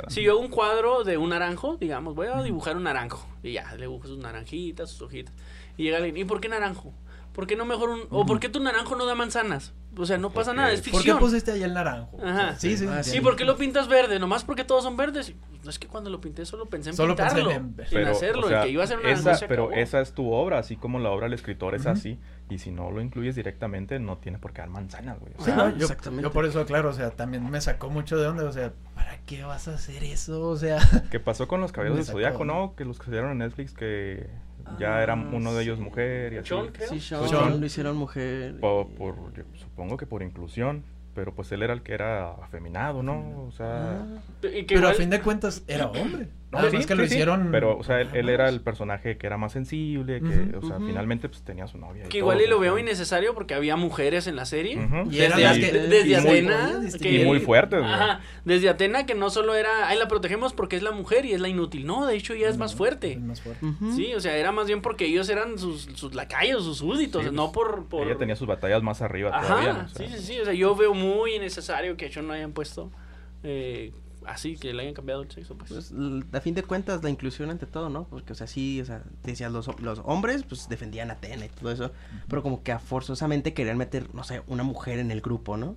Si 0.07 0.23
yo 0.23 0.31
hago 0.31 0.39
un 0.41 0.47
cuadro 0.49 1.03
de 1.03 1.17
un 1.17 1.29
naranjo, 1.29 1.77
digamos, 1.77 2.15
voy 2.15 2.27
a 2.33 2.41
dibujar 2.41 2.77
un 2.77 2.83
naranjo. 2.83 3.27
Y 3.43 3.51
ya, 3.53 3.71
le 3.75 3.81
dibujo 3.81 4.07
sus 4.07 4.17
naranjitas, 4.17 4.89
sus 4.89 5.03
hojitas. 5.03 5.35
Y 5.77 5.83
llega 5.83 5.97
alguien, 5.97 6.17
¿y 6.17 6.25
por 6.25 6.41
qué 6.41 6.49
naranjo? 6.49 6.91
¿Por 7.37 7.45
qué 7.45 7.55
no 7.55 7.65
mejor 7.65 7.89
un... 7.91 8.01
o 8.09 8.25
por 8.25 8.39
qué 8.39 8.49
tu 8.49 8.59
naranjo 8.59 8.95
no 8.95 9.05
da 9.05 9.13
manzanas? 9.13 9.71
O 9.95 10.05
sea, 10.07 10.17
no 10.17 10.31
pasa 10.31 10.53
nada, 10.53 10.71
es 10.71 10.79
¿Por 10.81 10.85
qué 10.91 10.97
ficción. 10.97 11.19
pusiste 11.19 11.51
ahí 11.51 11.61
el 11.61 11.73
naranjo? 11.75 12.17
Ajá. 12.23 12.55
Sí, 12.57 12.75
sí. 12.77 12.87
Ah, 12.89 13.01
¿Y 13.01 13.03
sí. 13.03 13.21
por 13.21 13.35
qué 13.35 13.45
lo 13.45 13.57
pintas 13.57 13.87
verde? 13.87 14.17
Nomás 14.19 14.43
porque 14.43 14.63
todos 14.63 14.83
son 14.83 14.97
verdes. 14.97 15.33
No 15.63 15.69
es 15.69 15.77
que 15.77 15.87
cuando 15.87 16.09
lo 16.09 16.19
pinté 16.19 16.45
solo 16.47 16.65
pensé 16.65 16.89
en 16.89 16.95
Solo 16.95 17.15
pensé 17.15 17.35
pintarlo. 17.35 17.51
en- 17.51 17.65
En, 17.79 17.85
Pero, 17.91 18.11
hacerlo, 18.11 18.45
o 18.47 18.49
sea, 18.49 18.59
en 18.61 18.63
que 18.65 18.71
iba 18.71 18.83
a 18.83 18.87
ser 18.87 18.97
una 18.99 19.11
esa, 19.11 19.21
naranjo. 19.23 19.45
pero 19.47 19.71
esa 19.71 20.01
es 20.01 20.13
tu 20.13 20.31
obra, 20.31 20.57
así 20.57 20.77
como 20.77 20.97
la 20.99 21.11
obra 21.11 21.25
del 21.25 21.33
escritor 21.33 21.75
es 21.75 21.85
así. 21.85 22.19
Y 22.49 22.57
si 22.57 22.71
no 22.71 22.89
lo 22.89 23.01
incluyes 23.01 23.35
directamente, 23.35 23.99
no 23.99 24.17
tiene 24.17 24.39
por 24.39 24.51
qué 24.53 24.61
dar 24.61 24.69
manzanas, 24.69 25.19
güey. 25.19 25.33
O 25.37 25.39
Sí, 25.39 25.45
sea, 25.45 25.55
no, 25.57 25.69
yo, 25.77 25.85
exactamente. 25.85 26.23
yo 26.23 26.31
por 26.31 26.45
eso, 26.45 26.65
claro, 26.65 26.89
o 26.89 26.93
sea, 26.93 27.11
también 27.11 27.47
me 27.49 27.61
sacó 27.61 27.89
mucho 27.91 28.17
de 28.17 28.27
onda, 28.27 28.45
o 28.45 28.51
sea, 28.51 28.73
¿para 28.95 29.17
qué 29.25 29.43
vas 29.43 29.67
a 29.67 29.75
hacer 29.75 30.03
eso? 30.03 30.41
O 30.47 30.57
sea, 30.57 30.79
¿Qué 31.11 31.19
pasó 31.19 31.47
con 31.47 31.61
los 31.61 31.71
caballeros 31.73 31.99
Me 31.99 32.03
del 32.05 32.11
Zodíaco, 32.13 32.45
¿no? 32.45 32.53
no? 32.67 32.75
Que 32.75 32.83
los 32.83 32.97
que 32.97 33.05
salieron 33.05 33.31
en 33.31 33.37
Netflix 33.39 33.73
que 33.73 34.27
ya 34.79 34.97
Ah, 34.97 35.03
era 35.03 35.13
uno 35.15 35.53
de 35.53 35.63
ellos 35.63 35.79
mujer 35.79 36.33
y 36.33 36.37
así. 36.37 36.49
Sean, 36.49 36.67
creo. 36.71 36.89
Sí, 36.89 36.99
Sean, 36.99 37.27
Sean. 37.27 37.59
lo 37.59 37.65
hicieron 37.65 37.97
mujer. 37.97 38.59
Po- 38.59 38.89
por, 38.97 39.33
yo 39.33 39.43
supongo 39.55 39.97
que 39.97 40.05
por 40.05 40.21
inclusión, 40.23 40.83
pero 41.15 41.33
pues 41.33 41.51
él 41.51 41.63
era 41.63 41.73
el 41.73 41.81
que 41.81 41.93
era 41.93 42.31
afeminado, 42.31 43.01
¿no? 43.03 43.43
O 43.47 43.51
sea... 43.51 44.01
Ah, 44.01 44.19
pero 44.67 44.87
a 44.87 44.93
fin 44.93 45.09
de 45.09 45.19
cuentas 45.21 45.63
era 45.67 45.87
hombre. 45.87 46.27
No, 46.49 46.61
sí, 46.71 46.77
que 46.77 46.83
sí, 46.83 46.93
lo 46.95 46.97
sí, 46.99 47.03
hicieron. 47.13 47.49
Pero, 47.51 47.77
o 47.77 47.83
sea, 47.83 47.99
él, 47.99 48.29
era 48.29 48.47
el 48.47 48.61
personaje 48.61 49.17
que 49.17 49.27
era 49.27 49.35
más 49.37 49.51
sensible, 49.51 50.21
que, 50.21 50.55
o 50.55 50.61
sea, 50.65 50.77
finalmente 50.79 51.27
pues 51.27 51.41
tenía 51.43 51.67
su 51.67 51.77
novia. 51.77 52.03
y 52.05 52.09
Que 52.09 52.19
todo, 52.19 52.31
igual 52.31 52.41
y 52.41 52.47
lo 52.47 52.55
o 52.57 52.61
sea, 52.61 52.71
veo 52.71 52.79
innecesario 52.79 53.33
porque 53.33 53.53
había 53.53 53.75
mujeres 53.75 54.27
en 54.27 54.37
la 54.37 54.45
serie. 54.45 54.77
ujú. 54.77 55.11
Y 55.11 55.19
eran 55.19 55.37
Desde, 55.39 55.41
las 55.43 55.57
Ate- 55.57 55.71
que- 55.71 55.77
desde 55.79 56.07
y 56.07 56.21
muy- 56.21 56.37
Atena. 56.37 56.81
y 56.95 56.99
que- 56.99 57.25
muy 57.25 57.39
fuertes, 57.41 57.79
güey. 57.81 57.91
Ajá, 57.91 58.21
desde 58.45 58.69
Atena 58.69 59.05
que 59.05 59.13
no 59.13 59.29
solo 59.29 59.55
era, 59.55 59.89
ay, 59.89 59.99
la 59.99 60.07
protegemos 60.07 60.53
porque 60.53 60.77
es 60.77 60.83
la 60.83 60.91
mujer 60.91 61.25
y 61.25 61.33
es 61.33 61.41
la 61.41 61.49
inútil. 61.49 61.85
No, 61.85 62.05
de 62.05 62.15
hecho 62.15 62.31
ella 62.33 62.47
es 62.47 62.57
más 62.57 62.75
fuerte. 62.75 63.11
es 63.11 63.19
más 63.19 63.41
fuerte. 63.41 63.65
Sí, 63.95 64.13
o 64.15 64.21
sea, 64.21 64.37
era 64.37 64.53
más 64.53 64.67
bien 64.67 64.81
porque 64.81 65.05
ellos 65.05 65.27
eran 65.27 65.57
sus, 65.57 65.81
sus 65.95 66.15
lacayos, 66.15 66.63
sus 66.63 66.77
súbditos, 66.77 67.25
Sí, 67.25 67.29
no 67.33 67.51
por... 67.51 67.87
por... 67.89 68.07
Ella 68.07 68.17
tenía 68.17 68.37
sus 68.37 68.47
batallas 68.47 68.81
más 68.81 69.01
arriba 69.01 69.31
Ajá, 69.33 69.47
todavía. 69.47 69.73
¿no? 69.73 69.83
O 69.83 69.87
sea, 69.89 70.07
sí, 70.07 70.13
sí, 70.17 70.23
sí, 70.23 70.39
o 70.39 70.45
sea, 70.45 70.53
yo 70.53 70.75
veo 70.77 70.93
muy 70.93 71.35
innecesario 71.35 71.97
que 71.97 72.05
hecho 72.05 72.21
no 72.21 72.31
hayan 72.31 72.53
puesto 72.53 72.89
eh, 73.43 73.91
así, 74.27 74.57
que 74.57 74.73
le 74.73 74.83
hayan 74.83 74.93
cambiado 74.93 75.21
el 75.21 75.31
sexo, 75.31 75.57
pues. 75.57 75.71
Pues, 75.71 75.93
a 76.33 76.41
fin 76.41 76.53
de 76.53 76.63
cuentas, 76.63 77.03
la 77.03 77.09
inclusión 77.09 77.49
ante 77.49 77.65
todo, 77.65 77.89
¿no? 77.89 78.05
Porque, 78.05 78.33
o 78.33 78.35
sea, 78.35 78.47
sí, 78.47 78.79
o 78.81 78.85
sea, 78.85 79.03
decías, 79.23 79.51
los, 79.51 79.67
los 79.81 80.01
hombres, 80.05 80.43
pues, 80.43 80.69
defendían 80.69 81.09
a 81.09 81.13
Atena 81.13 81.45
y 81.45 81.49
todo 81.49 81.71
eso, 81.71 81.91
pero 82.27 82.43
como 82.43 82.61
que 82.63 82.71
a 82.71 82.79
forzosamente 82.79 83.53
querían 83.53 83.77
meter, 83.77 84.13
no 84.13 84.23
sé, 84.23 84.43
una 84.47 84.63
mujer 84.63 84.99
en 84.99 85.11
el 85.11 85.21
grupo, 85.21 85.57
¿no? 85.57 85.75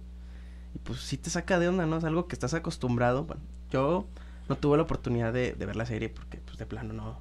Y 0.75 0.79
pues 0.79 1.01
sí 1.01 1.17
te 1.17 1.31
saca 1.31 1.59
de 1.59 1.69
onda, 1.69 1.87
¿no? 1.87 1.99
Es 1.99 2.05
algo 2.05 2.29
que 2.29 2.35
estás 2.35 2.55
acostumbrado. 2.55 3.25
Bueno, 3.25 3.43
yo 3.71 4.07
no 4.49 4.57
tuve 4.57 4.77
la 4.77 4.85
oportunidad 4.85 5.33
de, 5.33 5.53
de 5.53 5.67
ver 5.67 5.77
la 5.77 5.87
serie 5.87 6.09
porque, 6.09 6.39
pues, 6.39 6.50
de 6.61 6.67
plano, 6.67 6.93
no. 6.95 7.19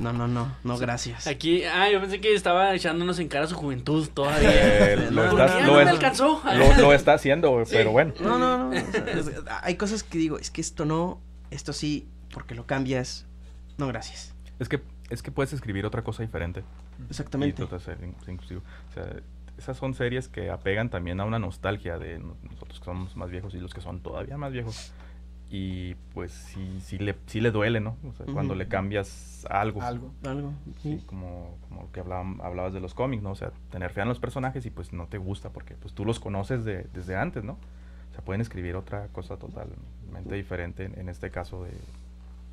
No, 0.00 0.12
no, 0.12 0.26
no, 0.26 0.52
no, 0.64 0.78
gracias. 0.78 1.26
Aquí, 1.28 1.62
ah, 1.64 1.88
yo 1.90 2.00
pensé 2.00 2.20
que 2.20 2.34
estaba 2.34 2.74
echándonos 2.74 3.18
en 3.20 3.28
cara 3.28 3.46
su 3.46 3.54
juventud 3.54 4.08
todavía. 4.12 4.50
eh, 4.94 4.96
lo, 5.10 5.22
No, 5.22 5.30
estás- 5.30 5.60
lo 5.62 5.66
no 5.68 5.74
me 5.76 5.82
es- 5.84 5.88
alcanzó. 5.88 6.42
lo- 6.44 6.76
lo 6.82 6.92
está 6.92 7.12
haciendo, 7.14 7.64
Sí. 7.64 7.72
pero 7.76 7.92
bueno. 7.92 8.12
No, 8.20 8.38
no, 8.38 8.58
no. 8.58 8.68
o 8.70 8.72
sea, 8.72 9.04
es- 9.06 9.30
hay 9.62 9.76
cosas 9.76 10.02
que 10.02 10.18
digo, 10.18 10.38
es 10.38 10.50
que 10.50 10.60
esto 10.60 10.84
no, 10.84 11.20
esto 11.50 11.72
sí, 11.72 12.08
porque 12.32 12.54
lo 12.54 12.66
cambias. 12.66 13.26
No, 13.78 13.86
gracias. 13.86 14.34
Es 14.58 14.68
que, 14.68 14.82
es 15.10 15.22
que 15.22 15.30
puedes 15.30 15.52
escribir 15.52 15.86
otra 15.86 16.02
cosa 16.02 16.22
diferente. 16.22 16.64
Exactamente. 17.08 17.62
Y 17.62 17.64
tú 17.66 17.70
te 17.70 17.76
haces 17.76 17.96
in- 18.02 18.14
inclusivo. 18.26 18.62
O 18.90 18.92
sea, 18.94 19.06
esas 19.58 19.76
son 19.76 19.94
series 19.94 20.28
que 20.28 20.50
apegan 20.50 20.88
también 20.90 21.20
a 21.20 21.24
una 21.24 21.38
nostalgia 21.38 21.98
de 21.98 22.18
no- 22.18 22.36
nosotros 22.50 22.78
que 22.78 22.84
somos 22.84 23.14
más 23.16 23.30
viejos 23.30 23.54
y 23.54 23.58
los 23.58 23.72
que 23.74 23.80
son 23.80 24.00
todavía 24.00 24.36
más 24.38 24.52
viejos. 24.52 24.92
Y 25.52 25.96
pues 26.14 26.30
sí, 26.30 26.78
sí, 26.80 26.98
le, 26.98 27.16
sí 27.26 27.40
le 27.40 27.50
duele, 27.50 27.80
¿no? 27.80 27.96
O 28.08 28.12
sea, 28.12 28.24
cuando 28.26 28.54
le 28.54 28.68
cambias 28.68 29.44
algo. 29.50 29.82
Algo. 29.82 30.12
Algo. 30.24 30.52
Sí, 30.80 30.98
Sí. 30.98 31.04
como, 31.06 31.56
como 31.68 31.90
que 31.90 32.00
hablaban- 32.00 32.40
hablabas 32.40 32.72
de 32.72 32.78
los 32.80 32.94
cómics, 32.94 33.22
¿no? 33.22 33.32
O 33.32 33.34
sea, 33.34 33.50
tener 33.70 33.90
fe 33.90 34.02
en 34.02 34.08
los 34.08 34.20
personajes 34.20 34.64
y 34.66 34.70
pues 34.70 34.92
no 34.92 35.06
te 35.08 35.18
gusta 35.18 35.50
porque 35.50 35.74
pues 35.74 35.92
tú 35.92 36.04
los 36.04 36.20
conoces 36.20 36.64
de, 36.64 36.84
desde 36.94 37.16
antes, 37.16 37.42
¿no? 37.42 37.54
O 37.54 38.12
sea, 38.14 38.22
pueden 38.24 38.40
escribir 38.40 38.76
otra 38.76 39.08
cosa 39.08 39.38
totalmente 39.38 40.34
diferente 40.36 40.84
en, 40.84 40.98
en 40.98 41.08
este 41.08 41.30
caso 41.30 41.64
de 41.64 41.70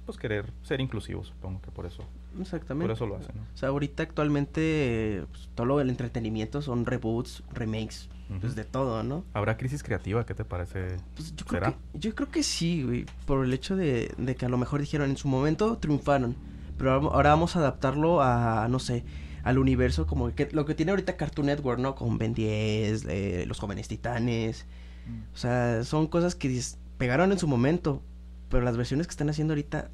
pues 0.07 0.17
querer 0.17 0.51
ser 0.63 0.81
inclusivos, 0.81 1.27
supongo 1.27 1.61
que 1.61 1.69
por 1.69 1.85
eso, 1.85 2.01
Exactamente. 2.41 2.87
por 2.87 2.95
eso 2.95 3.05
lo 3.05 3.17
hacen, 3.17 3.35
¿no? 3.35 3.43
O 3.53 3.57
sea, 3.57 3.69
ahorita 3.69 4.01
actualmente 4.03 5.23
pues, 5.31 5.49
todo 5.53 5.67
lo 5.67 5.77
del 5.77 5.89
entretenimiento 5.89 6.61
son 6.63 6.85
reboots, 6.85 7.43
remakes, 7.53 8.09
pues 8.41 8.55
de 8.55 8.63
todo, 8.65 9.03
¿no? 9.03 9.23
¿Habrá 9.33 9.55
crisis 9.57 9.83
creativa? 9.83 10.25
¿Qué 10.25 10.33
te 10.33 10.43
parece? 10.43 10.97
Pues 11.15 11.35
yo 11.35 11.45
creo, 11.45 11.61
¿Será? 11.61 11.73
que, 11.93 11.99
yo 11.99 12.15
creo 12.15 12.29
que 12.31 12.41
sí, 12.43 12.83
güey, 12.83 13.05
por 13.25 13.45
el 13.45 13.53
hecho 13.53 13.75
de, 13.75 14.11
de 14.17 14.35
que 14.35 14.45
a 14.45 14.49
lo 14.49 14.57
mejor 14.57 14.79
dijeron 14.81 15.09
en 15.09 15.17
su 15.17 15.27
momento 15.27 15.77
triunfaron, 15.77 16.35
pero 16.77 16.91
ahora, 16.93 17.29
vamos 17.31 17.55
a 17.55 17.59
adaptarlo 17.59 18.21
a, 18.21 18.67
no 18.69 18.79
sé, 18.79 19.03
al 19.43 19.57
universo 19.59 20.07
como 20.07 20.33
que, 20.35 20.49
lo 20.51 20.65
que 20.65 20.73
tiene 20.75 20.91
ahorita 20.91 21.15
Cartoon 21.17 21.47
Network, 21.47 21.79
¿no? 21.79 21.95
Con 21.95 22.17
Ben 22.17 22.33
10, 22.33 23.05
eh, 23.09 23.45
Los 23.47 23.59
Jóvenes 23.59 23.87
Titanes, 23.87 24.65
Mm. 25.07 25.33
o 25.33 25.37
sea, 25.37 25.83
son 25.85 26.07
cosas 26.07 26.35
que 26.35 26.61
pegaron 26.97 27.31
en 27.31 27.39
su 27.39 27.47
momento, 27.47 28.01
pero 28.49 28.63
las 28.63 28.77
versiones 28.77 29.07
que 29.07 29.11
están 29.11 29.29
haciendo 29.29 29.53
ahorita, 29.53 29.89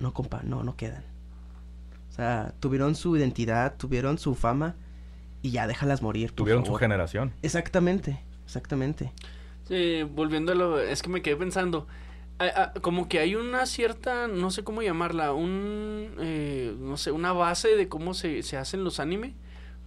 no, 0.00 0.12
compa, 0.14 0.40
no, 0.44 0.62
no 0.62 0.76
quedan. 0.76 1.04
O 2.10 2.12
sea, 2.12 2.54
tuvieron 2.60 2.94
su 2.94 3.16
identidad, 3.16 3.76
tuvieron 3.76 4.18
su 4.18 4.34
fama 4.34 4.74
y 5.42 5.50
ya 5.50 5.66
déjalas 5.66 6.02
morir. 6.02 6.28
por 6.30 6.36
Tuvieron 6.36 6.66
su 6.66 6.74
generación. 6.74 7.32
Exactamente, 7.42 8.20
exactamente. 8.44 9.12
Sí, 9.68 10.02
volviendo 10.02 10.52
a 10.52 10.54
lo, 10.54 10.80
es 10.80 11.02
que 11.02 11.10
me 11.10 11.22
quedé 11.22 11.36
pensando, 11.36 11.86
a- 12.38 12.62
a- 12.62 12.72
como 12.80 13.08
que 13.08 13.18
hay 13.20 13.34
una 13.34 13.66
cierta, 13.66 14.26
no 14.26 14.50
sé 14.50 14.64
cómo 14.64 14.82
llamarla, 14.82 15.32
un, 15.32 16.14
eh, 16.18 16.74
no 16.78 16.96
sé, 16.96 17.12
una 17.12 17.32
base 17.32 17.76
de 17.76 17.88
cómo 17.88 18.14
se, 18.14 18.42
se 18.42 18.56
hacen 18.56 18.82
los 18.82 18.98
anime, 18.98 19.34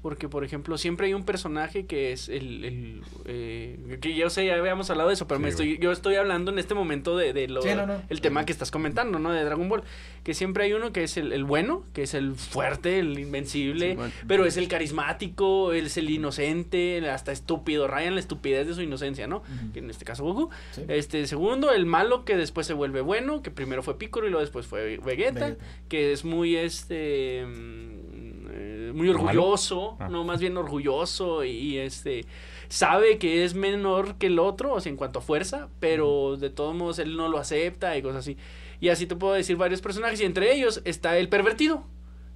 Porque, 0.01 0.27
por 0.27 0.43
ejemplo, 0.43 0.77
siempre 0.79 1.05
hay 1.07 1.13
un 1.13 1.25
personaje 1.25 1.85
que 1.85 2.11
es 2.11 2.27
el... 2.27 2.65
el, 2.65 3.01
eh, 3.25 3.97
que 4.01 4.15
yo 4.15 4.29
sé, 4.31 4.45
ya 4.47 4.55
habíamos 4.55 4.89
hablado 4.89 5.09
de 5.09 5.13
eso, 5.13 5.27
pero 5.27 5.39
me 5.39 5.49
estoy, 5.49 5.77
yo 5.77 5.91
estoy 5.91 6.15
hablando 6.15 6.51
en 6.51 6.57
este 6.57 6.73
momento 6.73 7.15
de, 7.15 7.33
de 7.33 7.47
lo, 7.47 7.61
Sí, 7.61 7.69
no, 7.75 7.85
no. 7.85 8.01
el 8.09 8.19
tema 8.21 8.43
que 8.45 8.51
estás 8.51 8.71
comentando, 8.71 9.19
¿no? 9.19 9.31
De 9.31 9.43
Dragon 9.43 9.69
Ball. 9.69 9.83
Que 10.23 10.33
siempre 10.33 10.63
hay 10.63 10.73
uno 10.73 10.91
que 10.91 11.03
es 11.03 11.17
el, 11.17 11.31
el 11.33 11.43
bueno, 11.43 11.83
que 11.93 12.03
es 12.03 12.13
el 12.15 12.33
fuerte, 12.35 12.99
el 12.99 13.19
invencible, 13.19 13.91
Sí, 13.91 13.95
bueno. 13.95 14.13
pero 14.27 14.45
es 14.45 14.57
el 14.57 14.67
carismático, 14.67 15.73
es 15.73 15.97
el 15.97 16.09
inocente, 16.09 16.97
el 16.97 17.09
hasta 17.09 17.31
estúpido, 17.31 17.87
rayan 17.87 18.13
la 18.15 18.19
estupidez 18.21 18.67
de 18.67 18.73
su 18.73 18.81
inocencia, 18.81 19.27
¿no? 19.27 19.43
Que 19.73 19.79
en 19.79 19.89
este 19.89 20.05
caso 20.05 20.23
Goku. 20.23 20.49
Sí. 20.71 20.83
Este, 20.87 21.25
segundo, 21.27 21.71
el 21.71 21.85
malo 21.85 22.25
que 22.25 22.37
después 22.37 22.65
se 22.67 22.73
vuelve 22.73 23.01
bueno, 23.01 23.41
que 23.41 23.51
primero 23.51 23.83
fue 23.83 23.97
Piccolo 23.97 24.27
y 24.27 24.29
luego 24.31 24.41
después 24.41 24.65
fue 24.65 24.97
Vegeta, 24.97 25.05
Vegeta. 25.47 25.55
que 25.89 26.11
es 26.11 26.25
muy 26.25 26.55
este 26.55 27.45
mm, 27.45 28.10
eh, 28.53 28.91
muy 28.93 29.09
orgulloso, 29.09 29.97
Ah. 29.99 30.09
no, 30.09 30.23
más 30.23 30.39
bien 30.39 30.57
orgulloso 30.57 31.43
y, 31.43 31.77
este 31.77 32.25
sabe 32.69 33.17
que 33.17 33.43
es 33.43 33.53
menor 33.53 34.15
que 34.15 34.27
el 34.27 34.39
otro, 34.39 34.73
o 34.73 34.79
sea, 34.79 34.89
en 34.89 34.95
cuanto 34.95 35.19
a 35.19 35.21
fuerza, 35.21 35.67
pero 35.79 36.37
de 36.37 36.49
todos 36.49 36.73
modos 36.73 36.99
él 36.99 37.17
no 37.17 37.27
lo 37.27 37.37
acepta 37.37 37.97
y 37.97 38.01
cosas 38.01 38.19
así. 38.19 38.37
Y 38.79 38.89
así 38.89 39.05
te 39.07 39.15
puedo 39.15 39.33
decir 39.33 39.57
varios 39.57 39.81
personajes 39.81 40.21
y 40.21 40.23
entre 40.25 40.53
ellos 40.53 40.81
está 40.85 41.17
el 41.17 41.27
pervertido, 41.27 41.83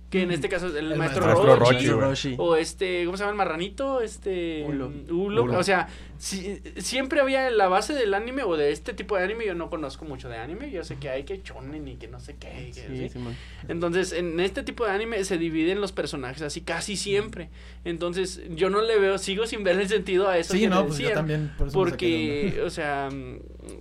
que 0.10 0.22
en 0.24 0.32
este 0.32 0.50
caso 0.50 0.68
es 0.68 0.76
el, 0.76 0.92
El 0.92 0.98
maestro, 0.98 1.26
maestro. 1.26 1.56
Roshi. 2.00 2.36
o 2.38 2.56
este, 2.58 3.06
¿cómo 3.06 3.18
se 3.18 3.24
llama 3.24 3.32
el 3.32 3.38
marranito? 3.38 4.02
Este 4.02 4.66
Ulo. 4.68 4.92
Ulo. 5.10 5.44
Ulo. 5.44 5.58
O 5.58 5.64
sea, 5.64 5.88
si- 6.18 6.62
siempre 6.78 7.20
había 7.22 7.48
en 7.48 7.58
la 7.58 7.68
base 7.68 7.94
del 7.94 8.14
anime 8.14 8.44
o 8.44 8.56
de 8.58 8.72
este 8.72 8.94
tipo 8.94 9.18
de 9.18 9.24
anime, 9.24 9.46
yo 9.46 9.54
no 9.56 9.70
conozco 9.70 10.06
mucho 10.06 10.30
de 10.30 10.38
anime, 10.38 10.72
yo 10.72 10.84
sé 10.84 10.96
que 10.98 11.10
hay 11.10 11.24
que 11.24 11.42
chonen 11.44 11.88
y 11.88 11.96
que 11.96 12.08
no 12.08 12.20
sé 12.20 12.36
qué. 12.40 12.72
que 12.74 13.10
Sí. 13.10 13.20
Entonces, 13.68 14.14
en 14.14 14.40
este 14.40 14.64
tipo 14.64 14.86
de 14.86 14.92
anime 14.92 15.24
se 15.24 15.38
dividen 15.38 15.82
los 15.82 15.92
personajes 15.92 16.42
así 16.42 16.62
casi 16.62 16.96
siempre. 16.96 17.50
Entonces, 17.84 18.42
yo 18.50 18.70
no 18.70 18.82
le 18.82 19.00
veo, 19.00 19.18
sigo 19.18 19.46
sin 19.48 19.64
ver 19.64 19.80
el 19.80 19.88
sentido 19.88 20.28
a 20.30 20.38
eso. 20.38 20.54
Sí, 20.54 20.62
que 20.62 20.68
no, 20.70 20.86
pues 20.88 21.00
yo 21.00 21.12
también. 21.12 21.52
Por 21.58 21.68
eso 21.68 21.78
Porque, 21.78 22.62
o 22.66 22.70
sea, 22.70 23.10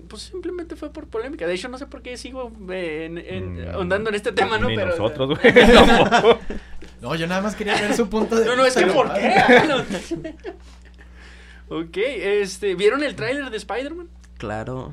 pues 0.08 0.22
simplemente 0.22 0.76
fue 0.76 0.92
por 0.92 1.06
polémica. 1.08 1.46
De 1.46 1.54
hecho, 1.54 1.68
no 1.68 1.78
sé 1.78 1.86
por 1.86 2.02
qué 2.02 2.16
sigo 2.16 2.52
eh, 2.70 3.04
en- 3.06 3.18
en- 3.18 3.54
Mm, 3.64 3.74
ahondando 3.74 4.08
en 4.10 4.16
este 4.16 4.32
tema, 4.32 4.58
¿no? 4.58 4.68
Ni 4.68 4.76
Pero, 4.76 4.90
nosotros, 4.90 5.38
güey. 5.38 5.54
No, 7.00 7.14
yo 7.14 7.26
nada 7.26 7.42
más 7.42 7.54
quería 7.54 7.74
ver 7.78 7.94
su 7.94 8.08
punto 8.08 8.34
de 8.36 8.46
No, 8.46 8.56
no, 8.56 8.64
es 8.64 8.74
que 8.74 8.86
¿por 8.86 9.12
qué? 9.12 9.34
Ok, 11.68 11.96
este, 11.96 12.74
¿vieron 12.74 13.02
el 13.02 13.14
tráiler 13.16 13.50
de 13.50 13.56
Spider-Man? 13.56 14.08
Claro. 14.38 14.92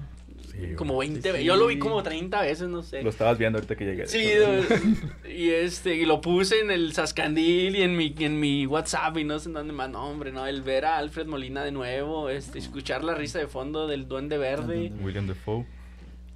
Sí. 0.52 0.74
Como 0.76 0.98
20 0.98 1.22
Sí, 1.22 1.28
veces. 1.30 1.46
Yo 1.46 1.56
lo 1.56 1.68
vi 1.68 1.80
como 1.80 2.04
30 2.04 2.42
veces, 2.42 2.68
no 2.68 2.84
sé. 2.84 3.02
Lo 3.04 3.10
estabas 3.10 3.38
viendo 3.38 3.58
ahorita 3.58 3.76
que 3.76 3.86
llegué. 3.86 4.08
Sí, 4.08 4.20
y 5.30 5.50
este, 5.50 5.96
y 5.96 6.06
lo 6.06 6.20
puse 6.20 6.60
en 6.60 6.72
el 6.72 6.94
Sascandil 6.94 7.76
y 7.76 7.82
en 7.82 7.96
mi, 7.96 8.14
en 8.20 8.40
mi 8.40 8.66
WhatsApp 8.66 9.18
y 9.18 9.24
no 9.24 9.40
sé 9.40 9.48
en 9.50 9.54
dónde 9.54 9.74
más, 9.74 9.90
no, 9.90 10.10
hombre, 10.10 10.32
no, 10.32 10.46
el 10.46 10.62
ver 10.62 10.86
a 10.86 10.98
Alfred 10.98 11.26
Molina 11.26 11.64
de 11.64 11.72
nuevo, 11.72 12.30
este, 12.30 12.60
escuchar 12.60 13.04
la 13.04 13.16
risa 13.16 13.40
de 13.40 13.48
fondo 13.48 13.88
del 13.88 14.08
Duende 14.10 14.38
Verde, 14.38 14.92
William 15.02 15.26
Defoe. 15.28 15.66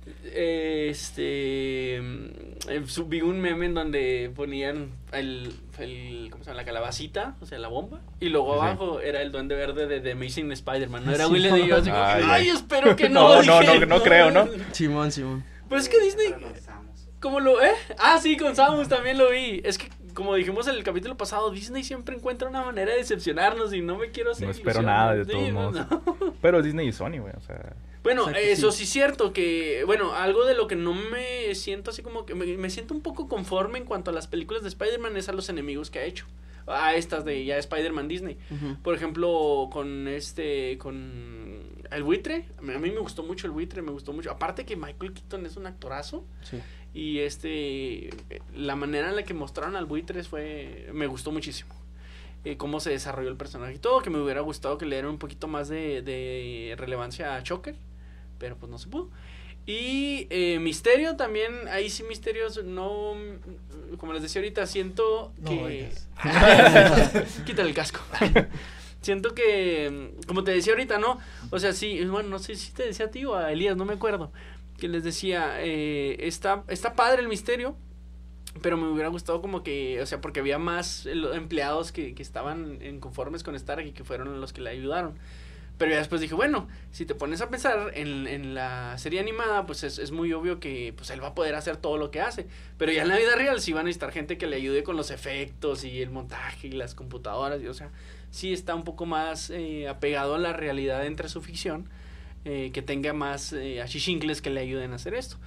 Este, 0.06 1.98
eh, 1.98 2.84
subí 2.88 3.22
un 3.22 3.40
meme 3.42 3.66
en 3.68 3.74
donde 3.74 4.32
ponían 4.36 4.92
el, 5.12 5.54
el, 5.80 6.28
¿cómo 6.32 6.44
se 6.44 6.50
llama? 6.52 6.62
La 6.62 6.66
calabacita, 6.66 7.36
o 7.42 7.46
sea, 7.46 7.58
la 7.60 7.68
bomba, 7.68 8.02
y 8.20 8.30
luego 8.30 8.54
Sí. 8.56 8.60
abajo 8.62 9.00
era 9.00 9.22
el 9.22 9.32
Duende 9.32 9.56
Verde 9.56 9.88
de 9.88 10.00
The 10.02 10.12
Amazing 10.14 10.52
Spider-Man, 10.52 11.06
no 11.06 11.14
era 11.14 11.26
Sí. 11.28 11.32
William 11.34 11.58
y 11.58 11.68
yo 11.68 11.78
así 11.78 11.90
como 11.90 12.04
Ay, 12.04 12.50
espero 12.50 12.96
que 12.96 13.10
no, 13.10 13.42
No, 13.44 13.62
no, 13.62 13.80
no, 13.80 13.86
no 13.86 14.02
creo, 14.04 14.32
¿no? 14.32 14.48
Simón, 14.72 15.12
Simón. 15.12 15.44
Pues 15.70 15.84
es 15.84 15.90
que 15.90 16.00
Disney, 16.00 16.34
Pero 16.38 16.48
como 17.20 17.40
lo, 17.40 17.62
¿eh? 17.64 17.72
Ah, 17.98 18.20
sí, 18.22 18.38
con 18.38 18.56
Samus 18.56 18.88
también 18.88 19.18
lo 19.18 19.32
vi. 19.32 19.60
Es 19.66 19.80
que, 19.80 19.88
como 20.14 20.36
dijimos 20.36 20.68
en 20.68 20.76
el 20.76 20.84
capítulo 20.84 21.18
pasado, 21.18 21.50
Disney 21.50 21.84
siempre 21.84 22.16
encuentra 22.16 22.48
una 22.48 22.64
manera 22.64 22.92
de 22.92 22.98
decepcionarnos 23.00 23.74
y 23.74 23.82
no 23.82 23.98
me 23.98 24.12
quiero 24.12 24.32
hacer 24.34 24.46
No 24.46 24.52
espero 24.52 24.82
ilusiones. 24.82 24.86
nada 24.96 25.16
de 25.16 25.26
Sí, 25.26 25.32
todos 25.32 25.50
no, 25.52 25.62
modos. 25.62 25.88
no. 25.90 26.34
Pero 26.40 26.62
Disney 26.62 26.88
y 26.90 26.92
Sony, 26.92 27.18
güey. 27.20 27.34
O 27.36 27.42
sea, 27.42 27.74
Bueno, 28.06 28.30
eso 28.30 28.72
sí. 28.72 28.84
es 28.84 28.90
cierto 28.90 29.34
que, 29.34 29.84
bueno, 29.86 30.14
algo 30.14 30.46
de 30.46 30.54
lo 30.54 30.68
que 30.68 30.76
no 30.76 30.94
me 30.94 31.54
siento 31.56 31.90
así 31.90 32.02
como 32.02 32.26
que 32.26 32.36
me, 32.36 32.46
me 32.56 32.70
siento 32.70 32.94
un 32.94 33.02
poco 33.02 33.28
conforme 33.28 33.80
en 33.80 33.86
cuanto 33.86 34.12
a 34.12 34.14
las 34.14 34.28
películas 34.28 34.64
de 34.64 34.70
Spider-Man 34.70 35.18
es 35.18 35.28
a 35.28 35.34
los 35.34 35.50
enemigos 35.50 35.90
que 35.90 36.00
ha 36.00 36.06
hecho. 36.06 36.26
A 36.68 36.96
estas 36.96 37.26
de 37.26 37.46
ya 37.46 37.58
Spider-Man 37.58 38.08
Disney. 38.08 38.38
Por 38.82 38.96
ejemplo, 38.96 39.70
con 39.72 40.08
este, 40.08 40.78
con 40.80 41.64
el 41.92 42.04
buitre. 42.04 42.46
A 42.58 42.62
mí 42.62 42.92
me 42.92 43.00
gustó 43.00 43.22
mucho 43.24 43.46
el 43.46 43.52
buitre, 43.52 43.82
me 43.82 43.92
gustó 43.92 44.14
mucho. 44.14 44.32
Aparte 44.32 44.66
que 44.66 44.76
Michael 44.76 45.14
Keaton 45.14 45.46
es 45.46 45.58
un 45.58 45.68
actorazo. 45.68 46.26
Sí. 46.44 46.58
Y 46.94 47.20
este, 47.20 48.10
la 48.56 48.76
manera 48.76 49.10
en 49.10 49.16
la 49.16 49.24
que 49.24 49.34
mostraron 49.34 49.76
al 49.76 49.86
buitres 49.86 50.28
fue, 50.28 50.90
me 50.94 51.08
gustó 51.08 51.32
muchísimo. 51.32 51.76
Eh, 52.46 52.58
cómo 52.58 52.80
se 52.80 52.92
desarrolló 52.92 53.30
el 53.30 53.38
personaje 53.38 53.74
y 53.74 53.80
todo, 53.80 54.02
que 54.02 54.12
me 54.12 54.20
hubiera 54.20 54.42
gustado 54.42 54.78
que 54.78 54.86
le 54.86 54.98
dieran 54.98 55.10
un 55.10 55.18
poquito 55.18 55.48
más 55.48 55.68
de, 55.68 56.04
de 56.04 56.76
relevancia 56.78 57.36
a 57.36 57.42
Choker, 57.42 57.76
pero 58.38 58.58
pues 58.58 58.70
no 58.70 58.78
se 58.78 58.88
pudo. 58.88 59.10
Y 59.68 60.28
eh, 60.30 60.60
Misterio 60.60 61.16
también, 61.16 61.68
ahí 61.70 61.90
sí 61.90 62.04
Misterios 62.04 62.64
no, 62.64 63.16
como 63.98 64.14
les 64.14 64.22
decía 64.22 64.42
ahorita, 64.42 64.68
siento 64.68 65.34
No 65.40 65.50
que... 65.50 65.90
Quítale 67.46 67.70
el 67.70 67.76
casco. 67.76 68.00
Siento 69.02 69.36
que, 69.36 70.14
como 70.28 70.44
te 70.44 70.50
decía 70.50 70.74
ahorita, 70.74 70.98
¿no? 70.98 71.20
O 71.52 71.60
sea, 71.60 71.74
sí, 71.74 72.04
bueno, 72.06 72.30
no 72.30 72.40
sé 72.40 72.56
si 72.56 72.72
te 72.72 72.88
decía 72.88 73.06
a 73.06 73.12
ti 73.12 73.24
o 73.24 73.36
a 73.36 73.52
Elías, 73.52 73.78
no 73.78 73.86
me 73.86 73.94
acuerdo. 73.94 74.32
Que 74.80 74.88
les 74.88 75.04
decía, 75.04 75.58
eh, 75.60 76.16
está, 76.22 76.64
está 76.70 76.96
padre 76.96 77.22
el 77.22 77.28
misterio, 77.28 77.76
pero 78.64 78.78
me 78.78 78.88
hubiera 78.88 79.10
gustado 79.10 79.44
como 79.44 79.62
que, 79.62 80.02
o 80.02 80.08
sea, 80.08 80.22
porque 80.22 80.40
había 80.40 80.58
más 80.58 81.06
eh, 81.06 81.14
empleados 81.34 81.92
que, 81.92 82.16
que 82.16 82.24
estaban 82.24 82.82
en 82.82 83.00
conformes 83.00 83.44
con 83.44 83.54
Stark 83.54 83.86
y 83.86 83.92
que 83.92 84.04
fueron 84.04 84.42
los 84.42 84.54
que 84.54 84.62
le 84.62 84.72
ayudaron. 84.72 85.20
Pero 85.78 85.92
ya 85.92 85.98
después 85.98 86.22
dije, 86.22 86.36
bueno, 86.36 86.68
si 86.92 87.06
te 87.06 87.16
pones 87.16 87.42
a 87.42 87.50
pensar 87.50 87.92
en, 87.96 88.28
en 88.28 88.54
la 88.56 88.98
serie 88.98 89.20
animada, 89.20 89.66
pues 89.66 89.84
es, 89.84 90.00
es 90.00 90.12
muy 90.12 90.32
obvio 90.32 90.60
que 90.62 90.94
pues 90.96 91.10
él 91.10 91.22
va 91.22 91.28
a 91.30 91.36
poder 91.36 91.56
hacer 91.56 91.76
todo 91.78 91.98
lo 91.98 92.12
que 92.12 92.22
hace. 92.22 92.48
Pero 92.78 92.92
ya 92.94 93.02
en 93.02 93.10
la 93.10 93.18
vida 93.18 93.36
real 93.36 93.60
sí 93.60 93.74
van 93.74 93.82
a 93.82 93.84
necesitar 93.86 94.12
gente 94.12 94.38
que 94.38 94.48
le 94.48 94.56
ayude 94.56 94.84
con 94.84 94.96
los 94.96 95.12
efectos 95.12 95.84
y 95.84 96.02
el 96.02 96.12
montaje 96.12 96.68
y 96.68 96.72
las 96.72 96.96
computadoras. 96.96 97.62
Y, 97.62 97.68
o 97.68 97.74
sea, 97.74 97.92
sí 98.30 98.54
está 98.54 98.74
un 98.74 98.84
poco 98.86 99.06
más 99.06 99.50
eh, 99.50 99.88
apegado 99.90 100.36
a 100.36 100.40
la 100.40 100.54
realidad 100.54 101.06
entre 101.06 101.28
su 101.30 101.42
ficción. 101.42 101.90
eh, 102.48 102.70
que 102.72 102.84
tenga 102.84 103.12
más 103.12 103.54
eh, 103.54 103.82
achichincles 103.82 104.40
que 104.42 104.52
le 104.52 104.62
ayuden 104.62 104.92
a 104.92 104.96
hacer 104.98 105.16
esto. 105.16 105.38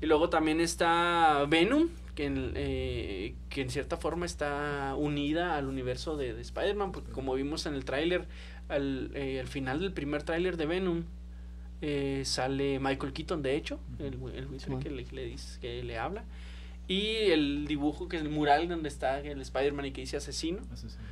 Y 0.00 0.06
luego 0.06 0.30
también 0.30 0.60
está 0.60 1.44
Venom, 1.48 1.88
que 2.16 2.24
en, 2.24 2.52
eh, 2.56 3.36
que 3.48 3.60
en 3.62 3.70
cierta 3.70 3.96
forma 3.96 4.26
está 4.26 4.94
unida 4.98 5.56
al 5.56 5.66
universo 5.68 6.16
de, 6.16 6.34
de 6.34 6.42
Spider-Man, 6.42 6.90
porque 6.90 7.12
como 7.12 7.34
vimos 7.34 7.66
en 7.66 7.74
el 7.74 7.84
tráiler, 7.84 8.26
al, 8.70 9.10
eh, 9.14 9.40
al 9.40 9.48
final 9.48 9.80
del 9.80 9.92
primer 9.92 10.22
tráiler 10.22 10.56
de 10.56 10.66
Venom, 10.66 11.04
eh, 11.82 12.22
sale 12.24 12.78
Michael 12.78 13.12
Keaton, 13.12 13.42
de 13.42 13.56
hecho, 13.56 13.80
el, 13.98 14.18
el 14.34 14.60
Simón. 14.60 14.80
que, 14.82 14.90
le, 14.90 15.04
le 15.12 15.24
dice, 15.26 15.58
que 15.60 15.82
le 15.82 15.98
habla. 15.98 16.24
Y 16.88 17.30
el 17.30 17.66
dibujo, 17.68 18.08
que 18.08 18.16
es 18.16 18.22
el 18.22 18.28
mural 18.30 18.68
donde 18.68 18.88
está 18.88 19.20
el 19.20 19.40
Spider-Man 19.40 19.86
y 19.86 19.92
que 19.92 20.00
dice 20.00 20.16
asesino, 20.16 20.60
Asesino. 20.72 21.02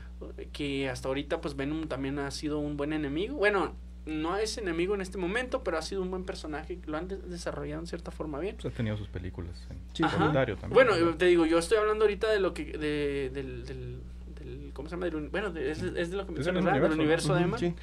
que 0.53 0.89
hasta 0.89 1.09
ahorita 1.09 1.41
pues 1.41 1.55
Venom 1.57 1.87
también 1.87 2.19
ha 2.19 2.31
sido 2.33 2.59
un 2.59 2.77
buen 2.77 2.93
enemigo. 2.93 3.37
Bueno, 3.37 3.75
no 4.05 4.37
es 4.37 4.59
enemigo 4.59 4.95
en 4.95 5.01
este 5.03 5.19
momento, 5.19 5.63
pero 5.63 5.79
ha 5.79 5.83
sido 5.83 6.03
un 6.03 6.11
buen 6.11 6.25
personaje, 6.25 6.79
lo 6.87 6.97
han 6.97 7.07
de- 7.09 7.19
desarrollado 7.19 7.81
en 7.81 7.87
cierta 7.87 8.11
forma 8.11 8.41
bien. 8.41 8.57
pues 8.61 8.73
ha 8.73 8.77
tenido 8.77 8.97
sus 8.97 9.09
películas 9.09 9.67
en 9.71 9.77
Sí. 9.93 10.03
También. 10.03 10.57
Bueno, 10.71 10.97
¿no? 10.97 11.15
te 11.17 11.27
digo, 11.27 11.47
yo 11.47 11.59
estoy 11.59 11.79
hablando 11.79 12.05
ahorita 12.05 12.29
de 12.33 12.41
lo 12.41 12.53
que, 12.55 12.65
de, 12.77 13.31
del, 13.33 13.65
del, 13.65 14.01
del- 14.49 14.73
¿cómo 14.73 14.89
se 14.89 14.97
llama? 14.97 15.07
Del 15.11 15.29
bueno, 15.29 15.51
de- 15.51 15.71
es, 15.71 15.83
es 15.83 16.11
de 16.11 16.17
lo 16.17 16.25
que 16.27 16.33
Es 16.33 16.39
mencionas, 16.39 16.65
¿verdad? 16.65 16.81
Del 16.83 16.93
universo, 16.99 17.33
universo 17.33 17.35
de 17.35 17.43
Emma. 17.43 17.59
Sí. 17.59 17.75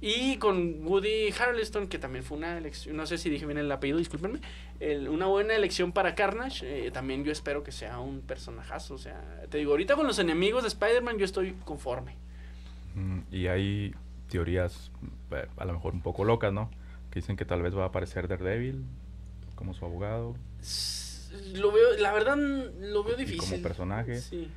Y 0.00 0.36
con 0.36 0.84
Woody 0.86 1.30
Harrelson, 1.38 1.88
que 1.88 1.98
también 1.98 2.24
fue 2.24 2.36
una 2.36 2.58
elección, 2.58 2.96
no 2.96 3.06
sé 3.06 3.16
si 3.16 3.30
dije 3.30 3.46
bien 3.46 3.58
el 3.58 3.70
apellido, 3.72 3.98
discúlpenme, 3.98 4.40
el- 4.80 5.08
una 5.08 5.26
buena 5.26 5.54
elección 5.54 5.92
para 5.92 6.14
Carnage, 6.14 6.86
eh, 6.86 6.90
también 6.90 7.24
yo 7.24 7.32
espero 7.32 7.62
que 7.62 7.72
sea 7.72 8.00
un 8.00 8.20
personajazo, 8.20 8.94
o 8.94 8.98
sea, 8.98 9.22
te 9.48 9.58
digo, 9.58 9.70
ahorita 9.70 9.94
con 9.96 10.06
los 10.06 10.18
enemigos 10.18 10.62
de 10.62 10.68
Spider-Man 10.68 11.16
yo 11.18 11.24
estoy 11.24 11.54
conforme. 11.64 12.16
Mm, 12.94 13.20
Y 13.30 13.46
hay 13.46 13.94
teorías 14.28 14.90
eh, 15.30 15.46
a 15.56 15.64
lo 15.64 15.72
mejor 15.72 15.94
un 15.94 16.02
poco 16.02 16.24
locas, 16.24 16.52
¿no? 16.52 16.70
Que 17.10 17.20
dicen 17.20 17.36
que 17.36 17.44
tal 17.44 17.62
vez 17.62 17.74
va 17.76 17.84
a 17.84 17.86
aparecer 17.86 18.28
Daredevil 18.28 18.84
como 19.54 19.72
su 19.74 19.84
abogado 19.84 20.34
S- 20.60 21.03
Lo 21.54 21.72
veo, 21.72 21.96
la 21.98 22.12
verdad, 22.12 22.36
lo 22.36 23.04
veo 23.04 23.16
difícil. 23.16 23.48
como 23.50 23.62
personaje. 23.62 24.16
Sí. 24.16 24.50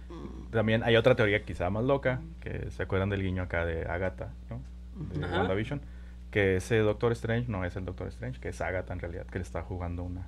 También 0.51 0.83
hay 0.83 0.95
otra 0.95 1.15
teoría 1.15 1.43
quizá 1.43 1.69
más 1.69 1.83
loca, 1.83 2.21
que 2.41 2.69
se 2.71 2.83
acuerdan 2.83 3.09
del 3.09 3.21
guiño 3.23 3.43
acá 3.43 3.65
de 3.65 3.83
Agatha, 3.85 4.33
¿no? 4.49 4.61
De 5.17 5.25
Ajá. 5.25 5.37
WandaVision. 5.39 5.81
Que 6.31 6.57
ese 6.57 6.77
Doctor 6.79 7.11
Strange 7.13 7.49
no 7.51 7.63
es 7.65 7.75
el 7.75 7.85
Doctor 7.85 8.07
Strange, 8.09 8.39
que 8.39 8.49
es 8.49 8.59
Agatha 8.61 8.93
en 8.93 8.99
realidad, 8.99 9.25
que 9.27 9.39
le 9.39 9.43
está 9.43 9.61
jugando 9.61 10.03
una, 10.03 10.27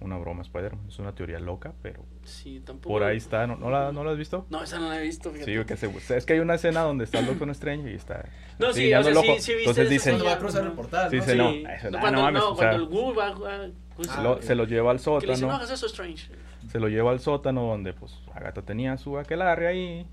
una 0.00 0.18
broma 0.18 0.40
a 0.40 0.42
Spider-Man. 0.42 0.84
Es 0.88 0.98
una 0.98 1.14
teoría 1.14 1.38
loca, 1.40 1.72
pero 1.82 2.04
Sí, 2.24 2.60
tampoco. 2.64 2.90
por 2.90 3.02
ahí 3.02 3.16
está. 3.16 3.46
¿No, 3.46 3.56
no, 3.56 3.70
la, 3.70 3.90
¿no 3.90 4.04
la 4.04 4.12
has 4.12 4.18
visto? 4.18 4.46
No, 4.50 4.62
esa 4.62 4.78
no 4.78 4.88
la 4.88 5.00
he 5.00 5.02
visto, 5.02 5.30
fíjate. 5.30 5.52
Sí, 5.58 5.64
que 5.64 5.76
se- 5.76 6.16
es 6.16 6.24
que 6.26 6.34
hay 6.34 6.38
una 6.40 6.54
escena 6.54 6.82
donde 6.82 7.04
está 7.04 7.18
el 7.20 7.26
Doctor 7.26 7.50
Strange 7.50 7.90
y 7.90 7.94
está 7.94 8.24
No, 8.58 8.72
sí, 8.72 8.92
o 8.94 9.02
sea, 9.02 9.12
ojo. 9.12 9.22
sí, 9.22 9.28
sí 9.28 9.52
viste 9.52 9.52
Entonces 9.60 9.90
dicen, 9.90 10.12
Cuando 10.14 10.24
va 10.26 10.32
a 10.34 10.38
cruzar 10.38 10.64
el 10.64 10.72
portal, 10.72 11.10
Sí, 11.10 11.16
¿no? 11.16 11.22
sí, 11.24 11.30
Sí, 11.32 11.36
no, 11.38 11.48
eso- 11.70 11.90
no, 11.90 12.00
cuando, 12.00 12.18
no 12.20 12.22
mames, 12.26 12.42
no, 12.42 12.50
o 12.50 12.56
sea, 12.56 12.68
cuando 12.70 12.84
el 12.84 12.88
Gu 12.90 13.14
va 13.14 13.26
a... 13.28 13.68
pues, 13.96 14.08
se, 14.08 14.22
lo, 14.22 14.42
se 14.42 14.54
lo 14.54 14.64
lleva 14.64 14.90
al 14.90 14.96
le 14.96 15.00
dice, 15.00 15.08
no 15.26 15.34
sótano. 15.36 15.52
hagas 15.54 15.70
eso, 15.70 15.86
Strange. 15.86 16.28
Se 16.70 16.80
lo 16.80 16.88
lleva 16.88 17.10
al 17.10 17.20
sótano 17.20 17.62
donde 17.66 17.92
pues 17.92 18.18
Agatha 18.34 18.62
tenía 18.62 18.96
su 18.96 19.18
aquelarre 19.18 19.66
ahí. 19.68 20.06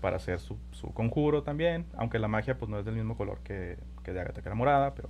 para 0.00 0.16
hacer 0.16 0.40
su, 0.40 0.56
su 0.72 0.92
conjuro 0.92 1.42
también, 1.44 1.86
aunque 1.96 2.18
la 2.18 2.26
magia 2.28 2.58
pues 2.58 2.68
no 2.68 2.78
es 2.78 2.84
del 2.84 2.94
mismo 2.96 3.16
color 3.16 3.38
que, 3.44 3.78
que 4.04 4.12
de 4.12 4.20
Agatha, 4.20 4.42
que 4.42 4.48
era 4.48 4.56
morada, 4.56 4.94
pero 4.94 5.08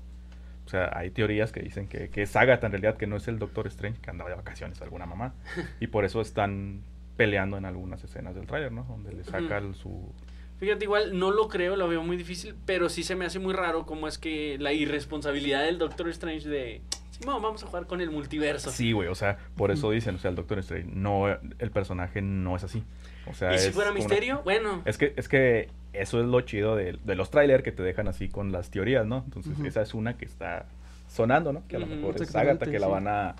o 0.64 0.68
sea, 0.68 0.90
hay 0.94 1.10
teorías 1.10 1.50
que 1.50 1.60
dicen 1.60 1.88
que, 1.88 2.08
que 2.10 2.22
es 2.22 2.36
Agatha 2.36 2.66
en 2.66 2.72
realidad, 2.72 2.96
que 2.96 3.06
no 3.06 3.16
es 3.16 3.26
el 3.26 3.38
Doctor 3.38 3.66
Strange, 3.68 4.00
que 4.00 4.10
andaba 4.10 4.30
de 4.30 4.36
vacaciones 4.36 4.80
alguna 4.82 5.06
mamá, 5.06 5.34
y 5.80 5.86
por 5.88 6.04
eso 6.04 6.20
están 6.20 6.82
peleando 7.16 7.56
en 7.56 7.64
algunas 7.64 8.04
escenas 8.04 8.34
del 8.34 8.46
tráiler, 8.46 8.70
¿no? 8.70 8.84
Donde 8.84 9.12
le 9.12 9.24
saca 9.24 9.58
el- 9.58 9.74
su... 9.74 10.12
Fíjate, 10.58 10.84
igual 10.84 11.18
no 11.18 11.30
lo 11.32 11.48
creo, 11.48 11.74
lo 11.74 11.88
veo 11.88 12.02
muy 12.04 12.16
difícil, 12.16 12.54
pero 12.66 12.88
sí 12.88 13.02
se 13.02 13.16
me 13.16 13.24
hace 13.24 13.38
muy 13.40 13.52
raro 13.54 13.84
cómo 13.86 14.06
es 14.06 14.18
que 14.18 14.56
la 14.60 14.72
irresponsabilidad 14.72 15.64
del 15.64 15.78
Doctor 15.78 16.08
Strange 16.10 16.48
de... 16.48 16.82
No, 17.26 17.40
vamos 17.40 17.62
a 17.62 17.66
jugar 17.66 17.86
con 17.86 18.00
el 18.00 18.10
multiverso. 18.10 18.70
Sí, 18.70 18.92
güey, 18.92 19.08
o 19.08 19.14
sea, 19.14 19.38
por 19.56 19.70
eso 19.70 19.90
dicen, 19.90 20.14
o 20.14 20.18
sea, 20.18 20.30
el 20.30 20.36
Doctor 20.36 20.58
Strange, 20.60 20.88
no, 20.92 21.28
el 21.28 21.70
personaje 21.70 22.20
no 22.22 22.56
es 22.56 22.64
así. 22.64 22.84
O 23.26 23.34
sea, 23.34 23.54
¿Y 23.54 23.58
si 23.58 23.68
es 23.68 23.74
fuera 23.74 23.90
una- 23.90 23.98
misterio? 23.98 24.40
Bueno. 24.44 24.82
Es 24.84 24.98
que, 24.98 25.12
es 25.16 25.28
que 25.28 25.68
eso 25.92 26.20
es 26.20 26.26
lo 26.26 26.40
chido 26.40 26.74
de, 26.76 26.98
de 27.04 27.14
los 27.14 27.30
trailers 27.30 27.62
que 27.62 27.70
te 27.72 27.82
dejan 27.82 28.08
así 28.08 28.28
con 28.28 28.50
las 28.52 28.70
teorías, 28.70 29.06
¿no? 29.06 29.22
Entonces, 29.26 29.58
esa 29.64 29.82
es 29.82 29.94
una 29.94 30.16
que 30.16 30.24
está 30.24 30.66
sonando, 31.08 31.52
¿no? 31.52 31.62
Que 31.68 31.76
a 31.76 31.78
lo 31.78 31.86
mejor 31.86 32.20
es 32.20 32.34
Agatha, 32.34 32.66
que 32.70 32.78
la 32.78 32.88
van 32.88 33.06
a, 33.06 33.36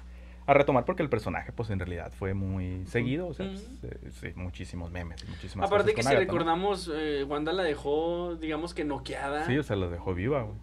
a 0.46 0.54
retomar 0.54 0.84
porque 0.84 1.02
el 1.02 1.08
personaje, 1.08 1.50
pues 1.52 1.70
en 1.70 1.78
realidad 1.78 2.12
fue 2.16 2.34
muy 2.34 2.84
seguido, 2.86 3.26
o 3.28 3.34
sea, 3.34 3.46
pues, 3.46 3.66
eh, 3.84 4.10
sí, 4.20 4.28
muchísimos 4.36 4.90
memes, 4.90 5.26
muchísimas 5.28 5.66
Aparte 5.68 5.92
cosas 5.92 5.96
que 5.96 6.02
con 6.02 6.02
si 6.02 6.08
Agatha, 6.08 6.24
¿no? 6.26 6.32
recordamos, 6.32 6.90
eh, 6.94 7.24
Wanda 7.24 7.52
la 7.52 7.62
dejó, 7.62 8.36
digamos 8.36 8.74
que 8.74 8.84
noqueada. 8.84 9.46
Sí, 9.46 9.56
o 9.56 9.62
sea, 9.62 9.76
la 9.76 9.88
dejó 9.88 10.14
viva, 10.14 10.42
güey. 10.42 10.56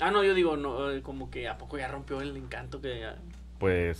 Ah, 0.00 0.10
no, 0.10 0.22
yo 0.24 0.34
digo, 0.34 0.56
no, 0.56 0.90
eh, 0.90 1.02
como 1.02 1.30
que 1.30 1.48
a 1.48 1.56
poco 1.58 1.78
ya 1.78 1.88
rompió 1.88 2.20
el 2.20 2.36
encanto 2.36 2.80
que... 2.80 3.00
ya- 3.00 3.16
Pues 3.58 3.98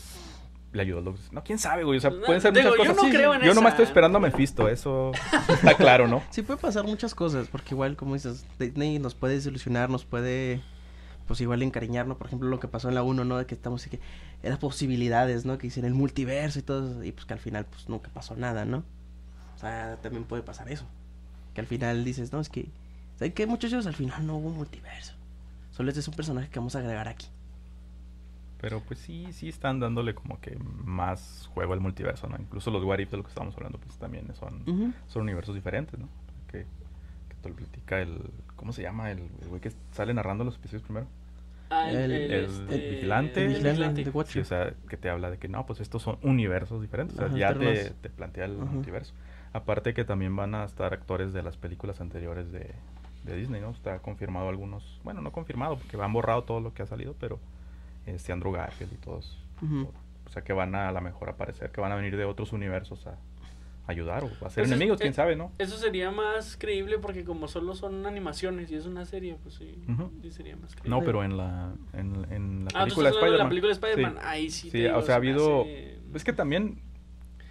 le 0.72 0.82
ayudó. 0.82 1.00
los- 1.00 1.32
No, 1.32 1.42
quién 1.42 1.58
sabe, 1.58 1.84
güey. 1.84 1.96
O 1.98 2.00
sea, 2.00 2.10
No, 2.10 2.20
pueden 2.26 2.42
ser 2.42 2.52
digo, 2.52 2.68
muchas 2.70 2.86
yo 2.86 2.92
cosas. 2.94 3.04
no 3.04 3.10
creo 3.16 3.34
en 3.34 3.40
Yo 3.42 3.54
nomás 3.54 3.58
esa. 3.58 3.68
estoy 3.70 3.84
esperando 3.86 4.18
a 4.18 4.20
Mephisto, 4.20 4.68
eso 4.68 5.12
está 5.48 5.74
claro, 5.74 6.06
¿no? 6.06 6.22
Sí 6.30 6.42
puede 6.42 6.60
pasar 6.60 6.84
muchas 6.84 7.14
cosas, 7.14 7.48
porque 7.48 7.74
igual, 7.74 7.96
como 7.96 8.12
dices, 8.14 8.44
Disney 8.58 8.98
nos 8.98 9.14
puede 9.14 9.34
desilusionar, 9.34 9.88
nos 9.88 10.04
puede, 10.04 10.60
pues 11.26 11.40
igual 11.40 11.62
encariñarnos, 11.62 12.18
por 12.18 12.26
ejemplo, 12.26 12.48
lo 12.50 12.60
que 12.60 12.68
pasó 12.68 12.90
en 12.90 12.94
la 12.94 13.02
1, 13.02 13.24
¿no? 13.24 13.38
De 13.38 13.46
que 13.46 13.54
estamos 13.54 13.80
así 13.80 13.88
que, 13.88 14.00
eran 14.42 14.58
posibilidades, 14.58 15.46
¿no? 15.46 15.56
Que 15.56 15.68
dicen 15.68 15.86
el 15.86 15.94
multiverso 15.94 16.58
y 16.58 16.62
todo, 16.62 16.90
eso, 16.90 17.04
y 17.04 17.12
pues 17.12 17.24
que 17.24 17.32
al 17.32 17.40
final, 17.40 17.64
pues 17.64 17.88
nunca 17.88 18.10
pasó 18.12 18.36
nada, 18.36 18.66
¿no? 18.66 18.84
O 19.54 19.58
sea, 19.58 19.96
también 20.02 20.24
puede 20.24 20.42
pasar 20.42 20.70
eso. 20.70 20.84
Que 21.54 21.62
al 21.62 21.66
final 21.66 22.04
dices, 22.04 22.32
no, 22.34 22.40
es 22.40 22.50
que, 22.50 22.66
¿saben 23.18 23.32
qué, 23.32 23.46
muchachos? 23.46 23.86
Al 23.86 23.94
final 23.94 24.26
no 24.26 24.36
hubo 24.36 24.50
multiverso. 24.50 25.14
Solo 25.76 25.90
este 25.90 26.00
es 26.00 26.08
un 26.08 26.14
personaje 26.14 26.48
que 26.48 26.58
vamos 26.58 26.74
a 26.74 26.78
agregar 26.78 27.06
aquí. 27.08 27.26
Pero 28.60 28.80
pues 28.80 28.98
sí, 28.98 29.26
sí 29.32 29.48
están 29.48 29.80
dándole 29.80 30.14
como 30.14 30.40
que 30.40 30.56
más 30.84 31.50
juego 31.52 31.74
al 31.74 31.80
multiverso, 31.80 32.26
¿no? 32.28 32.36
Incluso 32.40 32.70
los 32.70 32.82
What 32.82 32.98
If 33.00 33.10
de 33.10 33.18
lo 33.18 33.22
que 33.22 33.28
estábamos 33.28 33.54
hablando, 33.56 33.78
pues 33.78 33.96
también 33.98 34.34
son, 34.34 34.64
son 35.06 35.22
universos 35.22 35.54
diferentes, 35.54 35.98
¿no? 36.00 36.08
Que, 36.48 36.60
que 37.28 37.34
te 37.42 37.48
lo 37.50 37.54
platica 37.54 38.00
el. 38.00 38.18
¿Cómo 38.56 38.72
se 38.72 38.80
llama? 38.82 39.10
El 39.10 39.18
el 39.42 39.48
güey 39.48 39.60
que 39.60 39.72
sale 39.92 40.14
narrando 40.14 40.42
los 40.44 40.56
episodios 40.56 40.82
primero. 40.82 41.06
Ah, 41.68 41.90
El- 41.90 42.10
el 42.12 42.46
vigilante. 42.68 43.40
El 43.40 43.46
el 43.48 43.52
vigilante 43.62 44.04
de 44.04 44.24
Sí, 44.24 44.38
o 44.38 44.44
sea, 44.44 44.72
que 44.88 44.96
te 44.96 45.10
habla 45.10 45.30
de 45.30 45.36
que 45.38 45.48
no, 45.48 45.66
pues 45.66 45.80
estos 45.80 46.00
son 46.02 46.16
universos 46.22 46.80
diferentes. 46.80 47.16
O 47.16 47.18
sea, 47.18 47.26
Ajá, 47.28 47.36
ya 47.36 47.54
te, 47.54 48.08
plantea 48.08 48.46
el 48.46 48.56
Ajá. 48.56 48.64
multiverso. 48.64 49.12
Aparte 49.52 49.92
que 49.92 50.04
también 50.04 50.34
van 50.34 50.54
a 50.54 50.64
estar 50.64 50.94
actores 50.94 51.32
de 51.34 51.42
las 51.42 51.56
películas 51.58 52.00
anteriores 52.00 52.50
de, 52.52 52.74
de 53.26 53.36
Disney, 53.36 53.60
¿no? 53.60 53.70
Está 53.70 53.98
confirmado 53.98 54.48
algunos, 54.48 55.00
bueno, 55.04 55.20
no 55.20 55.32
confirmado 55.32 55.76
porque 55.76 55.96
han 56.02 56.12
borrado 56.12 56.44
todo 56.44 56.60
lo 56.60 56.72
que 56.72 56.82
ha 56.82 56.86
salido, 56.86 57.14
pero 57.20 57.38
este 58.06 58.32
Andrew 58.32 58.52
Garfield 58.52 58.92
y 58.92 58.96
todos. 58.96 59.38
O 60.26 60.30
sea, 60.30 60.42
que 60.42 60.52
van 60.52 60.74
a 60.74 60.88
a 60.88 60.92
lo 60.92 61.00
mejor 61.00 61.28
aparecer, 61.28 61.70
que 61.70 61.80
van 61.80 61.92
a 61.92 61.96
venir 61.96 62.16
de 62.16 62.24
otros 62.24 62.52
universos 62.52 63.06
a 63.06 63.16
ayudar 63.88 64.24
o 64.24 64.26
a 64.26 64.30
ser 64.30 64.40
Pues 64.40 64.56
es- 64.58 64.70
enemigos, 64.72 64.98
quién 64.98 65.12
eh, 65.12 65.14
sabe, 65.14 65.36
¿no? 65.36 65.52
Eso 65.58 65.76
sería 65.76 66.10
más 66.10 66.56
creíble 66.56 66.98
porque 66.98 67.24
como 67.24 67.46
solo 67.46 67.74
son 67.76 68.04
animaciones 68.06 68.70
y 68.72 68.74
es 68.74 68.84
una 68.86 69.04
serie, 69.04 69.36
pues 69.42 69.54
sí, 69.54 69.80
sí 70.22 70.30
sería 70.32 70.56
más 70.56 70.74
creíble. 70.74 70.90
No, 70.90 71.04
pero 71.04 71.22
en 71.22 71.36
la, 71.36 71.72
en, 71.92 72.26
en 72.32 72.64
la 72.64 72.70
Ah, 72.74 72.84
película 72.84 73.10
de 73.10 73.38
la 73.38 73.48
película 73.48 73.68
de 73.68 73.72
Spider-Man. 73.74 74.14
Sí. 74.14 74.20
Ahí 74.24 74.50
sí. 74.50 74.62
Sí, 74.62 74.70
te 74.72 74.78
digo, 74.78 74.98
o 74.98 75.02
sea, 75.02 75.14
ha 75.14 75.18
habido... 75.18 75.60
hace- 75.62 75.98
Es 76.14 76.24
que 76.24 76.32
también 76.32 76.80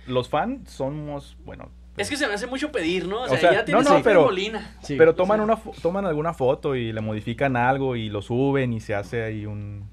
los 0.08 0.28
fans 0.30 0.70
somos, 0.72 1.38
bueno... 1.46 1.70
Es 1.98 2.10
que 2.10 2.18
se 2.18 2.28
me 2.28 2.34
hace 2.34 2.48
mucho 2.48 2.72
pedir, 2.72 3.08
¿no? 3.08 3.22
O 3.22 3.24
O 3.24 3.28
sea, 3.30 3.38
sea, 3.40 3.52
ya 3.54 3.60
no, 3.60 3.66
tienes 3.66 3.84
no, 3.86 3.92
Alfred 3.96 4.04
pero- 4.12 4.26
Molina. 4.26 4.76
Sí. 4.82 4.96
pero 4.98 5.16
toman, 5.16 5.40
o 5.42 5.46
sea- 5.46 5.56
una 5.56 5.82
toman 5.82 6.06
alguna 6.06 6.34
foto 6.34 6.76
y 6.76 6.92
le 6.92 7.02
modifican 7.02 7.56
algo 7.56 7.96
y 7.96 8.10
lo 8.10 8.22
suben 8.22 8.74
y 8.74 8.80
se 8.82 8.96
hace 8.96 9.24
ahí 9.24 9.46
un... 9.46 9.86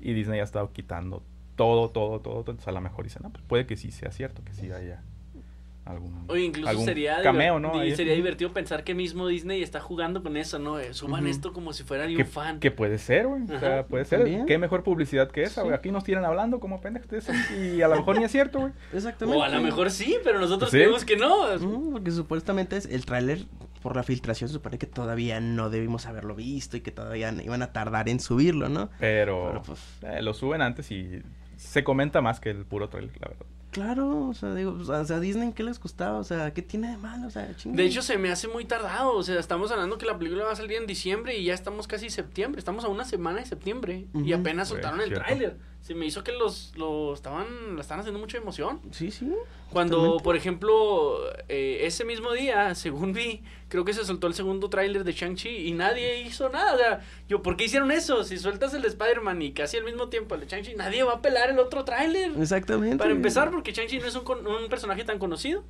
Y 0.00 0.12
Disney 0.14 0.40
ha 0.40 0.44
estado 0.44 0.72
quitando 0.72 1.22
todo, 1.56 1.90
todo, 1.90 2.20
todo. 2.20 2.38
Entonces 2.40 2.66
a 2.66 2.72
lo 2.72 2.80
mejor 2.80 3.04
dicen, 3.04 3.22
no, 3.22 3.30
pues 3.30 3.44
puede 3.46 3.66
que 3.66 3.76
sí 3.76 3.90
sea 3.90 4.10
cierto, 4.10 4.42
que 4.44 4.54
sí 4.54 4.70
haya 4.70 5.02
algún, 5.84 6.24
Oye, 6.28 6.44
incluso 6.44 6.68
algún 6.68 6.84
sería, 6.84 7.20
cameo, 7.22 7.58
¿no? 7.58 7.74
Ahí. 7.78 7.96
sería 7.96 8.14
divertido 8.14 8.52
pensar 8.52 8.84
que 8.84 8.94
mismo 8.94 9.26
Disney 9.26 9.62
está 9.62 9.80
jugando 9.80 10.22
con 10.22 10.36
eso, 10.36 10.58
¿no? 10.60 10.78
Eh, 10.78 10.94
Suban 10.94 11.22
Ujú. 11.24 11.30
esto 11.30 11.52
como 11.52 11.72
si 11.72 11.82
fuera 11.82 12.06
de 12.06 12.14
que, 12.14 12.22
un 12.22 12.28
fan. 12.28 12.60
que 12.60 12.70
puede 12.70 12.98
ser, 12.98 13.26
güey. 13.26 13.42
O 13.42 13.58
sea, 13.58 13.84
puede 13.86 14.04
ser. 14.04 14.20
también. 14.20 14.46
Qué 14.46 14.58
mejor 14.58 14.84
publicidad 14.84 15.30
que 15.30 15.42
esa, 15.42 15.62
Sí. 15.62 15.66
güey. 15.66 15.74
Aquí 15.74 15.90
nos 15.90 16.04
tiran 16.04 16.24
hablando 16.24 16.60
como 16.60 16.80
pendejos 16.80 17.08
de 17.10 17.18
eso, 17.18 17.32
y 17.60 17.82
a 17.82 17.88
lo 17.88 17.96
mejor 17.96 18.16
ni 18.18 18.24
es 18.24 18.30
cierto, 18.30 18.60
güey. 18.60 18.72
Exactamente. 18.92 19.38
O 19.40 19.42
a 19.42 19.48
lo 19.48 19.60
mejor 19.60 19.90
sí, 19.90 20.16
pero 20.22 20.38
nosotros 20.38 20.70
Sí. 20.70 20.76
creemos 20.76 21.04
que 21.04 21.16
no. 21.16 21.46
Porque 21.92 22.10
supuestamente 22.12 22.76
es 22.76 22.86
el 22.86 23.04
tráiler 23.04 23.46
por 23.82 23.96
la 23.96 24.04
filtración 24.04 24.48
se 24.48 24.54
supone 24.54 24.78
que 24.78 24.86
todavía 24.86 25.40
no 25.40 25.68
debimos 25.68 26.06
haberlo 26.06 26.36
visto 26.36 26.76
y 26.76 26.82
que 26.82 26.92
todavía 26.92 27.34
iban 27.42 27.62
a 27.62 27.72
tardar 27.72 28.08
en 28.08 28.20
subirlo, 28.20 28.68
¿no? 28.68 28.90
Pero, 29.00 29.46
Pero, 29.48 29.62
pues, 29.64 29.80
eh, 30.02 30.22
lo 30.22 30.32
suben 30.34 30.62
antes 30.62 30.92
y 30.92 31.20
se 31.56 31.82
comenta 31.82 32.20
más 32.20 32.38
que 32.38 32.50
el 32.50 32.64
puro 32.64 32.88
trailer, 32.88 33.10
la 33.20 33.28
verdad. 33.28 33.46
Claro, 33.72 34.28
o 34.28 34.34
sea, 34.34 34.54
digo, 34.54 34.72
o 34.86 35.04
sea, 35.04 35.18
Disney, 35.18 35.52
¿qué 35.54 35.62
les 35.62 35.78
costaba? 35.78 36.18
O 36.18 36.24
sea, 36.24 36.52
¿qué 36.52 36.60
tiene 36.60 36.90
de 36.90 36.98
malo? 36.98 37.26
O 37.26 37.30
sea, 37.30 37.56
chinguen. 37.56 37.76
De 37.76 37.86
hecho, 37.86 38.02
se 38.02 38.18
me 38.18 38.30
hace 38.30 38.46
muy 38.46 38.66
tardado. 38.66 39.16
O 39.16 39.22
sea, 39.22 39.40
estamos 39.40 39.72
hablando 39.72 39.96
que 39.96 40.04
la 40.04 40.18
película 40.18 40.44
va 40.44 40.52
a 40.52 40.56
salir 40.56 40.76
en 40.76 40.86
diciembre 40.86 41.38
y 41.38 41.44
ya 41.44 41.54
estamos 41.54 41.88
casi 41.88 42.10
septiembre. 42.10 42.58
Estamos 42.58 42.84
a 42.84 42.88
una 42.88 43.06
semana 43.06 43.40
de 43.40 43.46
septiembre 43.46 44.08
y 44.12 44.34
apenas 44.34 44.68
Güey, 44.68 44.82
soltaron 44.82 45.00
el 45.00 45.14
tráiler. 45.14 45.56
Se 45.82 45.94
me 45.96 46.06
hizo 46.06 46.22
que 46.22 46.30
los, 46.30 46.72
los 46.76 47.18
estaban, 47.18 47.74
la 47.74 47.80
estaban 47.80 48.00
haciendo 48.00 48.20
mucha 48.20 48.38
emoción. 48.38 48.80
Sí, 48.92 49.10
sí. 49.10 49.28
Cuando, 49.72 49.96
Totalmente. 49.96 50.24
por 50.24 50.36
ejemplo, 50.36 51.18
eh, 51.48 51.78
ese 51.82 52.04
mismo 52.04 52.30
día, 52.32 52.74
según 52.76 53.12
vi, 53.12 53.42
creo 53.68 53.84
que 53.84 53.92
se 53.92 54.04
soltó 54.04 54.28
el 54.28 54.34
segundo 54.34 54.70
tráiler 54.70 55.02
de 55.02 55.12
Shang-Chi 55.12 55.48
y 55.66 55.72
nadie 55.72 56.20
hizo 56.22 56.48
nada. 56.50 56.74
O 56.74 56.78
sea, 56.78 57.00
yo, 57.28 57.42
¿por 57.42 57.56
qué 57.56 57.64
hicieron 57.64 57.90
eso? 57.90 58.22
Si 58.22 58.38
sueltas 58.38 58.72
el 58.74 58.82
de 58.82 58.88
Spider-Man 58.88 59.42
y 59.42 59.52
casi 59.54 59.76
al 59.76 59.84
mismo 59.84 60.08
tiempo 60.08 60.36
el 60.36 60.42
de 60.42 60.46
Shang-Chi, 60.46 60.74
nadie 60.76 61.02
va 61.02 61.14
a 61.14 61.20
pelar 61.22 61.50
el 61.50 61.58
otro 61.58 61.84
tráiler. 61.84 62.30
Exactamente. 62.40 62.98
Para 62.98 63.10
empezar, 63.10 63.50
porque 63.50 63.72
Shang-Chi 63.72 63.98
no 63.98 64.06
es 64.06 64.14
un, 64.14 64.22
con- 64.22 64.46
un 64.46 64.68
personaje 64.68 65.02
tan 65.04 65.18
conocido. 65.18 65.64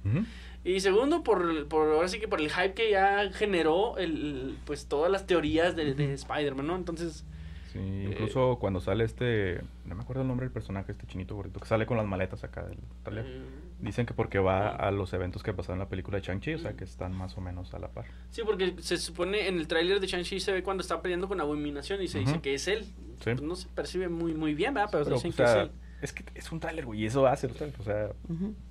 Y 0.63 0.81
segundo, 0.81 1.23
por, 1.23 1.67
por 1.69 1.89
ahora 1.89 2.09
sí 2.09 2.21
que 2.21 2.29
por 2.29 2.41
el 2.41 2.51
hype 2.51 2.75
que 2.75 2.91
ya 2.91 3.31
generó 3.33 3.97
el, 3.97 4.59
pues 4.67 4.87
todas 4.87 5.11
las 5.11 5.27
teorías 5.27 5.75
de, 5.75 5.95
de 5.95 6.13
Spider-Man, 6.13 6.67
¿no? 6.67 6.77
Entonces, 6.77 7.25
Sí, 7.73 7.79
Eh, 7.79 8.09
incluso 8.11 8.59
cuando 8.61 8.81
sale 8.81 9.05
este, 9.05 9.61
no 9.87 9.95
me 9.95 10.03
acuerdo 10.03 10.23
el 10.23 10.29
nombre 10.29 10.45
del 10.47 10.53
personaje, 10.53 10.93
este 10.93 11.07
chinito 11.07 11.35
gordito, 11.35 11.59
que 11.61 11.67
sale 11.67 11.87
con 11.87 11.97
las 11.97 12.07
maletas 12.07 12.45
acá 12.45 12.63
del 12.65 12.79
trailer. 13.03 13.25
eh, 13.27 13.43
Dicen 13.81 14.07
que 14.07 14.15
porque 14.15 14.39
va 14.39 14.69
a 14.69 14.91
los 14.91 15.13
eventos 15.13 15.43
que 15.43 15.53
pasaron 15.53 15.77
en 15.77 15.85
la 15.85 15.89
película 15.89 16.19
de 16.19 16.23
Shang-Chi, 16.23 16.55
o 16.55 16.59
sea 16.59 16.75
que 16.75 16.85
están 16.85 17.13
más 17.17 17.37
o 17.37 17.41
menos 17.41 17.73
a 17.75 17.79
la 17.79 17.89
par. 17.89 18.05
sí, 18.31 18.43
porque 18.45 18.75
se 18.81 18.97
supone 18.99 19.49
en 19.49 19.57
el 19.59 19.67
tráiler 19.67 19.99
de 20.01 20.07
Shang-Chi 20.07 20.39
se 20.41 20.53
ve 20.53 20.63
cuando 20.63 20.83
está 20.83 21.01
peleando 21.03 21.27
con 21.29 21.41
Abominación 21.41 22.01
y 22.03 22.09
se 22.09 22.19
dice 22.21 22.41
que 22.41 22.55
es 22.55 22.69
él. 22.69 22.85
Sí. 22.85 22.91
Pues 23.25 23.43
no 23.43 23.57
se 23.57 23.69
percibe 23.69 24.09
muy, 24.09 24.35
muy 24.35 24.55
bien, 24.55 24.75
¿verdad? 24.75 24.89
Pero, 24.93 25.05
Pero, 25.05 25.17
dicen 25.17 25.33
o 25.33 25.37
que 25.37 25.43
es 25.45 25.55
él. 25.57 25.71
es 26.03 26.13
que 26.13 26.25
es 26.35 26.53
un 26.53 26.61
tráiler, 26.61 26.85
güey, 26.85 27.03
y 27.03 27.07
eso 27.07 27.27
hace 27.27 27.49
los 27.49 27.57
trailers, 27.57 27.81
o 27.81 27.85
sea, 27.85 28.09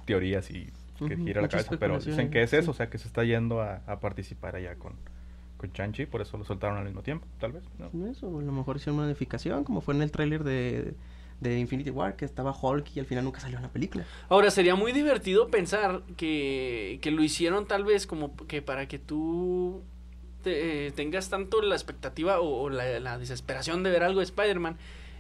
teorías 0.06 0.50
y 0.52 0.70
que 1.00 1.18
gira 1.18 1.42
la 1.42 1.48
cabeza, 1.50 1.72
pero 1.80 2.00
dicen 2.00 2.30
que 2.30 2.44
es 2.44 2.52
sí. 2.52 2.58
eso, 2.58 2.72
o 2.72 2.74
sea, 2.76 2.90
que 2.90 2.98
se 3.00 3.08
está 3.08 3.24
yendo 3.24 3.62
a, 3.62 3.78
a 3.88 4.00
participar 4.00 4.56
allá 4.56 4.76
con, 4.76 4.94
con 5.62 5.72
Shang-Chi, 5.72 6.08
por 6.08 6.22
eso 6.22 6.38
lo 6.38 6.44
soltaron 6.44 6.78
al 6.78 6.86
mismo 6.86 7.02
tiempo, 7.04 7.26
tal 7.40 7.52
vez, 7.54 7.64
¿no? 7.80 8.08
Eso, 8.10 8.28
a 8.28 8.42
lo 8.42 8.52
mejor 8.52 8.78
hicieron 8.78 8.96
una 8.96 9.06
modificación, 9.06 9.64
como 9.64 9.80
fue 9.82 9.94
en 9.94 10.02
el 10.02 10.12
tráiler 10.12 10.44
de, 10.44 10.96
de 11.40 11.60
Infinity 11.60 11.90
War, 11.92 12.16
que 12.16 12.26
estaba 12.26 12.52
Hulk 12.60 12.96
y 12.96 13.00
al 13.00 13.06
final 13.06 13.24
nunca 13.24 13.40
salió 13.40 13.58
en 13.58 13.64
la 13.64 13.70
película. 13.72 14.04
Ahora, 14.30 14.52
sería 14.52 14.76
muy 14.76 14.92
divertido 14.92 15.48
pensar 15.50 16.02
que, 16.18 17.00
que 17.02 17.12
lo 17.12 17.24
hicieron 17.24 17.68
tal 17.68 17.84
vez 17.84 18.08
como 18.08 18.36
que 18.48 18.62
para 18.62 18.88
que 18.88 19.00
tú 19.00 19.82
te- 20.44 20.88
eh, 20.88 20.92
tengas 20.92 21.30
tanto 21.30 21.62
la 21.62 21.76
expectativa 21.76 22.40
o, 22.40 22.64
o 22.64 22.70
la, 22.70 23.00
la 23.00 23.18
desesperación 23.18 23.84
de 23.84 23.92
ver 23.92 24.04
algo 24.04 24.20
de 24.20 24.26
Spider-Man 24.26 24.78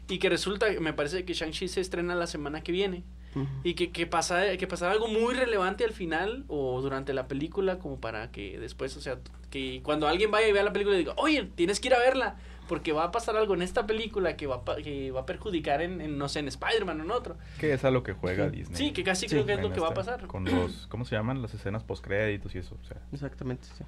y 0.09 0.17
que 0.19 0.29
resulta, 0.29 0.65
me 0.81 0.93
parece 0.93 1.23
que 1.25 1.33
Shang-Chi 1.33 1.67
se 1.67 1.79
estrena 1.79 2.15
la 2.15 2.27
semana 2.27 2.61
que 2.61 2.71
viene. 2.71 3.03
Ujú. 3.35 3.47
Y 3.63 3.73
que, 3.75 3.91
que, 3.91 4.07
pasa, 4.07 4.57
que 4.57 4.67
pasara 4.67 4.91
algo 4.91 5.07
muy 5.07 5.33
relevante 5.33 5.83
al 5.85 5.91
final 5.93 6.43
o 6.47 6.81
durante 6.81 7.13
la 7.13 7.27
película, 7.27 7.79
como 7.79 7.99
para 7.99 8.31
que 8.31 8.59
después, 8.59 8.95
o 8.97 9.01
sea, 9.01 9.17
que 9.49 9.81
cuando 9.83 10.07
alguien 10.07 10.31
vaya 10.31 10.47
y 10.47 10.51
vea 10.51 10.63
la 10.63 10.73
película 10.73 10.95
y 10.95 10.99
diga, 10.99 11.13
oye, 11.17 11.49
tienes 11.55 11.79
que 11.79 11.87
ir 11.89 11.93
a 11.93 11.99
verla, 11.99 12.35
porque 12.67 12.93
va 12.93 13.03
a 13.05 13.11
pasar 13.11 13.35
algo 13.35 13.53
en 13.53 13.61
esta 13.61 13.85
película 13.85 14.37
que 14.37 14.47
va 14.47 14.55
a, 14.57 14.61
pa- 14.65 14.77
que 14.77 15.11
va 15.11 15.21
a 15.21 15.25
perjudicar 15.25 15.81
en, 15.81 15.99
en, 15.99 16.17
no 16.17 16.29
sé, 16.29 16.39
en 16.39 16.47
Spider-Man 16.47 17.01
o 17.01 17.03
en 17.03 17.11
otro. 17.11 17.35
Que 17.59 17.73
es 17.73 17.83
a 17.83 17.91
lo 17.91 18.01
que 18.03 18.13
juega 18.13 18.49
Sí. 18.49 18.55
Disney. 18.57 18.77
Sí, 18.77 18.91
que 18.93 19.03
casi 19.03 19.27
Sí, 19.27 19.35
creo 19.35 19.45
que 19.45 19.53
es 19.53 19.57
en 19.59 19.63
lo 19.65 19.73
que 19.73 19.81
va 19.81 19.89
a 19.89 19.93
pasar. 19.93 20.25
Con 20.27 20.45
los, 20.45 20.87
¿cómo 20.87 21.03
se 21.05 21.15
llaman? 21.15 21.41
Las 21.41 21.53
escenas 21.53 21.83
post-créditos 21.83 22.55
y 22.55 22.59
eso, 22.59 22.77
o 22.81 22.85
sea, 22.85 22.97
Exactamente, 23.11 23.67
sí. 23.77 23.83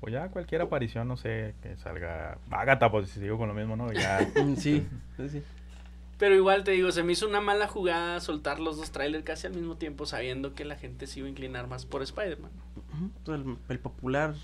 o 0.00 0.08
ya 0.08 0.28
cualquier 0.28 0.62
aparición, 0.62 1.08
no 1.08 1.16
sé, 1.16 1.54
que 1.62 1.76
salga 1.76 2.38
Agatha, 2.50 2.90
pues 2.90 3.08
si 3.10 3.18
sigo 3.20 3.36
con 3.36 3.48
lo 3.48 3.54
mismo, 3.54 3.74
¿no? 3.76 3.92
Ya, 3.92 4.18
Sí, 4.56 4.86
sí, 5.16 5.28
sí. 5.28 5.42
Pero 6.20 6.34
igual 6.34 6.64
te 6.64 6.72
digo, 6.72 6.92
se 6.92 7.02
me 7.02 7.14
hizo 7.14 7.26
una 7.26 7.40
mala 7.40 7.66
jugada 7.66 8.20
soltar 8.20 8.60
los 8.60 8.76
dos 8.76 8.90
trailers 8.90 9.24
casi 9.24 9.46
al 9.46 9.54
mismo 9.54 9.78
tiempo, 9.78 10.04
sabiendo 10.04 10.54
que 10.54 10.66
la 10.66 10.76
gente 10.76 11.06
se 11.06 11.20
iba 11.20 11.26
a 11.26 11.30
inclinar 11.30 11.66
más 11.66 11.86
por 11.86 12.02
Spider-Man. 12.02 12.50
El, 13.26 13.56
el 13.70 13.78
popular, 13.78 14.34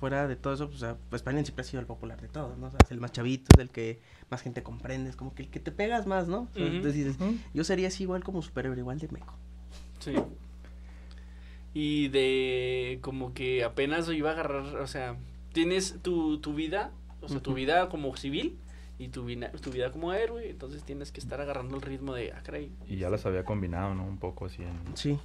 fuera 0.00 0.26
de 0.26 0.34
todo 0.34 0.52
eso, 0.52 0.66
pues, 0.66 0.78
o 0.78 0.80
sea, 0.80 0.96
pues 1.08 1.20
Spider-Man 1.20 1.44
siempre 1.46 1.62
ha 1.62 1.64
sido 1.64 1.80
el 1.80 1.86
popular 1.86 2.20
de 2.20 2.26
todos, 2.26 2.58
¿no? 2.58 2.66
O 2.66 2.70
sea, 2.70 2.80
es 2.82 2.90
el 2.90 2.98
más 2.98 3.12
chavito, 3.12 3.52
es 3.54 3.60
el 3.60 3.70
que 3.70 4.00
más 4.30 4.42
gente 4.42 4.64
comprende, 4.64 5.10
es 5.10 5.14
como 5.14 5.32
que 5.32 5.44
el 5.44 5.48
que 5.48 5.60
te 5.60 5.70
pegas 5.70 6.08
más, 6.08 6.26
¿no? 6.26 6.48
O 6.50 6.54
sea, 6.54 6.66
Ujú. 6.66 6.88
dices, 6.88 7.16
yo 7.54 7.62
sería 7.62 7.86
así 7.86 8.02
igual 8.02 8.24
como 8.24 8.42
superhéroe, 8.42 8.80
igual 8.80 8.98
de 8.98 9.06
meco. 9.10 9.34
Sí. 10.00 10.14
Y 11.72 12.08
de 12.08 12.98
como 13.00 13.32
que 13.32 13.62
apenas 13.62 14.08
iba 14.08 14.30
a 14.30 14.32
agarrar, 14.32 14.74
o 14.78 14.86
sea, 14.88 15.16
tienes 15.52 16.02
tu, 16.02 16.40
tu 16.40 16.52
vida, 16.52 16.90
o 17.20 17.28
sea, 17.28 17.40
tu 17.40 17.54
vida 17.54 17.88
como 17.88 18.16
civil 18.16 18.58
y 19.00 19.08
tu 19.08 19.24
vida, 19.24 19.50
tu 19.62 19.70
vida 19.70 19.90
como 19.90 20.12
héroe, 20.12 20.50
entonces 20.50 20.82
tienes 20.82 21.10
que 21.10 21.20
estar 21.20 21.40
agarrando 21.40 21.74
el 21.74 21.82
ritmo 21.82 22.12
de, 22.12 22.32
ah, 22.32 22.42
caray. 22.42 22.70
Y 22.86 22.96
ya 22.96 23.08
las 23.08 23.24
había 23.24 23.46
combinado, 23.46 23.94
¿no? 23.94 24.04
Un 24.04 24.18
poco 24.18 24.44
así 24.44 24.62
en... 24.62 24.78
Sí. 24.94 25.18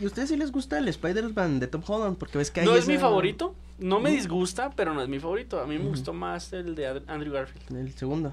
¿Y 0.00 0.04
a 0.04 0.06
ustedes 0.06 0.28
sí 0.28 0.36
les 0.36 0.52
gusta 0.52 0.78
el 0.78 0.86
Spider-Man 0.86 1.58
de 1.58 1.66
Tom 1.66 1.82
Holland? 1.84 2.16
Porque 2.18 2.38
ves 2.38 2.52
que 2.52 2.60
hay 2.60 2.66
No 2.66 2.76
es 2.76 2.86
mi 2.86 2.98
favorito, 2.98 3.56
no 3.80 3.98
me 3.98 4.12
disgusta, 4.12 4.70
pero 4.76 4.94
no 4.94 5.02
es 5.02 5.08
mi 5.08 5.18
favorito. 5.18 5.60
A 5.60 5.66
mí 5.66 5.76
me 5.76 5.88
gustó 5.88 6.12
más 6.12 6.52
el 6.52 6.76
de 6.76 7.02
Andrew 7.08 7.32
Garfield. 7.32 7.76
El 7.76 7.92
segundo. 7.94 8.32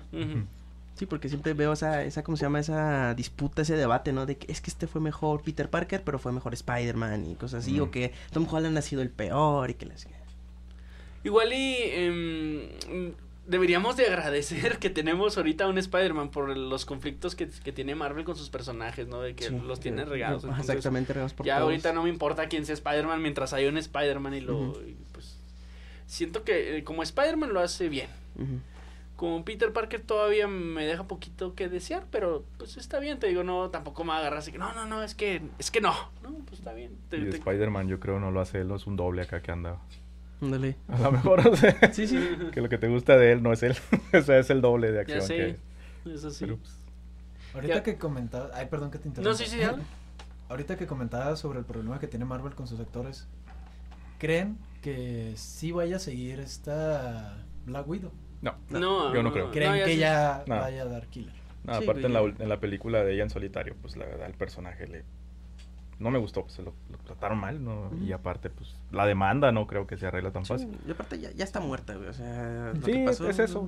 Sí, 0.94 1.08
porque 1.08 1.28
siempre 1.28 1.54
veo 1.54 1.74
esa, 1.74 2.04
esa, 2.04 2.24
¿cómo 2.24 2.38
se 2.38 2.44
llama? 2.44 2.60
Esa 2.60 3.16
disputa, 3.16 3.64
ese 3.64 3.76
debate, 3.78 4.14
¿no? 4.14 4.28
De 4.28 4.38
que 4.38 4.52
es 4.52 4.62
que 4.62 4.70
este 4.70 4.86
fue 4.86 5.02
mejor 5.02 5.42
Peter 5.42 5.70
Parker, 5.70 6.04
pero 6.04 6.20
fue 6.20 6.34
mejor 6.34 6.54
Spider-Man 6.54 7.26
y 7.32 7.36
cosas 7.36 7.64
así. 7.64 7.80
O 7.80 7.90
que 7.90 8.14
Tom 8.32 8.46
Holland 8.48 8.78
ha 8.78 8.82
sido 8.84 9.02
el 9.02 9.10
peor 9.10 9.72
y 9.72 9.74
que 9.74 9.88
las... 9.88 10.06
Igual 11.24 11.52
y 11.52 11.76
em, 11.80 13.14
deberíamos 13.50 13.98
de 13.98 14.06
agradecer 14.08 14.78
que 14.80 14.90
tenemos 14.90 15.38
ahorita 15.38 15.68
un 15.68 15.78
Spider-Man 15.78 16.30
por 16.30 16.56
los 16.58 16.86
conflictos 16.86 17.36
que, 17.36 17.48
que 17.50 17.72
tiene 17.72 17.96
Marvel 17.96 18.24
con 18.24 18.36
sus 18.36 18.50
personajes, 18.50 19.08
¿no? 19.08 19.22
De 19.22 19.36
que 19.36 19.46
Sí, 19.50 19.60
los 19.66 19.80
tiene 19.80 20.06
regados. 20.06 20.44
ajá, 20.46 20.52
entonces, 20.54 20.76
Exactamente, 20.76 21.14
regados 21.14 21.34
por 21.34 21.46
ya 21.46 21.56
todos. 21.58 21.70
ahorita 21.70 21.92
no 21.94 22.04
me 22.04 22.10
importa 22.10 22.48
quién 22.48 22.66
sea 22.66 22.74
Spider-Man 22.74 23.22
mientras 23.22 23.52
hay 23.54 23.66
un 23.66 23.78
Spider-Man 23.78 24.34
y 24.36 24.42
lo... 24.42 24.72
Y, 24.86 24.96
pues, 25.12 25.40
siento 26.06 26.44
que 26.44 26.78
eh, 26.78 26.84
como 26.84 27.04
Spider-Man 27.04 27.52
lo 27.54 27.60
hace 27.60 27.90
bien. 27.90 28.10
Como 29.16 29.44
Peter 29.44 29.74
Parker 29.74 30.00
todavía 30.00 30.48
me 30.48 30.86
deja 30.86 31.04
poquito 31.06 31.54
que 31.54 31.68
desear, 31.68 32.06
pero 32.10 32.46
pues 32.58 32.78
está 32.78 33.00
bien, 33.00 33.20
te 33.20 33.28
digo, 33.28 33.44
no, 33.44 33.70
tampoco 33.70 34.06
me 34.06 34.12
va 34.12 34.16
a 34.16 34.20
agarrar 34.20 34.40
así 34.40 34.54
que 34.54 34.58
no, 34.60 34.72
no, 34.74 34.86
no, 34.86 35.04
es 35.04 35.14
que, 35.14 35.42
es 35.60 35.72
que 35.72 35.82
no, 35.82 35.94
no, 36.24 36.30
pues 36.46 36.60
está 36.60 36.72
bien. 36.74 36.98
Te- 37.10 37.18
Y 37.18 37.26
te- 37.30 37.36
Spider-Man 37.38 37.90
yo 37.90 38.00
creo 38.00 38.18
no 38.22 38.32
lo 38.32 38.40
hace 38.40 38.60
él, 38.62 38.70
no 38.70 38.78
es 38.78 38.88
un 38.88 38.96
doble 38.96 39.24
acá 39.24 39.42
que 39.42 39.52
anda. 39.52 39.78
Ándale. 40.42 40.76
A 40.88 41.00
lo 41.00 41.12
mejor, 41.12 41.40
o 41.48 41.56
sea, 41.56 41.94
Sí, 41.94 42.08
sí. 42.08 42.18
que 42.54 42.62
lo 42.62 42.70
que 42.70 42.78
te 42.78 42.88
gusta 42.88 43.18
de 43.18 43.32
él 43.34 43.44
no 43.44 43.52
es 43.54 43.62
él, 43.64 43.76
o 44.14 44.22
sea, 44.22 44.40
es 44.40 44.50
el 44.50 44.62
doble 44.62 44.92
de 44.92 45.02
acción 45.02 45.20
ya 45.20 45.26
sé, 45.26 45.36
que... 46.06 46.14
eso 46.14 46.30
sí. 46.32 46.46
Pero, 46.46 46.58
pues, 46.58 46.76
Ahorita 47.54 47.76
Ya. 47.76 47.84
que 47.84 47.98
comentabas, 47.98 48.52
ay, 48.54 48.68
perdón 48.68 48.92
que 48.92 49.00
te 49.00 49.08
interrumpa. 49.08 49.32
No, 49.32 49.36
sí, 49.38 49.46
sí, 49.50 49.58
ya. 49.60 49.76
Ahorita 50.50 50.78
que 50.78 50.88
comentabas 50.88 51.40
sobre 51.40 51.60
el 51.60 51.66
problema 51.66 52.00
que 52.00 52.08
tiene 52.08 52.26
Marvel 52.26 52.54
con 52.56 52.68
sus 52.68 52.80
actores, 52.80 53.28
¿creen 54.18 54.58
que 54.82 55.34
sí 55.36 55.72
vaya 55.72 55.98
a 55.98 56.00
seguir 56.00 56.40
esta 56.40 57.38
Black 57.66 57.88
Widow? 57.88 58.12
no, 58.42 58.56
No, 58.70 59.14
yo 59.14 59.22
no 59.24 59.32
creo. 59.34 59.52
¿Creen 59.52 59.76
ya 59.78 59.86
que 59.86 59.98
ya 59.98 60.44
No. 60.48 60.56
vaya 60.56 60.84
a 60.84 60.86
dar 60.86 61.08
killer? 61.08 61.34
No, 61.66 61.76
Sí, 61.76 61.84
aparte 61.84 62.06
en 62.06 62.14
la, 62.14 62.22
en 62.22 62.50
la 62.50 62.60
película 62.60 63.04
de 63.04 63.14
ella 63.14 63.24
en 63.24 63.30
solitario, 63.30 63.76
pues 63.82 63.98
la 63.98 64.06
verdad 64.06 64.28
el 64.28 64.34
personaje 64.34 64.88
le... 64.88 65.04
No 66.00 66.12
me 66.12 66.18
gustó, 66.20 66.44
pues 66.44 66.58
lo, 66.60 66.74
lo 66.92 66.98
trataron 67.06 67.38
mal, 67.40 67.64
¿no? 67.64 67.92
Y 68.02 68.12
aparte, 68.14 68.50
pues 68.50 68.74
la 68.92 69.06
demanda 69.06 69.52
no 69.52 69.68
creo 69.68 69.86
que 69.86 69.98
se 69.98 70.08
arregla 70.08 70.32
tan 70.32 70.46
Sí, 70.46 70.54
fácil. 70.54 70.70
y 70.88 70.92
aparte 70.92 71.20
ya, 71.20 71.32
ya 71.32 71.44
está 71.44 71.60
muerta, 71.60 71.96
güey. 71.96 72.08
O 72.08 72.14
sea, 72.14 72.72
lo 72.74 72.86
Sí, 72.86 72.92
que 72.94 73.04
es- 73.04 73.10
pasó, 73.10 73.30
es 73.30 73.40
eso. 73.40 73.60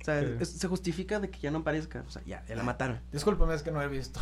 O 0.00 0.04
sea, 0.04 0.20
Sí. 0.20 0.26
es- 0.40 0.48
se 0.50 0.68
justifica 0.68 1.18
de 1.20 1.30
que 1.30 1.38
ya 1.40 1.50
no 1.50 1.58
aparezca. 1.58 2.04
O 2.06 2.10
sea, 2.10 2.22
ya, 2.26 2.44
ya 2.46 2.56
la 2.56 2.62
mataron. 2.62 2.98
Discúlpame, 3.12 3.54
es 3.54 3.62
que 3.62 3.70
no 3.70 3.80
he 3.80 3.88
visto. 3.88 4.20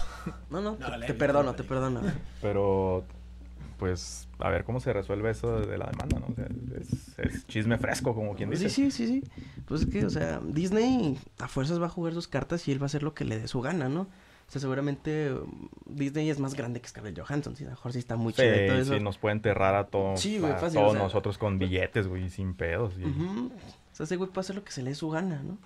No, 0.51 0.61
no, 0.61 0.77
No, 0.79 1.01
te, 1.07 1.15
perdono, 1.15 1.55
te 1.55 1.65
perdono. 1.65 2.01
Pero, 2.43 3.05
pues, 3.79 4.29
a 4.39 4.51
ver 4.51 4.65
cómo 4.65 4.79
se 4.79 4.93
resuelve 4.93 5.31
eso 5.31 5.59
de 5.61 5.79
la 5.79 5.87
demanda, 5.87 6.21
¿no? 6.21 6.27
O 6.27 6.35
sea, 6.35 6.47
es, 6.79 7.19
es 7.19 7.47
chisme 7.47 7.79
fresco, 7.79 8.15
como 8.15 8.35
quien 8.37 8.51
dice. 8.51 8.69
Sí, 8.69 8.91
sí, 8.91 9.07
sí, 9.07 9.23
sí. 9.35 9.43
Pues 9.67 9.81
es 9.83 9.87
que, 9.89 10.05
o 10.05 10.11
sea, 10.11 10.41
Disney 10.45 11.19
a 11.39 11.49
fuerzas 11.49 11.81
va 11.81 11.87
a 11.87 11.91
jugar 11.91 12.13
sus 12.13 12.29
cartas 12.29 12.69
y 12.69 12.73
él 12.73 12.79
va 12.81 12.85
a 12.85 12.87
hacer 12.87 13.03
lo 13.03 13.15
que 13.15 13.25
le 13.25 13.41
dé 13.41 13.49
su 13.49 13.61
gana, 13.61 13.89
¿no? 13.89 14.07
O 14.51 14.53
sea, 14.53 14.61
seguramente 14.61 15.33
um, 15.33 15.69
Disney 15.87 16.29
es 16.29 16.41
más 16.41 16.55
grande 16.55 16.81
que 16.81 16.89
Scarlett 16.89 17.17
Johansson, 17.17 17.55
sí, 17.55 17.63
a 17.63 17.67
lo 17.69 17.71
mejor 17.75 17.93
sí 17.93 18.01
está 18.01 18.17
muy 18.17 18.33
Sí, 18.33 18.43
chido 18.43 18.65
y 18.65 18.67
todo 18.67 18.79
eso. 18.79 18.95
sí, 18.95 19.01
nos 19.01 19.17
puede 19.17 19.37
enterrar 19.37 19.77
a, 19.77 19.87
todo, 19.87 20.17
Sí, 20.17 20.41
güey, 20.41 20.51
a 20.53 20.57
fácil, 20.57 20.81
todos 20.81 20.91
o 20.91 20.95
sea, 20.95 21.03
nosotros 21.05 21.39
con 21.39 21.61
billetes, 21.61 22.09
güey, 22.09 22.29
sin 22.31 22.55
pedos. 22.55 22.95
Y 22.99 23.05
Ujú. 23.05 23.47
O 23.93 23.95
sea, 23.95 24.05
ese 24.05 24.17
güey 24.17 24.29
puede 24.29 24.41
hacer 24.41 24.57
lo 24.57 24.65
que 24.65 24.73
se 24.73 24.83
le 24.83 24.91
dé 24.91 24.97
su 24.97 25.09
gana, 25.09 25.41
¿no? 25.45 25.57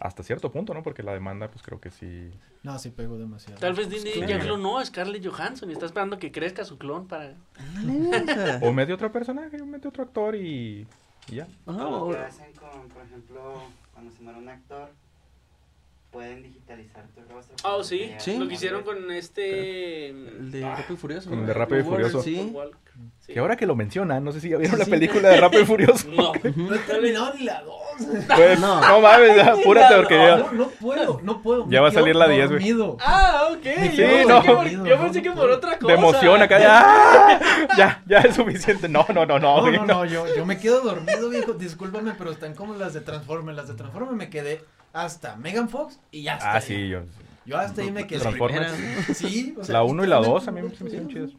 Hasta 0.00 0.22
cierto 0.22 0.50
punto, 0.50 0.72
¿no? 0.72 0.82
Porque 0.82 1.02
la 1.02 1.12
demanda, 1.12 1.48
pues 1.48 1.62
creo 1.62 1.80
que 1.82 1.90
sí. 1.90 2.30
No, 2.62 2.78
sí 2.78 2.88
pegó 2.90 3.18
demasiado. 3.18 3.60
Tal 3.60 3.74
vez 3.74 3.90
Disney 3.90 4.26
ya 4.26 4.40
clonó 4.40 4.78
a 4.78 4.84
Scarlett 4.86 5.24
Johansson 5.26 5.68
y 5.68 5.74
está 5.74 5.84
esperando 5.84 6.18
que 6.18 6.32
crezca 6.32 6.64
su 6.64 6.78
clon 6.78 7.06
para... 7.06 7.34
O 8.62 8.72
mete 8.72 8.92
otro 8.94 9.12
personaje, 9.12 9.60
o 9.60 9.66
mete 9.66 9.86
otro 9.88 10.02
actor 10.02 10.34
y, 10.34 10.86
y 11.28 11.34
ya. 11.36 11.46
ajá, 11.66 11.82
Lo 11.82 12.04
o- 12.06 12.10
que 12.10 12.16
hacen 12.18 12.52
con, 12.54 12.88
por 12.88 13.02
ejemplo, 13.02 13.62
cuando 13.92 14.10
se 14.12 14.22
muere 14.22 14.38
un 14.38 14.48
actor, 14.48 14.90
pueden 16.14 16.42
digitalizar 16.42 17.04
tu 17.08 17.20
rostro. 17.30 17.56
Oh, 17.64 17.72
para 17.72 17.84
sí, 17.84 18.14
Sí. 18.18 18.38
lo 18.38 18.48
que 18.48 18.54
hicieron 18.54 18.82
con 18.84 19.10
este... 19.10 20.08
el 20.10 20.50
de 20.52 20.64
Ah, 20.64 20.76
Rápido 20.76 20.94
y 20.94 20.96
Furioso. 20.96 21.28
con 21.28 21.38
¿no? 21.38 21.42
el 21.42 21.48
de 21.48 21.54
Rápido 21.54 21.80
y 21.80 21.82
Furioso. 21.82 22.22
Sí. 22.22 22.54
Sí. 23.20 23.32
Que 23.32 23.40
ahora 23.40 23.56
que 23.56 23.66
lo 23.66 23.74
mencionan, 23.74 24.22
no 24.22 24.30
sé 24.32 24.40
si 24.40 24.50
ya 24.50 24.56
vieron 24.58 24.74
Sí, 24.76 24.78
la 24.78 24.84
sí. 24.84 24.90
película 24.92 25.28
de 25.30 25.36
Rápido 25.40 25.62
y 25.62 25.66
Furioso. 25.66 26.08
No. 26.08 26.32
No 26.56 26.74
he 26.74 26.78
terminado 26.78 27.34
ni 27.34 27.42
la 27.44 27.62
2. 27.62 27.74
Pues, 28.36 28.60
No. 28.60 28.80
no. 28.80 29.00
mames, 29.00 29.36
ya, 29.36 29.52
apúrate 29.52 29.96
porque 29.96 30.14
ya. 30.16 30.36
No, 30.36 30.52
no 30.52 30.68
puedo, 30.68 31.20
no 31.22 31.42
puedo. 31.42 31.66
Ya 31.68 31.80
va 31.80 31.88
a 31.88 31.92
salir 31.92 32.14
la 32.14 32.28
10, 32.28 32.46
güey. 32.50 32.58
dormido. 32.72 32.96
Ah, 33.00 33.48
ok. 33.50 33.64
Sí, 33.90 33.96
yo 33.96 34.28
no. 34.28 34.42
por, 34.42 34.68
yo 34.68 34.98
pensé 35.00 35.22
que 35.22 35.32
por 35.32 35.50
otra 35.50 35.78
cosa. 35.78 35.92
De 35.92 35.98
emoción 35.98 36.40
acá, 36.42 36.58
ya. 36.60 37.40
Ya, 37.76 38.02
ya 38.06 38.18
es 38.18 38.36
suficiente. 38.36 38.88
No, 38.88 39.04
no, 39.12 39.26
no, 39.26 39.38
no. 39.40 39.56
No, 39.56 39.60
güey, 39.62 39.78
no, 39.78 39.84
no, 39.86 40.04
yo, 40.04 40.24
yo 40.36 40.46
me 40.46 40.58
quedo 40.58 40.80
dormido, 40.82 41.28
viejo. 41.30 41.54
Discúlpame, 41.54 42.12
pero 42.16 42.30
están 42.30 42.54
como 42.54 42.74
las 42.74 42.94
de 42.94 43.00
Transformers. 43.00 43.56
Las 43.56 43.68
de 43.68 43.74
Transformers 43.74 44.16
me 44.16 44.30
quedé 44.30 44.60
hasta 44.94 45.36
Megan 45.36 45.68
Fox 45.68 46.00
y 46.10 46.22
ya 46.22 46.34
está. 46.36 46.54
Ah, 46.54 46.60
sí, 46.62 46.88
yo. 46.88 47.02
Yo 47.44 47.58
hasta 47.58 47.82
ahí 47.82 47.90
me 47.90 48.06
quedé. 48.06 48.20
Transformers. 48.20 48.72
Sí, 49.14 49.54
o 49.58 49.64
sea, 49.64 49.74
La 49.74 49.82
1 49.82 50.04
y 50.04 50.06
la 50.06 50.16
2 50.16 50.48
a 50.48 50.50
mí 50.50 50.62
me 50.62 50.68
hicieron 50.68 51.08
chidas. 51.08 51.30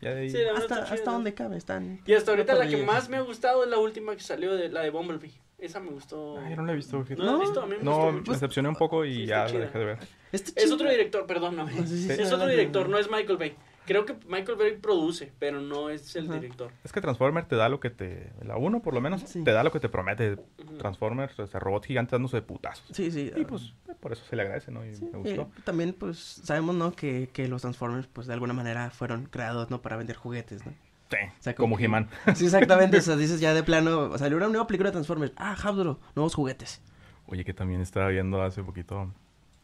Ya 0.00 0.10
de 0.14 0.20
ahí. 0.20 0.30
Sí, 0.30 0.38
Hasta, 0.56 0.84
hasta 0.84 1.10
donde 1.10 1.34
cabe, 1.34 1.56
están. 1.56 2.00
Y 2.06 2.14
hasta 2.14 2.30
ahorita 2.30 2.54
la 2.54 2.68
que 2.68 2.76
más 2.84 3.08
me 3.08 3.16
ha 3.16 3.20
gustado 3.22 3.64
es 3.64 3.70
la 3.70 3.78
última 3.78 4.14
que 4.14 4.22
salió, 4.22 4.54
de 4.54 4.68
la 4.68 4.82
de 4.82 4.90
Bumblebee. 4.90 5.32
Esa 5.58 5.80
me 5.80 5.90
gustó. 5.90 6.38
Ay, 6.38 6.50
yo 6.50 6.56
no 6.56 6.66
la 6.66 6.72
he 6.72 6.76
visto. 6.76 7.04
¿No 7.16 7.24
la 7.24 7.32
has 7.32 7.38
No, 7.38 7.40
visto? 7.40 7.62
A 7.62 7.66
mí 7.66 7.74
me 7.76 7.82
No, 7.82 7.90
gustó 7.96 8.06
me 8.12 8.18
mucho. 8.20 8.32
decepcioné 8.32 8.68
un 8.68 8.76
poco 8.76 9.04
y 9.04 9.14
Sí, 9.16 9.26
ya 9.26 9.44
la 9.48 9.58
dejé 9.58 9.78
de 9.78 9.84
ver. 9.84 9.98
Este 10.30 10.62
Es 10.62 10.70
otro 10.70 10.88
director, 10.88 11.26
perdóname. 11.26 11.72
Ah, 11.76 11.82
sí, 11.84 12.04
sí, 12.06 12.12
es 12.12 12.30
otro 12.32 12.46
director, 12.46 12.88
no 12.88 12.98
es 12.98 13.10
Michael 13.10 13.38
Bay. 13.38 13.56
Creo 13.88 14.04
que 14.04 14.14
Michael 14.28 14.58
Bay 14.58 14.76
produce, 14.76 15.32
pero 15.38 15.62
no 15.62 15.88
es 15.88 16.14
el 16.14 16.26
Ajá. 16.26 16.34
director. 16.34 16.70
Es 16.84 16.92
que 16.92 17.00
Transformer 17.00 17.46
te 17.46 17.56
da 17.56 17.70
lo 17.70 17.80
que 17.80 17.88
te. 17.88 18.30
La 18.44 18.58
1 18.58 18.82
por 18.82 18.92
lo 18.92 19.00
menos. 19.00 19.22
Sí. 19.22 19.42
Te 19.42 19.52
da 19.52 19.64
lo 19.64 19.72
que 19.72 19.80
te 19.80 19.88
promete. 19.88 20.36
Transformers, 20.76 21.38
o 21.40 21.46
sea, 21.46 21.58
robot 21.58 21.86
gigante 21.86 22.12
dándose 22.12 22.36
de 22.36 22.42
putazos. 22.42 22.86
Sí, 22.92 23.10
sí. 23.10 23.32
Y 23.34 23.46
pues 23.46 23.72
por 24.00 24.12
eso 24.12 24.22
se 24.26 24.36
le 24.36 24.42
agradece, 24.42 24.70
¿no? 24.70 24.84
Y 24.84 24.94
Sí, 24.94 25.04
me 25.04 25.30
eh, 25.30 25.36
gustó. 25.36 25.50
también, 25.64 25.94
pues, 25.94 26.18
sabemos, 26.18 26.74
¿no? 26.74 26.92
Que, 26.92 27.30
que 27.32 27.48
los 27.48 27.62
Transformers, 27.62 28.06
pues, 28.08 28.26
de 28.26 28.34
alguna 28.34 28.52
manera 28.52 28.90
fueron 28.90 29.24
creados, 29.24 29.70
¿no? 29.70 29.80
Para 29.80 29.96
vender 29.96 30.16
juguetes, 30.16 30.66
¿no? 30.66 30.72
Sí, 31.10 31.16
sea, 31.38 31.54
como 31.54 31.70
como 31.76 31.82
He-Man. 31.82 32.10
Sí, 32.34 32.44
exactamente. 32.44 32.98
o 32.98 33.00
sea, 33.00 33.16
dices 33.16 33.40
ya 33.40 33.54
de 33.54 33.62
plano, 33.62 34.18
salió 34.18 34.36
una 34.36 34.48
nueva 34.48 34.66
película 34.66 34.90
de 34.90 34.92
Transformers. 34.92 35.32
Ah, 35.36 35.52
Hasbro, 35.52 35.98
nuevos 36.14 36.34
juguetes. 36.34 36.82
Oye, 37.26 37.42
que 37.42 37.54
también 37.54 37.80
estaba 37.80 38.08
viendo 38.08 38.42
hace 38.42 38.62
poquito 38.62 39.10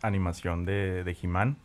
animación 0.01 0.65
de, 0.65 1.05
de 1.05 1.17
He-Man. 1.21 1.59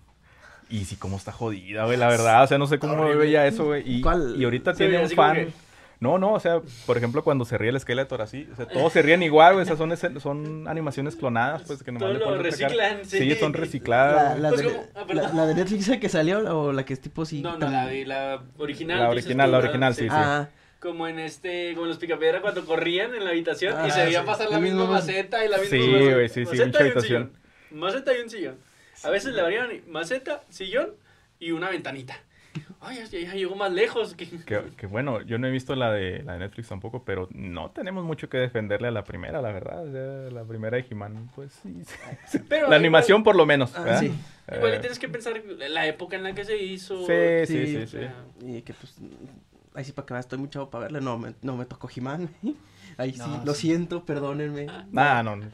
Y 0.69 0.85
sí, 0.85 0.95
cómo 0.97 1.17
está 1.17 1.31
jodida, 1.31 1.85
güey, 1.85 1.97
la 1.97 2.07
verdad. 2.07 2.43
O 2.43 2.47
sea, 2.47 2.57
no 2.57 2.67
sé 2.67 2.77
cómo 2.79 2.93
Horrible. 2.93 3.15
veía 3.25 3.47
eso, 3.47 3.65
güey. 3.65 3.83
Y, 3.85 4.01
¿Cuál? 4.01 4.35
y 4.37 4.43
ahorita 4.43 4.73
Se 4.75 4.87
tiene 4.87 5.03
un 5.03 5.09
fan. 5.09 5.35
que- 5.35 5.51
No, 5.99 6.17
no, 6.17 6.31
o 6.33 6.39
sea, 6.39 6.61
por 6.85 6.95
ejemplo, 6.95 7.23
cuando 7.25 7.43
se 7.43 7.57
ríe 7.57 7.71
el 7.71 7.79
Skeletor 7.79 8.21
así, 8.21 8.47
o 8.53 8.55
sea, 8.55 8.65
todos 8.67 8.93
se 8.93 9.01
ríen 9.01 9.21
igual, 9.21 9.53
güey. 9.55 9.63
O 9.63 9.65
sea, 9.65 9.75
son, 9.75 9.91
ese- 9.91 10.17
son 10.21 10.65
animaciones 10.67 11.15
clonadas, 11.17 11.63
pues, 11.67 11.83
que 11.83 11.91
nomás 11.91 12.07
Todo 12.07 12.19
le 12.19 12.23
ponen 12.23 12.43
reciclan, 12.43 12.99
sí. 13.03 13.17
Sí, 13.17 13.35
son 13.35 13.51
La, 13.51 13.57
recicladas. 13.57 14.39
la 14.39 14.49
Pues 14.49 14.61
de, 14.61 14.67
como- 14.69 14.83
ah, 14.95 14.99
la, 14.99 15.05
perdón. 15.07 15.31
la 15.37 15.45
de 15.47 15.55
Netflix 15.55 15.91
que 15.99 16.07
salió 16.07 16.39
o 16.57 16.71
la 16.71 16.85
que 16.85 16.93
es 16.93 17.01
tipo 17.01 17.25
sí. 17.25 17.41
No, 17.41 17.57
no, 17.57 17.69
la, 17.69 17.83
original. 18.59 18.99
La 18.99 19.09
original, 19.09 19.51
la 19.51 19.57
original, 19.57 19.93
sí, 19.95 20.03
sí. 20.03 20.07
Ah, 20.11 20.47
Como 20.79 21.05
en 21.09 21.19
este, 21.19 21.71
como 21.73 21.83
en 21.87 21.89
los 21.89 21.97
picapiedra 21.97 22.39
cuando 22.39 22.63
corrían 22.65 23.13
en 23.13 23.25
la 23.25 23.31
habitación 23.31 23.73
y 23.85 23.89
Ah, 23.89 23.91
se 23.91 24.05
veía 24.05 24.21
sí. 24.21 24.25
pasar 24.25 24.49
la 24.49 24.59
misma 24.59 24.85
maceta 24.85 25.43
y 25.43 25.49
la 25.49 25.57
misma 25.57 25.77
Sí, 25.77 25.83
maceta. 25.91 26.13
güey, 26.13 26.29
sí, 26.29 26.33
sí, 26.33 26.39
Maceta 26.45 26.65
mucha 26.65 26.79
y 26.79 26.81
un 26.81 26.85
habitación. 26.91 27.31
sillón. 27.71 27.79
Maceta 27.81 28.17
y 28.17 28.21
un 28.21 28.29
sillón. 28.29 28.55
A 29.03 29.09
veces 29.09 29.33
le 29.33 29.41
varían 29.41 29.69
maceta, 29.87 30.43
sillón 30.49 30.91
y 31.39 31.51
una 31.51 31.69
ventanita. 31.69 32.17
Ay, 32.81 32.97
ya, 32.97 33.19
ya 33.19 33.33
llegó 33.33 33.55
más 33.55 33.71
lejos. 33.71 34.15
que- 34.15 34.27
Que, 34.45 34.61
que 34.77 34.87
bueno, 34.87 35.21
yo 35.21 35.37
no 35.37 35.47
he 35.47 35.51
visto 35.51 35.75
la 35.75 35.91
de, 35.91 36.23
la 36.23 36.33
de 36.33 36.39
Netflix 36.39 36.69
tampoco, 36.69 37.03
pero 37.03 37.27
no 37.31 37.71
tenemos 37.71 38.03
mucho 38.03 38.27
que 38.29 38.37
defenderle 38.37 38.87
a 38.87 38.91
la 38.91 39.03
primera, 39.03 39.41
la 39.41 39.51
verdad. 39.51 39.85
O 39.87 39.91
sea, 39.91 40.31
la 40.31 40.43
primera 40.45 40.77
de 40.77 40.85
He-Man, 40.89 41.29
pues 41.35 41.51
sí. 41.61 41.81
Pero 42.49 42.61
la 42.63 42.67
igual- 42.67 42.73
animación 42.79 43.23
por 43.23 43.35
lo 43.35 43.45
menos. 43.45 43.73
Ah, 43.77 43.97
sí. 43.99 44.11
Igual 44.53 44.73
y 44.73 44.75
Eh, 44.77 44.79
tienes 44.79 44.97
que 44.99 45.07
pensar 45.09 45.41
la 45.69 45.85
época 45.87 46.15
en 46.15 46.23
la 46.23 46.33
que 46.33 46.43
se 46.45 46.57
hizo. 46.57 47.05
Sí, 47.05 47.13
Sí, 47.45 47.65
sí, 47.67 47.87
sí, 47.87 47.97
sí. 48.39 48.47
y 48.47 48.61
que 48.63 48.73
pues. 48.73 48.95
Ahí 49.75 49.83
sí, 49.85 49.91
para 49.91 50.05
que 50.07 50.13
veas, 50.13 50.25
estoy 50.25 50.39
muy 50.39 50.49
chavo 50.49 50.69
para 50.69 50.83
verla. 50.85 50.99
No, 51.01 51.17
me, 51.19 51.33
no 51.43 51.55
me 51.55 51.65
tocó 51.65 51.87
He-Man. 51.95 52.29
Ahí 52.97 53.13
sí, 53.13 53.19
No, 53.19 53.43
lo 53.45 53.53
sí. 53.53 53.67
siento, 53.67 54.03
perdónenme. 54.03 54.65
Nah, 54.91 55.21
no. 55.21 55.35
no. 55.35 55.45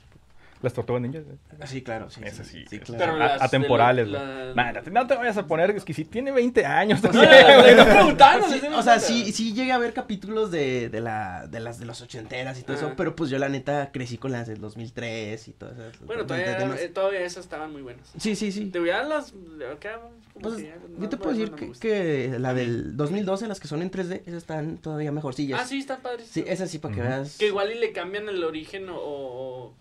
Las 0.66 0.74
tortugas 0.74 1.00
ninjas. 1.02 1.22
eh. 1.24 1.68
Sí, 1.68 1.84
claro, 1.84 2.10
sí. 2.10 2.22
Ese 2.24 2.44
sí. 2.44 2.66
Sí, 2.68 2.80
claro. 2.80 3.00
Pero 3.00 3.14
a- 3.14 3.18
las 3.34 3.42
atemporales. 3.44 4.10
güey. 4.10 4.20
la- 4.20 4.82
no 4.92 5.06
te 5.08 5.16
vayas 5.16 5.38
a 5.38 5.46
poner, 5.46 5.70
es 5.72 5.86
que 5.86 5.94
si 5.94 6.06
tiene 6.06 6.32
20 6.32 6.66
años. 6.66 7.02
No, 7.04 8.80
o 8.80 8.82
sea, 8.84 9.00
sí, 9.00 9.32
sí 9.32 9.54
llegué 9.54 9.72
a 9.72 9.78
ver 9.78 9.94
capítulos 9.94 10.50
de, 10.50 10.90
de, 10.90 11.02
la, 11.02 11.46
de 11.48 11.60
las 11.60 11.80
de 11.80 11.86
los 11.86 12.02
ochenteras 12.02 12.60
y 12.60 12.64
todo 12.64 12.76
Ajá. 12.78 12.88
eso, 12.88 12.96
pero 12.98 13.16
pues 13.16 13.30
yo 13.30 13.38
la 13.38 13.48
neta 13.50 13.92
crecí 13.92 14.18
con 14.18 14.32
las 14.32 14.48
del 14.48 14.60
2003 14.60 15.48
y 15.48 15.54
todas 15.54 15.78
esas. 15.78 16.00
Bueno, 16.06 16.26
todavía, 16.26 16.58
eh, 16.76 17.26
esas 17.26 17.44
estaban 17.46 17.72
muy 17.72 17.82
buenas. 17.84 18.12
Sí, 18.18 18.36
sí, 18.36 18.52
sí. 18.52 18.66
Te 18.72 18.80
voy 18.80 18.90
a 18.90 18.98
dar 18.98 19.06
las. 19.08 19.34
Pues, 20.42 20.56
que 20.56 20.64
yo 20.64 21.00
no- 21.00 21.10
te 21.10 21.18
puedo 21.18 21.32
decir 21.38 21.52
que, 21.80 22.36
la 22.40 22.54
del 22.54 22.98
2012, 22.98 23.48
las 23.48 23.60
que 23.60 23.68
son 23.68 23.82
en 23.82 23.90
3D, 23.92 24.22
esas 24.26 24.38
están 24.38 24.78
todavía 24.78 25.12
mejorcillas. 25.12 25.62
Ah, 25.62 25.66
sí, 25.66 25.80
están 25.80 26.02
padres. 26.02 26.28
Sí, 26.28 26.44
esas 26.48 26.70
sí, 26.70 26.80
para 26.80 26.96
que 26.96 27.02
veas. 27.02 27.38
Que 27.38 27.48
igual 27.48 27.72
y 27.72 27.76
le 27.80 27.92
cambian 27.92 28.28
el 28.30 28.44
origen 28.44 28.88
o, 28.90 29.74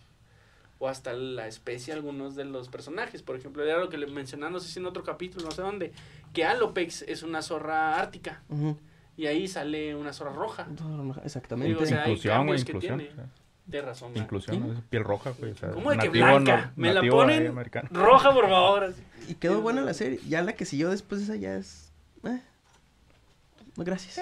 o, 0.78 0.88
hasta 0.88 1.12
la 1.12 1.46
especie 1.46 1.92
algunos 1.94 2.34
de 2.34 2.44
los 2.44 2.68
personajes. 2.68 3.22
Por 3.22 3.36
ejemplo, 3.36 3.64
era 3.64 3.78
lo 3.78 3.88
que 3.88 3.96
le 3.98 4.06
mencionaba, 4.06 4.50
no 4.52 4.60
sé 4.60 4.68
si 4.68 4.78
en 4.78 4.86
otro 4.86 5.02
capítulo, 5.04 5.44
no 5.46 5.50
sé 5.50 5.62
dónde, 5.62 5.92
que 6.32 6.44
Alopex 6.44 7.02
es 7.02 7.22
una 7.22 7.42
zorra 7.42 7.98
ártica 8.00 8.42
y 9.16 9.26
ahí 9.26 9.46
sale 9.48 9.94
una 9.94 10.12
zorra 10.12 10.32
roja. 10.32 10.66
Exactamente. 11.24 11.68
Digo, 11.68 11.82
o 11.82 11.86
sea, 11.86 12.02
hay 12.04 12.10
Inclusión, 12.12 12.46
que 12.46 12.52
inclusión. 12.60 12.98
tiene. 12.98 13.14
De 13.66 13.80
razón. 13.80 14.12
Inclusión, 14.14 14.84
piel 14.90 15.04
roja, 15.04 15.30
güey. 15.38 15.52
O 15.52 15.56
sea, 15.56 15.70
¿Cómo 15.70 15.90
de 15.90 15.96
que 15.96 16.08
blanca? 16.10 16.66
no- 16.66 16.82
Me 16.82 16.92
la 16.92 17.00
ponen 17.02 17.54
roja, 17.92 18.32
por 18.34 18.46
favor. 18.48 18.84
así. 18.84 19.02
Y 19.28 19.34
quedó 19.36 19.62
buena 19.62 19.80
la 19.80 19.94
serie. 19.94 20.20
Ya 20.28 20.42
la 20.42 20.52
que 20.54 20.66
siguió 20.66 20.90
después 20.90 21.22
esa 21.22 21.36
ya 21.36 21.56
es. 21.56 21.90
Eh. 22.24 22.40
No, 23.76 23.84
gracias. 23.84 24.20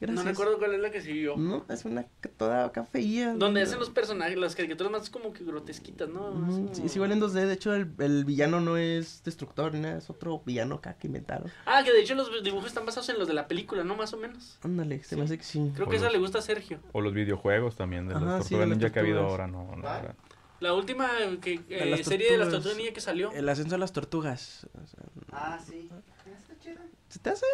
Gracias. 0.00 0.24
No 0.24 0.30
recuerdo 0.30 0.58
cuál 0.58 0.74
es 0.74 0.80
la 0.80 0.90
que 0.90 1.02
siguió. 1.02 1.36
No, 1.36 1.66
es 1.68 1.84
una 1.84 2.04
toda 2.38 2.72
cafeía. 2.72 3.34
Donde 3.34 3.60
hacen 3.60 3.78
los 3.78 3.90
personajes, 3.90 4.38
las 4.38 4.54
caricaturas 4.56 4.90
más 4.90 5.10
como 5.10 5.32
que 5.34 5.44
grotesquitas, 5.44 6.08
¿no? 6.08 6.42
Así 6.48 6.68
Sí, 6.72 6.82
es 6.86 6.96
igual 6.96 7.12
en 7.12 7.20
2D. 7.20 7.32
De 7.46 7.52
hecho, 7.52 7.74
el, 7.74 7.92
el 7.98 8.24
villano 8.24 8.60
no 8.60 8.76
es 8.78 9.22
destructor 9.24 9.74
ni 9.74 9.80
nada. 9.80 9.98
Es 9.98 10.08
otro 10.08 10.40
villano 10.46 10.76
acá 10.76 10.94
que 10.94 11.06
inventaron. 11.06 11.50
Ah, 11.66 11.82
que 11.84 11.92
de 11.92 12.00
hecho 12.00 12.14
los 12.14 12.42
dibujos 12.42 12.68
están 12.68 12.86
basados 12.86 13.08
en 13.10 13.18
los 13.18 13.28
de 13.28 13.34
la 13.34 13.46
película, 13.46 13.84
¿no? 13.84 13.94
Más 13.94 14.12
o 14.14 14.16
menos. 14.16 14.58
Ándale, 14.62 15.02
se 15.04 15.16
me 15.16 15.24
hace 15.24 15.36
que 15.36 15.44
sí. 15.44 15.70
Creo 15.76 15.88
que 15.88 15.96
esa 15.96 16.08
le 16.10 16.18
gusta 16.18 16.38
a 16.38 16.42
Sergio. 16.42 16.80
O 16.92 17.02
los 17.02 17.12
videojuegos 17.12 17.76
también 17.76 18.08
de 18.08 18.14
Ajá, 18.14 18.24
las 18.24 18.38
tortugas 18.48 18.68
ninja 18.68 18.90
que 18.90 18.98
ha 18.98 19.02
habido 19.02 19.20
ahora, 19.20 19.46
no, 19.46 19.64
no, 19.76 19.82
¿Cuál? 19.82 19.86
ahora. 19.96 20.14
La 20.60 20.74
última 20.74 21.08
que, 21.40 21.60
eh, 21.70 21.96
De 21.96 22.04
serie 22.04 22.32
de 22.32 22.38
las 22.38 22.50
tortugas. 22.50 22.76
ninja 22.76 22.92
que 22.92 23.00
salió. 23.00 23.32
El 23.32 23.48
ascenso 23.48 23.72
de 23.72 23.78
las 23.78 23.92
tortugas. 23.92 24.66
O 24.82 24.86
sea, 24.86 25.00
Ah, 25.32 25.58
sí. 25.66 25.88
Está 26.26 26.58
chido. 26.58 26.80
¿Se 27.08 27.18
te 27.18 27.30
hace? 27.30 27.46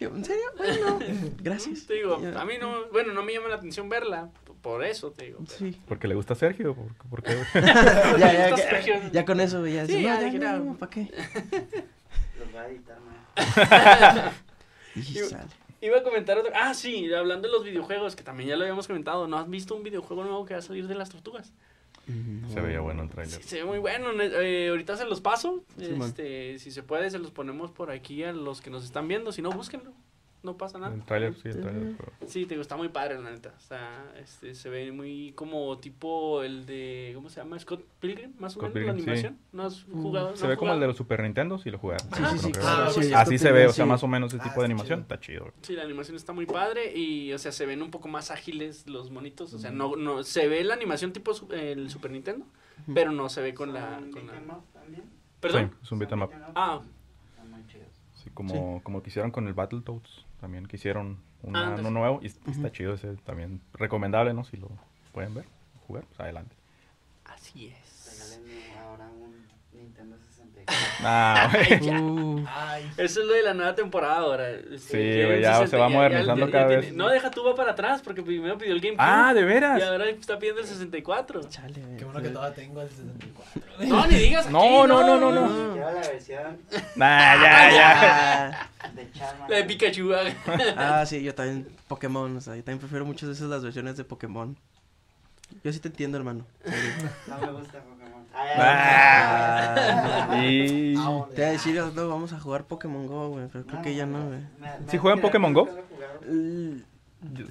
Yo, 0.00 0.08
¿En 0.08 0.24
serio? 0.24 0.44
Bueno, 0.56 0.98
gracias. 1.42 1.86
Te 1.86 1.94
digo, 1.94 2.16
a 2.36 2.44
mí 2.44 2.54
no, 2.60 2.86
bueno, 2.92 3.12
no 3.12 3.22
me 3.22 3.32
llama 3.32 3.48
la 3.48 3.54
atención 3.56 3.88
verla, 3.88 4.30
por 4.60 4.84
eso 4.84 5.10
te 5.12 5.26
digo. 5.26 5.38
pero- 5.46 5.58
Sí. 5.58 5.80
Porque 5.88 6.08
le 6.08 6.14
gusta 6.14 6.34
a 6.34 6.36
Sergio. 6.36 6.74
¿Por, 6.74 6.94
por 7.08 7.22
qué? 7.22 7.36
ya, 7.54 8.18
ya, 8.18 8.48
Está 8.48 8.56
ya, 8.56 8.56
Sergio. 8.56 8.94
ya 9.12 9.24
con 9.24 9.40
eso, 9.40 9.66
ya. 9.66 9.86
Sí, 9.86 9.94
no, 9.94 10.00
ya 10.00 10.20
ya, 10.20 10.24
dije, 10.24 10.38
no, 10.38 10.58
no. 10.58 10.64
no, 10.64 10.76
¿para 10.76 10.90
qué? 10.90 11.08
Los 12.38 12.52
voy 12.52 12.60
a 12.60 12.66
editar. 12.68 12.98
Y 14.94 15.02
Yo- 15.02 15.26
sale. 15.28 15.44
Iba 15.80 15.98
a 15.98 16.02
comentar 16.04 16.38
otro. 16.38 16.52
Ah, 16.54 16.74
sí, 16.74 17.12
hablando 17.12 17.48
de 17.48 17.52
los 17.52 17.64
videojuegos, 17.64 18.14
que 18.14 18.22
también 18.22 18.48
ya 18.50 18.54
lo 18.56 18.62
habíamos 18.62 18.86
comentado. 18.86 19.26
¿No 19.26 19.36
has 19.36 19.50
visto 19.50 19.74
un 19.74 19.82
videojuego 19.82 20.22
nuevo 20.22 20.44
que 20.44 20.54
va 20.54 20.60
a 20.60 20.62
salir 20.62 20.86
de 20.86 20.94
las 20.94 21.10
tortugas? 21.10 21.52
Se 22.52 22.60
veía 22.60 22.80
bueno 22.80 23.02
el 23.02 23.08
trailer. 23.08 23.42
Sí, 23.42 23.48
se 23.48 23.56
ve 23.58 23.64
muy 23.64 23.78
bueno. 23.78 24.10
eh, 24.20 24.68
ahorita 24.70 24.96
se 24.96 25.04
los 25.04 25.20
paso. 25.20 25.64
Sí, 25.78 25.88
man. 25.92 26.08
este, 26.08 26.58
si 26.58 26.70
se 26.70 26.82
puede, 26.82 27.10
se 27.10 27.18
los 27.18 27.30
ponemos 27.30 27.70
por 27.70 27.90
aquí 27.90 28.24
a 28.24 28.32
los 28.32 28.60
que 28.60 28.70
nos 28.70 28.84
están 28.84 29.06
viendo. 29.08 29.32
Si 29.32 29.40
no, 29.42 29.50
búsquenlo. 29.50 29.92
No 30.42 30.56
pasa 30.56 30.76
nada. 30.78 30.92
El 30.92 31.04
trailer, 31.04 31.34
sí, 31.36 31.48
el 31.48 31.60
trailer. 31.60 31.94
pero- 31.96 32.12
Sí, 32.28 32.42
te 32.46 32.54
digo, 32.54 32.62
está 32.62 32.76
muy 32.76 32.88
padre, 32.88 33.16
la 33.20 33.30
neta. 33.30 33.54
O 33.56 33.60
sea, 33.60 34.12
este, 34.18 34.56
se 34.56 34.68
ve 34.70 34.90
muy 34.90 35.32
como 35.36 35.78
tipo 35.78 36.42
el 36.42 36.66
de, 36.66 37.12
¿cómo 37.14 37.28
se 37.28 37.40
llama? 37.40 37.56
Scott 37.60 37.84
Pilgrim, 38.00 38.32
más 38.40 38.56
o 38.56 38.60
Scott 38.60 38.74
menos, 38.74 38.88
la 38.88 38.94
sí. 38.94 39.02
animación. 39.02 39.38
¿No 39.52 39.62
has 39.62 39.84
jugado? 39.84 40.34
Se 40.36 40.42
no 40.42 40.48
ve 40.50 40.56
como 40.56 40.72
el 40.74 40.80
de 40.80 40.86
los 40.88 40.96
Super 40.96 41.22
Nintendo, 41.22 41.58
si 41.58 41.70
lo 41.70 41.78
jugaron. 41.78 42.04
Sí, 42.08 42.16
sí, 42.16 42.22
No 42.22 42.30
sí, 42.38 42.50
creo. 42.52 42.62
claro, 42.64 42.90
sí, 42.90 43.02
sí. 43.04 43.12
Así 43.14 43.38
se 43.38 43.52
ve, 43.52 43.66
o 43.66 43.72
sea, 43.72 43.86
más 43.86 44.02
o 44.02 44.08
menos 44.08 44.34
ese 44.34 44.42
Ah, 44.42 44.44
tipo 44.48 44.60
de 44.62 44.66
está 44.66 44.72
animación. 44.72 44.98
chido. 44.98 45.02
Está 45.14 45.20
chido. 45.20 45.52
Sí, 45.62 45.72
la 45.74 45.82
animación 45.84 46.16
está 46.16 46.32
muy 46.32 46.46
padre 46.46 46.92
y, 46.96 47.32
o 47.32 47.38
sea, 47.38 47.52
se 47.52 47.64
ven 47.64 47.80
un 47.80 47.92
poco 47.92 48.08
más 48.08 48.32
ágiles 48.32 48.88
los 48.88 49.10
monitos. 49.12 49.54
O 49.54 49.58
sea, 49.60 49.70
no, 49.70 49.94
no, 49.94 50.24
se 50.24 50.48
ve 50.48 50.64
la 50.64 50.74
animación 50.74 51.12
tipo 51.12 51.30
el 51.52 51.88
Super 51.88 52.10
Nintendo, 52.10 52.44
pero 52.92 53.12
no 53.12 53.28
se 53.28 53.42
ve 53.42 53.54
con 53.54 53.72
la... 53.72 54.00
¿Son 54.00 54.10
Con 54.10 54.26
la... 54.26 54.32
beat 54.32 54.44
up 54.50 54.64
también? 54.72 55.04
¿Perdón? 55.38 55.70
Sí, 55.72 55.78
es 55.84 55.92
un 55.92 55.98
beat'em 56.00 56.22
up. 56.22 56.30
Son 56.30 56.38
beat 56.40 56.48
up. 56.50 56.52
Ah, 56.56 56.80
Están 57.30 57.50
muy 57.50 57.66
chidos. 57.68 57.86
Sí, 58.14 58.30
como, 58.34 58.82
como 58.82 59.02
que 59.02 59.10
hicieron 59.10 59.30
con 59.30 59.46
el 59.46 59.54
Battletoads. 59.54 60.26
También 60.42 60.66
que 60.66 60.76
hicieron 60.76 61.18
una- 61.42 61.58
Ah, 61.60 61.62
entonces- 61.62 61.86
uno 61.86 61.98
nuevo. 62.00 62.18
Y 62.20 62.26
está 62.26 62.70
chido 62.72 62.94
ese 62.94 63.14
también. 63.18 63.60
Recomendable, 63.74 64.34
¿no? 64.34 64.42
Si 64.44 64.56
lo 64.56 64.68
pueden 65.12 65.32
ver, 65.34 65.44
jugar, 65.86 66.04
pues 66.08 66.18
adelante. 66.20 66.54
así 67.24 67.68
es. 67.68 67.81
Regálenme 70.66 71.06
ahora 71.06 71.46
un 71.46 71.52
Nintendo 71.52 71.82
64. 71.82 71.92
Ah. 71.94 72.00
Uh, 72.02 72.44
Ay, 72.48 72.90
Eso 72.96 73.20
es 73.20 73.26
lo 73.26 73.32
de 73.34 73.42
la 73.42 73.54
nueva 73.54 73.74
temporada 73.74 74.16
ahora. 74.16 74.46
Sí, 74.78 74.96
güey, 74.96 75.40
ya 75.42 75.52
60, 75.54 75.66
se 75.68 75.76
va 75.76 75.88
modernizando 75.88 76.50
cada 76.50 76.66
vez. 76.66 76.92
No, 76.92 77.08
deja 77.08 77.30
tu 77.30 77.44
va 77.44 77.54
para 77.54 77.72
atrás 77.72 78.02
porque 78.02 78.22
primero 78.22 78.56
pidió 78.58 78.72
el 78.72 78.80
GameCube. 78.80 79.02
Ah, 79.04 79.32
¿de 79.34 79.40
Y 79.40 79.44
veras? 79.44 79.82
ahora 79.82 80.08
está 80.08 80.38
pidiendo 80.38 80.60
el 80.60 80.66
64. 80.66 81.40
chale. 81.48 81.82
qué 81.98 82.04
bueno 82.04 82.22
que 82.22 82.28
todavía 82.28 82.54
tengo 82.54 82.82
el 82.82 82.88
64. 82.88 83.62
No, 83.86 84.06
ni 84.06 84.14
digas 84.16 84.44
aquí, 84.44 84.52
No, 84.52 84.86
no, 84.86 85.02
no, 85.06 85.18
no, 85.18 85.32
no. 85.32 85.72
Quiero 85.72 85.92
la 85.92 86.00
versión 86.00 86.58
Nah, 86.96 87.34
ya, 87.42 87.70
ya. 87.72 88.70
De 88.94 89.10
Charmander. 89.12 89.50
La 89.50 89.56
de 89.56 89.64
Pikachu. 89.64 90.12
ah. 90.14 90.22
ah, 91.00 91.06
sí, 91.06 91.22
yo 91.22 91.34
también 91.34 91.66
Pokémon, 91.88 92.36
o 92.36 92.40
sea, 92.40 92.54
yo 92.56 92.62
también 92.62 92.78
prefiero 92.78 93.04
muchas 93.04 93.28
veces 93.28 93.46
las 93.48 93.62
versiones 93.64 93.96
de 93.96 94.04
Pokémon. 94.04 94.56
Yo 95.64 95.72
sí 95.72 95.80
te 95.80 95.88
entiendo, 95.88 96.16
hermano. 96.16 96.46
No 97.26 97.38
me 97.38 97.52
gusta 97.52 97.80
Pokémon. 97.80 98.01
Ah, 98.34 100.28
Te 100.30 100.94
voy 100.96 101.44
a 101.44 101.50
decir, 101.52 101.82
no, 101.94 102.08
vamos 102.08 102.32
a 102.32 102.40
jugar 102.40 102.64
Pokémon 102.64 103.06
Go, 103.06 103.28
güey, 103.30 103.46
pero 103.52 103.64
creo 103.66 103.82
que 103.82 103.94
ya 103.94 104.06
no, 104.06 104.26
güey. 104.28 104.40
¿Sí 104.88 104.98
juegan 104.98 105.20
Pokémon 105.20 105.52
Go? 105.52 105.68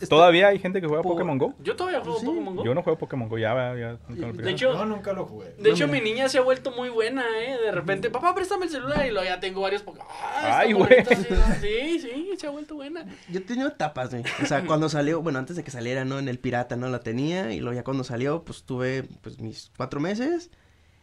¿Todavía 0.09 0.49
hay 0.49 0.59
gente 0.59 0.81
que 0.81 0.87
juega 0.87 1.01
Por- 1.01 1.13
Pokémon 1.13 1.37
Go? 1.37 1.53
Yo 1.63 1.77
todavía 1.77 2.01
juego 2.01 2.19
Sí. 2.19 2.25
Pokémon 2.25 2.55
Go. 2.57 2.65
Yo 2.65 2.75
no 2.75 2.83
juego 2.83 2.99
Pokémon 2.99 3.29
Go, 3.29 3.37
ya, 3.37 3.53
ya. 3.73 3.97
nunca 4.09 4.27
lo 4.27 4.33
De 4.33 4.51
hecho, 4.51 4.73
Yo 4.73 4.85
nunca 4.85 5.13
lo 5.13 5.25
jugué. 5.25 5.55
De 5.57 5.69
hecho, 5.71 5.87
No, 5.87 5.93
mi 5.93 6.01
niña 6.01 6.27
se 6.27 6.39
ha 6.39 6.41
vuelto 6.41 6.71
muy 6.71 6.89
buena, 6.89 7.23
¿eh? 7.41 7.57
De 7.57 7.71
repente, 7.71 8.09
papá, 8.09 8.35
préstame 8.35 8.65
el 8.65 8.71
celular 8.71 9.05
y 9.05 9.11
lo 9.11 9.23
ya 9.23 9.39
tengo 9.39 9.61
varios 9.61 9.81
Pokémon. 9.83 10.05
Ah, 10.11 10.59
Ay, 10.59 10.73
güey. 10.73 11.05
Sí, 11.61 11.99
sí, 11.99 12.31
se 12.37 12.47
ha 12.47 12.49
vuelto 12.49 12.75
buena. 12.75 13.05
Yo 13.29 13.39
he 13.39 13.43
tenido 13.43 13.69
etapas, 13.69 14.09
güey. 14.09 14.23
O 14.43 14.45
sea, 14.45 14.65
cuando 14.65 14.89
salió, 14.89 15.21
bueno, 15.21 15.39
antes 15.39 15.55
de 15.55 15.63
que 15.63 15.71
saliera, 15.71 16.03
¿no? 16.03 16.19
En 16.19 16.27
el 16.27 16.37
pirata, 16.37 16.75
¿no? 16.75 16.89
La 16.89 16.99
tenía. 16.99 17.53
Y 17.53 17.61
luego 17.61 17.73
ya 17.73 17.85
cuando 17.85 18.03
salió, 18.03 18.43
pues 18.43 18.63
tuve, 18.63 19.03
pues, 19.21 19.39
mis 19.39 19.71
cuatro 19.77 20.01
meses. 20.01 20.51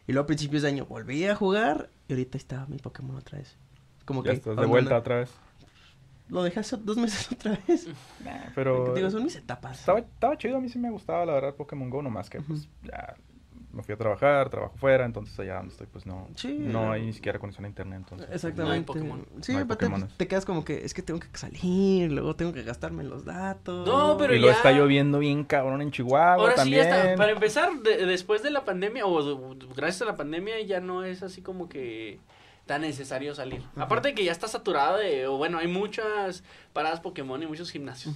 Y 0.09 0.11
luego 0.11 0.23
a 0.23 0.25
principios 0.25 0.63
de 0.63 0.69
año 0.69 0.87
volví 0.87 1.23
a 1.25 1.35
jugar. 1.35 1.91
Y 2.07 2.13
ahorita 2.13 2.35
está 2.39 2.65
mi 2.65 2.79
Pokémon 2.79 3.15
otra 3.15 3.37
vez. 3.37 3.55
Como 4.05 4.23
Ya 4.23 4.31
que... 4.31 4.37
estás 4.37 4.57
de 4.57 4.65
vuelta 4.65 4.97
otra 4.97 5.17
vez. 5.17 5.29
Lo 6.29 6.41
dejé 6.41 6.61
hace 6.61 6.77
dos 6.77 6.97
meses 6.97 7.31
otra 7.31 7.59
vez. 7.67 7.87
Nah, 8.25 8.49
pero... 8.55 8.95
Digo, 8.95 9.11
son 9.11 9.23
mis 9.23 9.35
etapas. 9.35 9.81
Estaba, 9.81 9.99
estaba 9.99 10.35
chido, 10.35 10.57
a 10.57 10.61
mí 10.61 10.67
sí 10.67 10.79
me 10.79 10.89
gustaba 10.89 11.27
la 11.27 11.33
verdad 11.33 11.53
Pokémon 11.53 11.91
Go, 11.91 12.01
nomás 12.01 12.27
que 12.27 12.41
pues 12.41 12.67
ya 12.81 13.15
me 13.71 13.83
fui 13.83 13.93
a 13.93 13.97
trabajar, 13.97 14.49
trabajo 14.49 14.75
fuera, 14.77 15.05
entonces 15.05 15.39
allá 15.39 15.57
donde 15.57 15.71
estoy 15.71 15.87
pues 15.87 16.05
no, 16.05 16.27
Sí, 16.35 16.57
no 16.59 16.85
no. 16.85 16.91
hay 16.91 17.05
ni 17.05 17.13
siquiera 17.13 17.37
conexión 17.39 17.65
a 17.65 17.67
internet, 17.67 17.99
entonces. 17.99 18.27
No 18.27 18.31
hay 18.31 18.35
Exactamente. 18.35 18.85
Pokémon. 18.87 19.25
Sí, 19.41 19.51
No 19.53 19.59
hay 19.59 19.65
pues, 19.65 19.77
Pokémones. 19.77 20.17
te 20.17 20.27
quedas 20.27 20.45
como 20.45 20.65
que 20.65 20.83
es 20.85 20.93
que 20.93 21.01
tengo 21.03 21.19
que 21.19 21.27
salir, 21.37 22.11
luego 22.11 22.35
tengo 22.35 22.51
que 22.53 22.63
gastarme 22.63 23.03
los 23.03 23.25
datos. 23.25 23.87
No, 23.87 24.17
pero 24.17 24.33
y 24.35 24.39
lo 24.39 24.47
ya- 24.47 24.53
está 24.53 24.71
lloviendo 24.71 25.19
bien 25.19 25.43
cabrón 25.43 25.81
en 25.81 25.91
Chihuahua 25.91 26.33
Ahora 26.33 26.51
sí, 26.53 26.57
también. 26.57 26.83
ya 26.83 26.99
está. 27.03 27.15
Para 27.15 27.31
empezar, 27.31 27.71
de- 27.81 28.05
después 28.05 28.41
de 28.43 28.51
la 28.51 28.65
pandemia, 28.65 29.05
o 29.05 29.55
gracias 29.75 30.01
a 30.01 30.05
la 30.05 30.15
pandemia, 30.17 30.59
ya 30.61 30.79
no 30.79 31.03
es 31.03 31.21
así 31.23 31.41
como 31.41 31.69
que 31.69 32.19
tan 32.65 32.81
necesario 32.81 33.33
salir. 33.35 33.61
Aparte 33.75 34.09
de 34.09 34.13
que 34.15 34.23
ya 34.23 34.31
está 34.31 34.47
saturado 34.47 34.97
de, 34.97 35.25
o 35.27 35.37
bueno, 35.37 35.57
hay 35.59 35.67
muchas 35.67 36.43
paradas 36.73 36.99
Pokémon 36.99 37.41
y 37.41 37.47
muchos 37.47 37.71
gimnasios. 37.71 38.15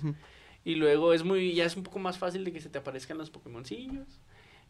Y 0.66 0.76
luego 0.76 1.12
es 1.14 1.24
muy, 1.24 1.54
ya 1.54 1.66
es 1.66 1.76
un 1.76 1.84
poco 1.84 2.00
más 2.00 2.18
fácil 2.18 2.44
de 2.46 2.54
que 2.54 2.62
se 2.62 2.70
te 2.70 2.78
aparezcan 2.78 3.18
los 3.18 3.30
Pokémoncillos. 3.30 4.08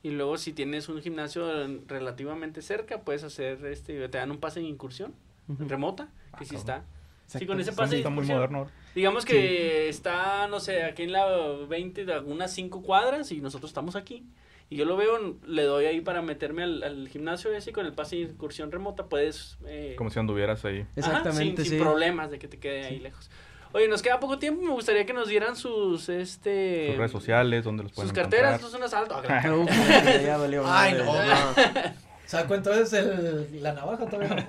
Y 0.04 0.12
luego 0.12 0.38
si 0.38 0.54
tienes 0.54 0.90
un 0.90 1.02
gimnasio 1.02 1.48
relativamente 1.88 2.62
cerca, 2.62 3.02
puedes 3.02 3.24
hacer 3.24 3.66
este, 3.66 4.10
te 4.10 4.18
dan 4.18 4.32
un 4.32 4.38
pase 4.38 4.60
de 4.60 4.68
incursión 4.68 5.14
remota, 5.48 6.10
que 6.38 6.46
sí 6.46 6.56
está. 6.56 6.86
Sí, 7.26 7.46
con 7.48 7.60
ese 7.60 7.72
pase 7.72 7.98
está 7.98 8.10
muy 8.10 8.26
moderno. 8.26 8.68
Digamos 8.94 9.26
que 9.26 9.88
está, 9.90 10.48
no 10.48 10.60
sé, 10.60 10.84
aquí 10.84 11.04
en 11.04 11.14
la 11.14 11.26
20 11.68 12.06
de 12.06 12.14
algunas 12.14 12.52
5 12.54 12.84
cuadras 12.84 13.32
y 13.32 13.40
nosotros 13.40 13.70
estamos 13.72 13.96
aquí. 13.96 14.26
Y 14.70 14.76
yo 14.76 14.86
lo 14.86 14.98
veo, 14.98 15.38
le 15.46 15.64
doy 15.64 15.86
ahí 15.86 16.02
para 16.02 16.22
meterme 16.22 16.64
al, 16.64 16.84
al 16.84 17.08
gimnasio 17.08 17.54
ese 17.54 17.70
y 17.70 17.74
con 17.74 17.86
el 17.86 17.94
pase 17.94 18.16
de 18.18 18.22
incursión 18.24 18.72
remota 18.72 19.06
puedes... 19.08 19.58
eh, 19.68 19.94
Como 19.98 20.10
si 20.10 20.20
anduvieras 20.20 20.66
ahí. 20.66 20.80
ajá, 20.82 20.88
Exactamente, 20.96 21.64
sin, 21.64 21.72
sí. 21.72 21.78
sin 21.78 21.80
problemas 21.80 22.30
de 22.32 22.40
que 22.40 22.48
te 22.48 22.60
quede 22.60 22.86
ahí 22.86 23.00
lejos. 23.00 23.30
Oye, 23.74 23.88
nos 23.88 24.02
queda 24.02 24.20
poco 24.20 24.38
tiempo, 24.38 24.62
me 24.62 24.72
gustaría 24.72 25.06
que 25.06 25.14
nos 25.14 25.28
dieran 25.28 25.56
sus, 25.56 26.08
este... 26.10 26.88
Sus 26.90 26.98
redes 26.98 27.12
sociales, 27.12 27.64
donde 27.64 27.84
los 27.84 27.92
pueden 27.92 28.10
Sus 28.10 28.16
carteras, 28.16 28.56
esto 28.56 28.68
es 28.68 28.74
un 28.76 28.84
asalto. 28.84 29.22
No, 29.46 29.66
ya, 30.24 30.38
valió. 30.38 30.64
Ay, 30.66 30.94
madre. 30.94 31.04
no, 31.06 31.94
¿Saco 32.26 32.56
entonces 32.56 32.94
el, 32.94 33.62
la 33.64 33.74
navaja 33.74 34.06
todavía? 34.06 34.48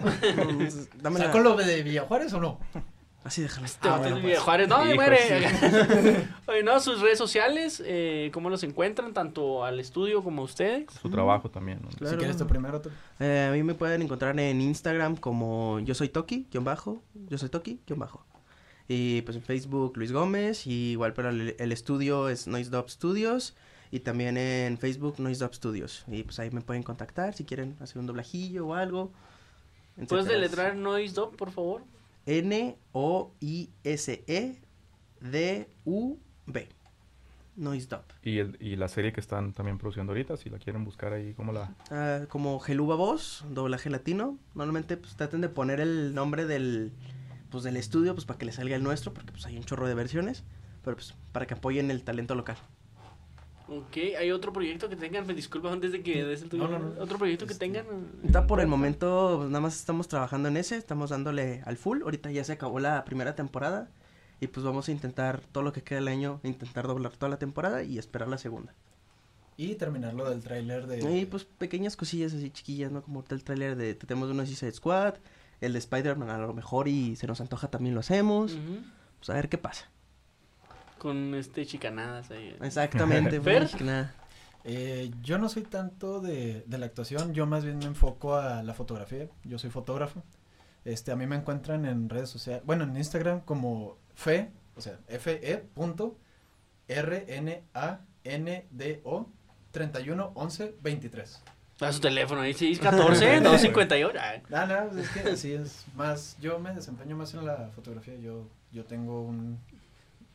no? 1.03 1.11
La- 1.11 1.18
¿Saco 1.18 1.41
lo 1.41 1.57
de 1.57 1.83
Villa 1.83 2.03
Juárez 2.03 2.33
o 2.35 2.41
no? 2.41 2.61
Así 3.25 3.41
déjalo. 3.41 3.64
Este 3.64 3.89
Ah, 3.89 3.93
vato 3.93 4.03
bueno, 4.03 4.16
es 4.18 4.22
pues. 4.22 4.39
Juárez, 4.41 4.68
no, 4.68 4.85
Hijo, 4.87 4.95
muere. 4.97 5.18
Oye, 6.47 6.62
no, 6.62 6.79
sus 6.81 7.01
redes 7.01 7.16
sociales, 7.16 7.83
eh, 7.85 8.31
¿cómo 8.35 8.51
los 8.51 8.62
encuentran? 8.64 9.14
Tanto 9.14 9.64
al 9.64 9.81
estudio 9.81 10.22
como 10.22 10.43
a 10.43 10.45
ustedes. 10.45 10.85
Su 11.01 11.09
trabajo 11.09 11.49
también, 11.51 11.81
¿no? 11.83 11.89
Claro. 11.89 12.11
Si 12.12 12.16
quieres 12.18 12.37
tú 12.37 12.47
primero, 12.47 12.83
tú. 12.83 12.91
Eh, 13.20 13.47
a 13.49 13.53
mí 13.53 13.62
me 13.62 13.72
pueden 13.75 14.03
encontrar 14.03 14.39
en 14.39 14.61
Instagram 14.61 15.16
como 15.16 15.81
yo 15.81 15.95
soy 15.95 16.11
Toki, 16.11 16.47
guion 16.53 16.64
bajo, 16.64 17.03
yo 17.31 17.39
soy 17.39 17.49
Toki, 17.49 17.81
guion 17.87 17.99
bajo. 17.99 18.22
Y 18.89 19.22
pues 19.22 19.37
en 19.37 19.43
Facebook 19.43 19.97
Luis 19.97 20.12
Gómez, 20.12 20.66
y 20.66 20.93
igual 20.93 21.14
para 21.14 21.30
el, 21.30 21.57
el 21.59 21.72
estudio 21.72 22.28
es 22.28 22.47
Noise 22.47 22.70
Dub 22.70 22.91
Studios, 22.91 23.57
y 23.91 24.01
también 24.01 24.37
en 24.37 24.76
Facebook 24.76 25.20
Noise 25.20 25.45
Dub 25.45 25.55
Studios. 25.55 26.05
Y 26.09 26.24
pues 26.24 26.39
ahí 26.39 26.51
me 26.51 26.61
pueden 26.61 26.82
contactar 26.82 27.35
si 27.35 27.45
quieren 27.45 27.76
hacer 27.80 27.99
un 27.99 28.07
doblajillo 28.07 28.66
o 28.66 28.74
algo. 28.74 29.12
¿Puedes 30.09 30.26
deletrar 30.26 30.74
Noise 30.76 31.14
Dub, 31.14 31.37
por 31.37 31.51
favor? 31.53 31.82
N-O-I-S-E-D-U-B. 32.26 32.68
Noise 37.57 37.89
Dub. 37.89 38.03
Y, 38.24 38.39
el, 38.39 38.57
y 38.59 38.74
la 38.74 38.89
serie 38.89 39.12
que 39.12 39.20
están 39.20 39.53
también 39.53 39.78
produciendo 39.78 40.11
ahorita, 40.12 40.37
si 40.37 40.51
la 40.51 40.59
quieren 40.59 40.85
buscar 40.85 41.12
ahí, 41.12 41.35
¿cómo 41.35 41.53
la...? 41.53 41.72
Ah, 41.91 42.22
como 42.28 42.59
Geluba 42.59 42.97
Voz, 42.97 43.45
doblaje 43.49 43.91
latino. 43.91 44.39
Normalmente 44.55 44.97
pues 44.97 45.14
traten 45.14 45.41
de 45.41 45.49
poner 45.49 45.78
el 45.80 46.14
nombre 46.14 46.47
del 46.47 46.91
pues 47.55 47.63
del 47.63 47.77
estudio 47.77 48.15
pues 48.15 48.25
para 48.25 48.37
que 48.37 48.47
le 48.47 48.53
salga 48.53 48.75
el 48.75 48.83
nuestro 48.83 49.15
porque 49.15 49.31
pues 49.31 49.47
hay 49.47 49.57
un 49.57 49.63
chorro 49.63 49.87
de 49.87 49.95
versiones, 49.95 50.43
pero 50.83 50.97
pues 50.97 51.15
para 51.31 51.47
que 51.47 51.55
apoyen 51.55 51.89
el 51.93 52.03
talento 52.03 52.35
local. 52.35 52.57
Ok, 53.69 53.97
¿hay 54.19 54.33
otro 54.33 54.53
proyecto 54.53 54.89
que 54.89 54.97
tengan? 54.97 55.25
Me 55.25 55.35
disculpa 55.35 55.73
antes 55.73 55.93
de 55.93 56.03
que 56.03 56.25
des 56.25 56.43
el 56.43 56.49
tuyo. 56.49 56.67
No, 56.67 56.81
no, 56.81 56.91
no. 56.91 57.01
¿Otro 57.01 57.17
proyecto 57.17 57.47
que 57.47 57.53
Este, 57.53 57.65
tengan? 57.65 57.87
Ahorita 58.23 58.49
por 58.49 58.59
el 58.61 58.67
momento 58.67 59.37
pues, 59.39 59.51
nada 59.51 59.61
más 59.61 59.77
estamos 59.77 60.09
trabajando 60.09 60.49
en 60.49 60.57
ese, 60.57 60.77
estamos 60.77 61.11
dándole 61.11 61.63
al 61.65 61.77
full. 61.77 62.03
Ahorita 62.03 62.33
ya 62.33 62.43
se 62.43 62.53
acabó 62.53 62.81
la 62.81 63.05
primera 63.05 63.37
temporada 63.37 63.89
y 64.41 64.49
pues 64.49 64.67
vamos 64.67 64.89
a 64.89 64.91
intentar 64.91 65.41
todo 65.53 65.63
lo 65.63 65.73
que 65.73 65.83
queda 65.85 66.01
del 66.01 66.09
año, 66.09 66.41
intentar 66.43 66.89
doblar 66.89 67.17
toda 67.17 67.31
la 67.31 67.39
temporada 67.39 67.85
y 67.85 67.99
esperar 67.99 68.27
la 68.27 68.39
segunda. 68.39 68.75
Y 69.57 69.77
terminar 69.77 70.13
lo 70.13 70.29
del 70.29 70.43
tráiler 70.43 70.89
de... 70.89 71.21
Y 71.21 71.27
pues 71.27 71.45
pequeñas 71.45 71.97
cosillas 71.97 72.35
así 72.35 72.51
chiquillas, 72.51 72.91
¿no? 72.91 73.03
Como 73.03 73.25
el 73.31 73.45
tráiler 73.45 73.77
de 73.77 73.95
tenemos 73.95 74.29
uno 74.29 74.43
de 74.43 74.49
Suicide 74.49 74.73
Squad, 74.73 75.15
el 75.61 75.73
de 75.73 75.79
Spider-Man 75.79 76.31
a 76.31 76.39
lo 76.39 76.53
mejor 76.53 76.89
y 76.89 77.17
se 77.17 77.27
nos 77.27 77.41
antoja 77.41 77.69
también 77.69 77.95
lo 77.95 78.01
hacemos. 78.01 78.55
Ujú. 78.55 78.83
Pues 79.19 79.31
a 79.31 79.35
ver 79.35 79.49
qué 79.49 79.59
pasa. 79.59 79.91
Con 80.99 81.35
este 81.35 81.67
chicanadas 81.67 82.31
ahí. 82.31 82.57
Exactamente. 82.61 83.41
Fer. 83.41 83.69
Eh, 84.67 85.11
yo 85.23 85.39
no 85.39 85.49
soy 85.51 85.63
tanto 85.63 86.21
de, 86.21 86.65
de 86.67 86.79
la 86.79 86.87
actuación, 86.87 87.35
yo 87.35 87.47
más 87.47 87.65
bien 87.65 87.79
me 87.79 87.85
enfoco 87.85 88.37
a 88.37 88.63
la 88.63 88.73
fotografía, 88.73 89.29
yo 89.45 89.59
soy 89.59 89.69
fotógrafo. 89.69 90.23
Este, 90.87 91.13
a 91.13 91.17
mí 91.17 91.27
me 91.27 91.37
encuentran 91.37 91.85
en 91.85 92.09
redes 92.09 92.31
sociales, 92.31 92.63
bueno, 92.65 92.85
en 92.85 92.97
Instagram 92.97 93.41
como 93.41 93.99
fe, 94.15 94.51
o 94.75 94.81
sea, 94.81 94.99
fe 95.19 95.69
punto 95.75 96.19
r 96.89 97.25
n 97.29 97.65
a 97.75 98.01
n 98.25 98.67
d 98.71 99.01
o 99.05 99.29
31 99.71 100.33
11 100.35 100.77
23. 100.81 101.43
A 101.81 101.93
su 101.93 102.01
teléfono 102.01 102.41
ahí, 102.41 102.55
614 102.55 103.41
258. 103.41 104.18
Ay. 104.20 104.43
Ah, 104.53 104.66
no, 104.66 105.01
es 105.01 105.09
que 105.11 105.20
así 105.31 105.53
es 105.53 105.85
más, 105.97 106.37
yo 106.41 106.59
me 106.59 106.72
desempeño 106.72 107.16
más 107.16 107.35
en 107.35 107.45
la 107.45 107.70
fotografía, 107.75 108.14
yo, 108.16 108.47
yo 108.70 108.85
tengo 108.85 109.22
un, 109.22 109.59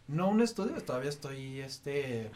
no 0.07 0.29
un 0.29 0.41
estudio, 0.41 0.81
todavía 0.83 1.09
estoy, 1.09 1.61
este, 1.61 2.29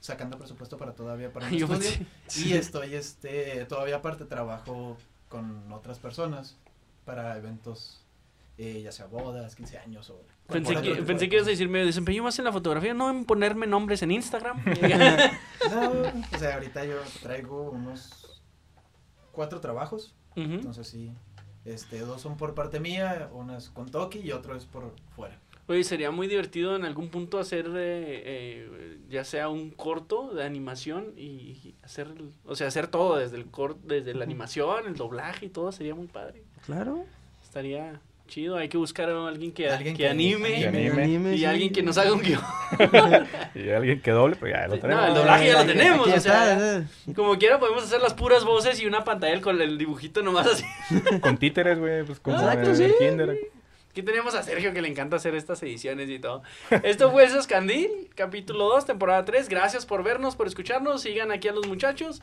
sacando 0.00 0.36
presupuesto 0.36 0.76
para 0.76 0.92
todavía 0.92 1.32
para 1.32 1.46
un 1.46 1.52
Yo 1.52 1.66
estudio. 1.66 2.06
Y 2.36 2.52
estoy, 2.52 2.94
este, 2.94 3.64
todavía 3.64 3.96
aparte 3.96 4.24
trabajo 4.26 4.98
con 5.28 5.72
otras 5.72 5.98
personas 5.98 6.56
para 7.06 7.36
eventos, 7.38 8.04
eh, 8.58 8.82
ya 8.82 8.92
sea 8.92 9.06
bodas, 9.06 9.56
15 9.56 9.78
años 9.78 10.10
o... 10.10 10.20
Pensé 10.48 10.74
que, 10.82 10.96
pensé 10.96 11.28
que 11.28 11.36
ibas 11.36 11.46
a 11.46 11.50
decir, 11.50 11.68
me 11.68 11.84
desempeño 11.84 12.22
más 12.22 12.38
en 12.38 12.44
la 12.44 12.52
fotografía, 12.52 12.92
no 12.92 13.08
en 13.08 13.24
ponerme 13.24 13.66
nombres 13.66 14.02
en 14.02 14.10
Instagram. 14.10 14.62
No, 15.70 15.90
o 15.90 16.38
sea, 16.38 16.54
ahorita 16.54 16.84
yo 16.84 16.96
traigo 17.22 17.70
unos 17.70 18.21
cuatro 19.32 19.60
trabajos, 19.60 20.14
entonces 20.36 20.86
sí, 20.86 21.10
este, 21.64 21.98
dos 22.00 22.20
son 22.20 22.36
por 22.36 22.54
parte 22.54 22.80
mía, 22.80 23.28
uno 23.32 23.56
es 23.56 23.68
con 23.70 23.90
Toki 23.90 24.18
y 24.20 24.32
otro 24.32 24.56
es 24.56 24.64
por 24.64 24.92
fuera. 25.16 25.38
Oye, 25.68 25.84
sería 25.84 26.10
muy 26.10 26.26
divertido 26.26 26.74
en 26.74 26.84
algún 26.84 27.08
punto 27.08 27.38
hacer, 27.38 27.66
eh, 27.66 27.72
eh, 28.24 28.98
ya 29.08 29.24
sea 29.24 29.48
un 29.48 29.70
corto 29.70 30.34
de 30.34 30.44
animación 30.44 31.12
y 31.16 31.74
hacer, 31.82 32.08
el- 32.08 32.32
o 32.44 32.56
sea, 32.56 32.66
hacer 32.66 32.88
todo 32.88 33.16
desde 33.16 33.36
el 33.36 33.46
corto, 33.46 33.78
desde 33.84 34.12
la 34.14 34.24
animación, 34.24 34.86
el 34.86 34.96
doblaje 34.96 35.46
y 35.46 35.48
todo, 35.50 35.70
sería 35.70 35.94
muy 35.94 36.08
padre. 36.08 36.42
Claro. 36.66 37.04
Estaría 37.44 38.00
chido, 38.32 38.56
hay 38.56 38.68
que 38.70 38.78
buscar 38.78 39.10
a 39.10 39.28
alguien 39.28 39.52
que, 39.52 39.68
Alguien 39.68 39.94
que 39.94 40.04
que 40.04 40.08
anime, 40.08 40.60
Que 40.60 40.68
anime. 40.68 41.02
Anime, 41.02 41.34
y 41.34 41.38
sí. 41.38 41.44
alguien 41.44 41.70
que 41.72 41.82
nos 41.82 41.98
haga 41.98 42.12
un 42.14 42.22
guion. 42.22 42.40
Y 43.54 43.68
alguien 43.68 44.00
que 44.00 44.10
doble, 44.10 44.36
pues 44.36 44.52
ya 44.54 44.66
lo 44.66 44.76
No, 44.76 44.80
tenemos. 44.80 45.08
el 45.08 45.14
doblaje 45.14 45.46
ya 45.46 45.52
lo 45.52 45.58
Aquí 45.58 45.68
tenemos, 45.68 46.08
o 46.08 46.20
sea, 46.20 46.78
está, 46.80 47.12
como 47.14 47.36
quiera 47.38 47.58
podemos 47.58 47.84
hacer 47.84 48.00
las 48.00 48.14
puras 48.14 48.44
voces 48.44 48.80
y 48.80 48.86
una 48.86 49.04
pantalla 49.04 49.38
con 49.42 49.60
el 49.60 49.76
dibujito 49.76 50.22
nomás 50.22 50.46
así. 50.46 50.64
Con 51.20 51.36
títeres, 51.36 51.78
güey, 51.78 52.04
pues 52.04 52.20
como 52.20 52.38
Exacto, 52.38 52.70
en 52.70 52.76
sí. 52.76 52.84
el 52.84 52.94
kinder. 52.96 53.38
Aquí 53.90 54.02
tenemos 54.02 54.34
a 54.34 54.42
Sergio 54.42 54.72
que 54.72 54.80
le 54.80 54.88
encanta 54.88 55.16
hacer 55.16 55.34
estas 55.34 55.62
ediciones 55.62 56.08
y 56.08 56.18
todo. 56.18 56.42
Esto 56.82 57.10
fue 57.10 57.24
El 57.24 57.46
Candil, 57.46 58.08
capítulo 58.14 58.64
2, 58.70 58.86
temporada 58.86 59.26
3. 59.26 59.50
Gracias 59.50 59.84
por 59.84 60.02
vernos, 60.02 60.34
por 60.36 60.46
escucharnos. 60.46 61.02
Sigan 61.02 61.30
aquí 61.30 61.48
a 61.48 61.52
los 61.52 61.66
muchachos. 61.68 62.22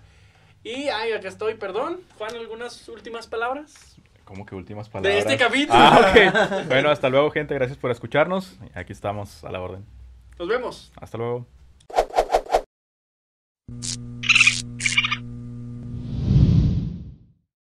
Y, 0.64 0.88
ay, 0.88 1.12
acá 1.12 1.28
estoy, 1.28 1.54
perdón. 1.54 2.00
Juan, 2.18 2.36
¿algunas 2.36 2.90
últimas 2.90 3.28
palabras? 3.28 3.96
Como 4.30 4.46
que 4.46 4.54
últimas 4.54 4.86
De 4.86 4.92
palabras. 4.94 5.18
este 5.26 5.38
capítulo. 5.38 5.80
Ah, 5.80 6.12
ok. 6.12 6.68
Bueno, 6.68 6.92
hasta 6.92 7.10
luego, 7.10 7.32
gente. 7.32 7.56
Gracias 7.56 7.80
por 7.80 7.90
escucharnos. 7.90 8.60
Aquí 8.76 8.94
estamos 8.94 9.44
a 9.44 9.52
la 9.52 9.60
orden. 9.60 9.84
Nos 10.38 10.48
vemos. 10.48 10.92
Hasta 11.02 11.18
luego. 11.18 11.48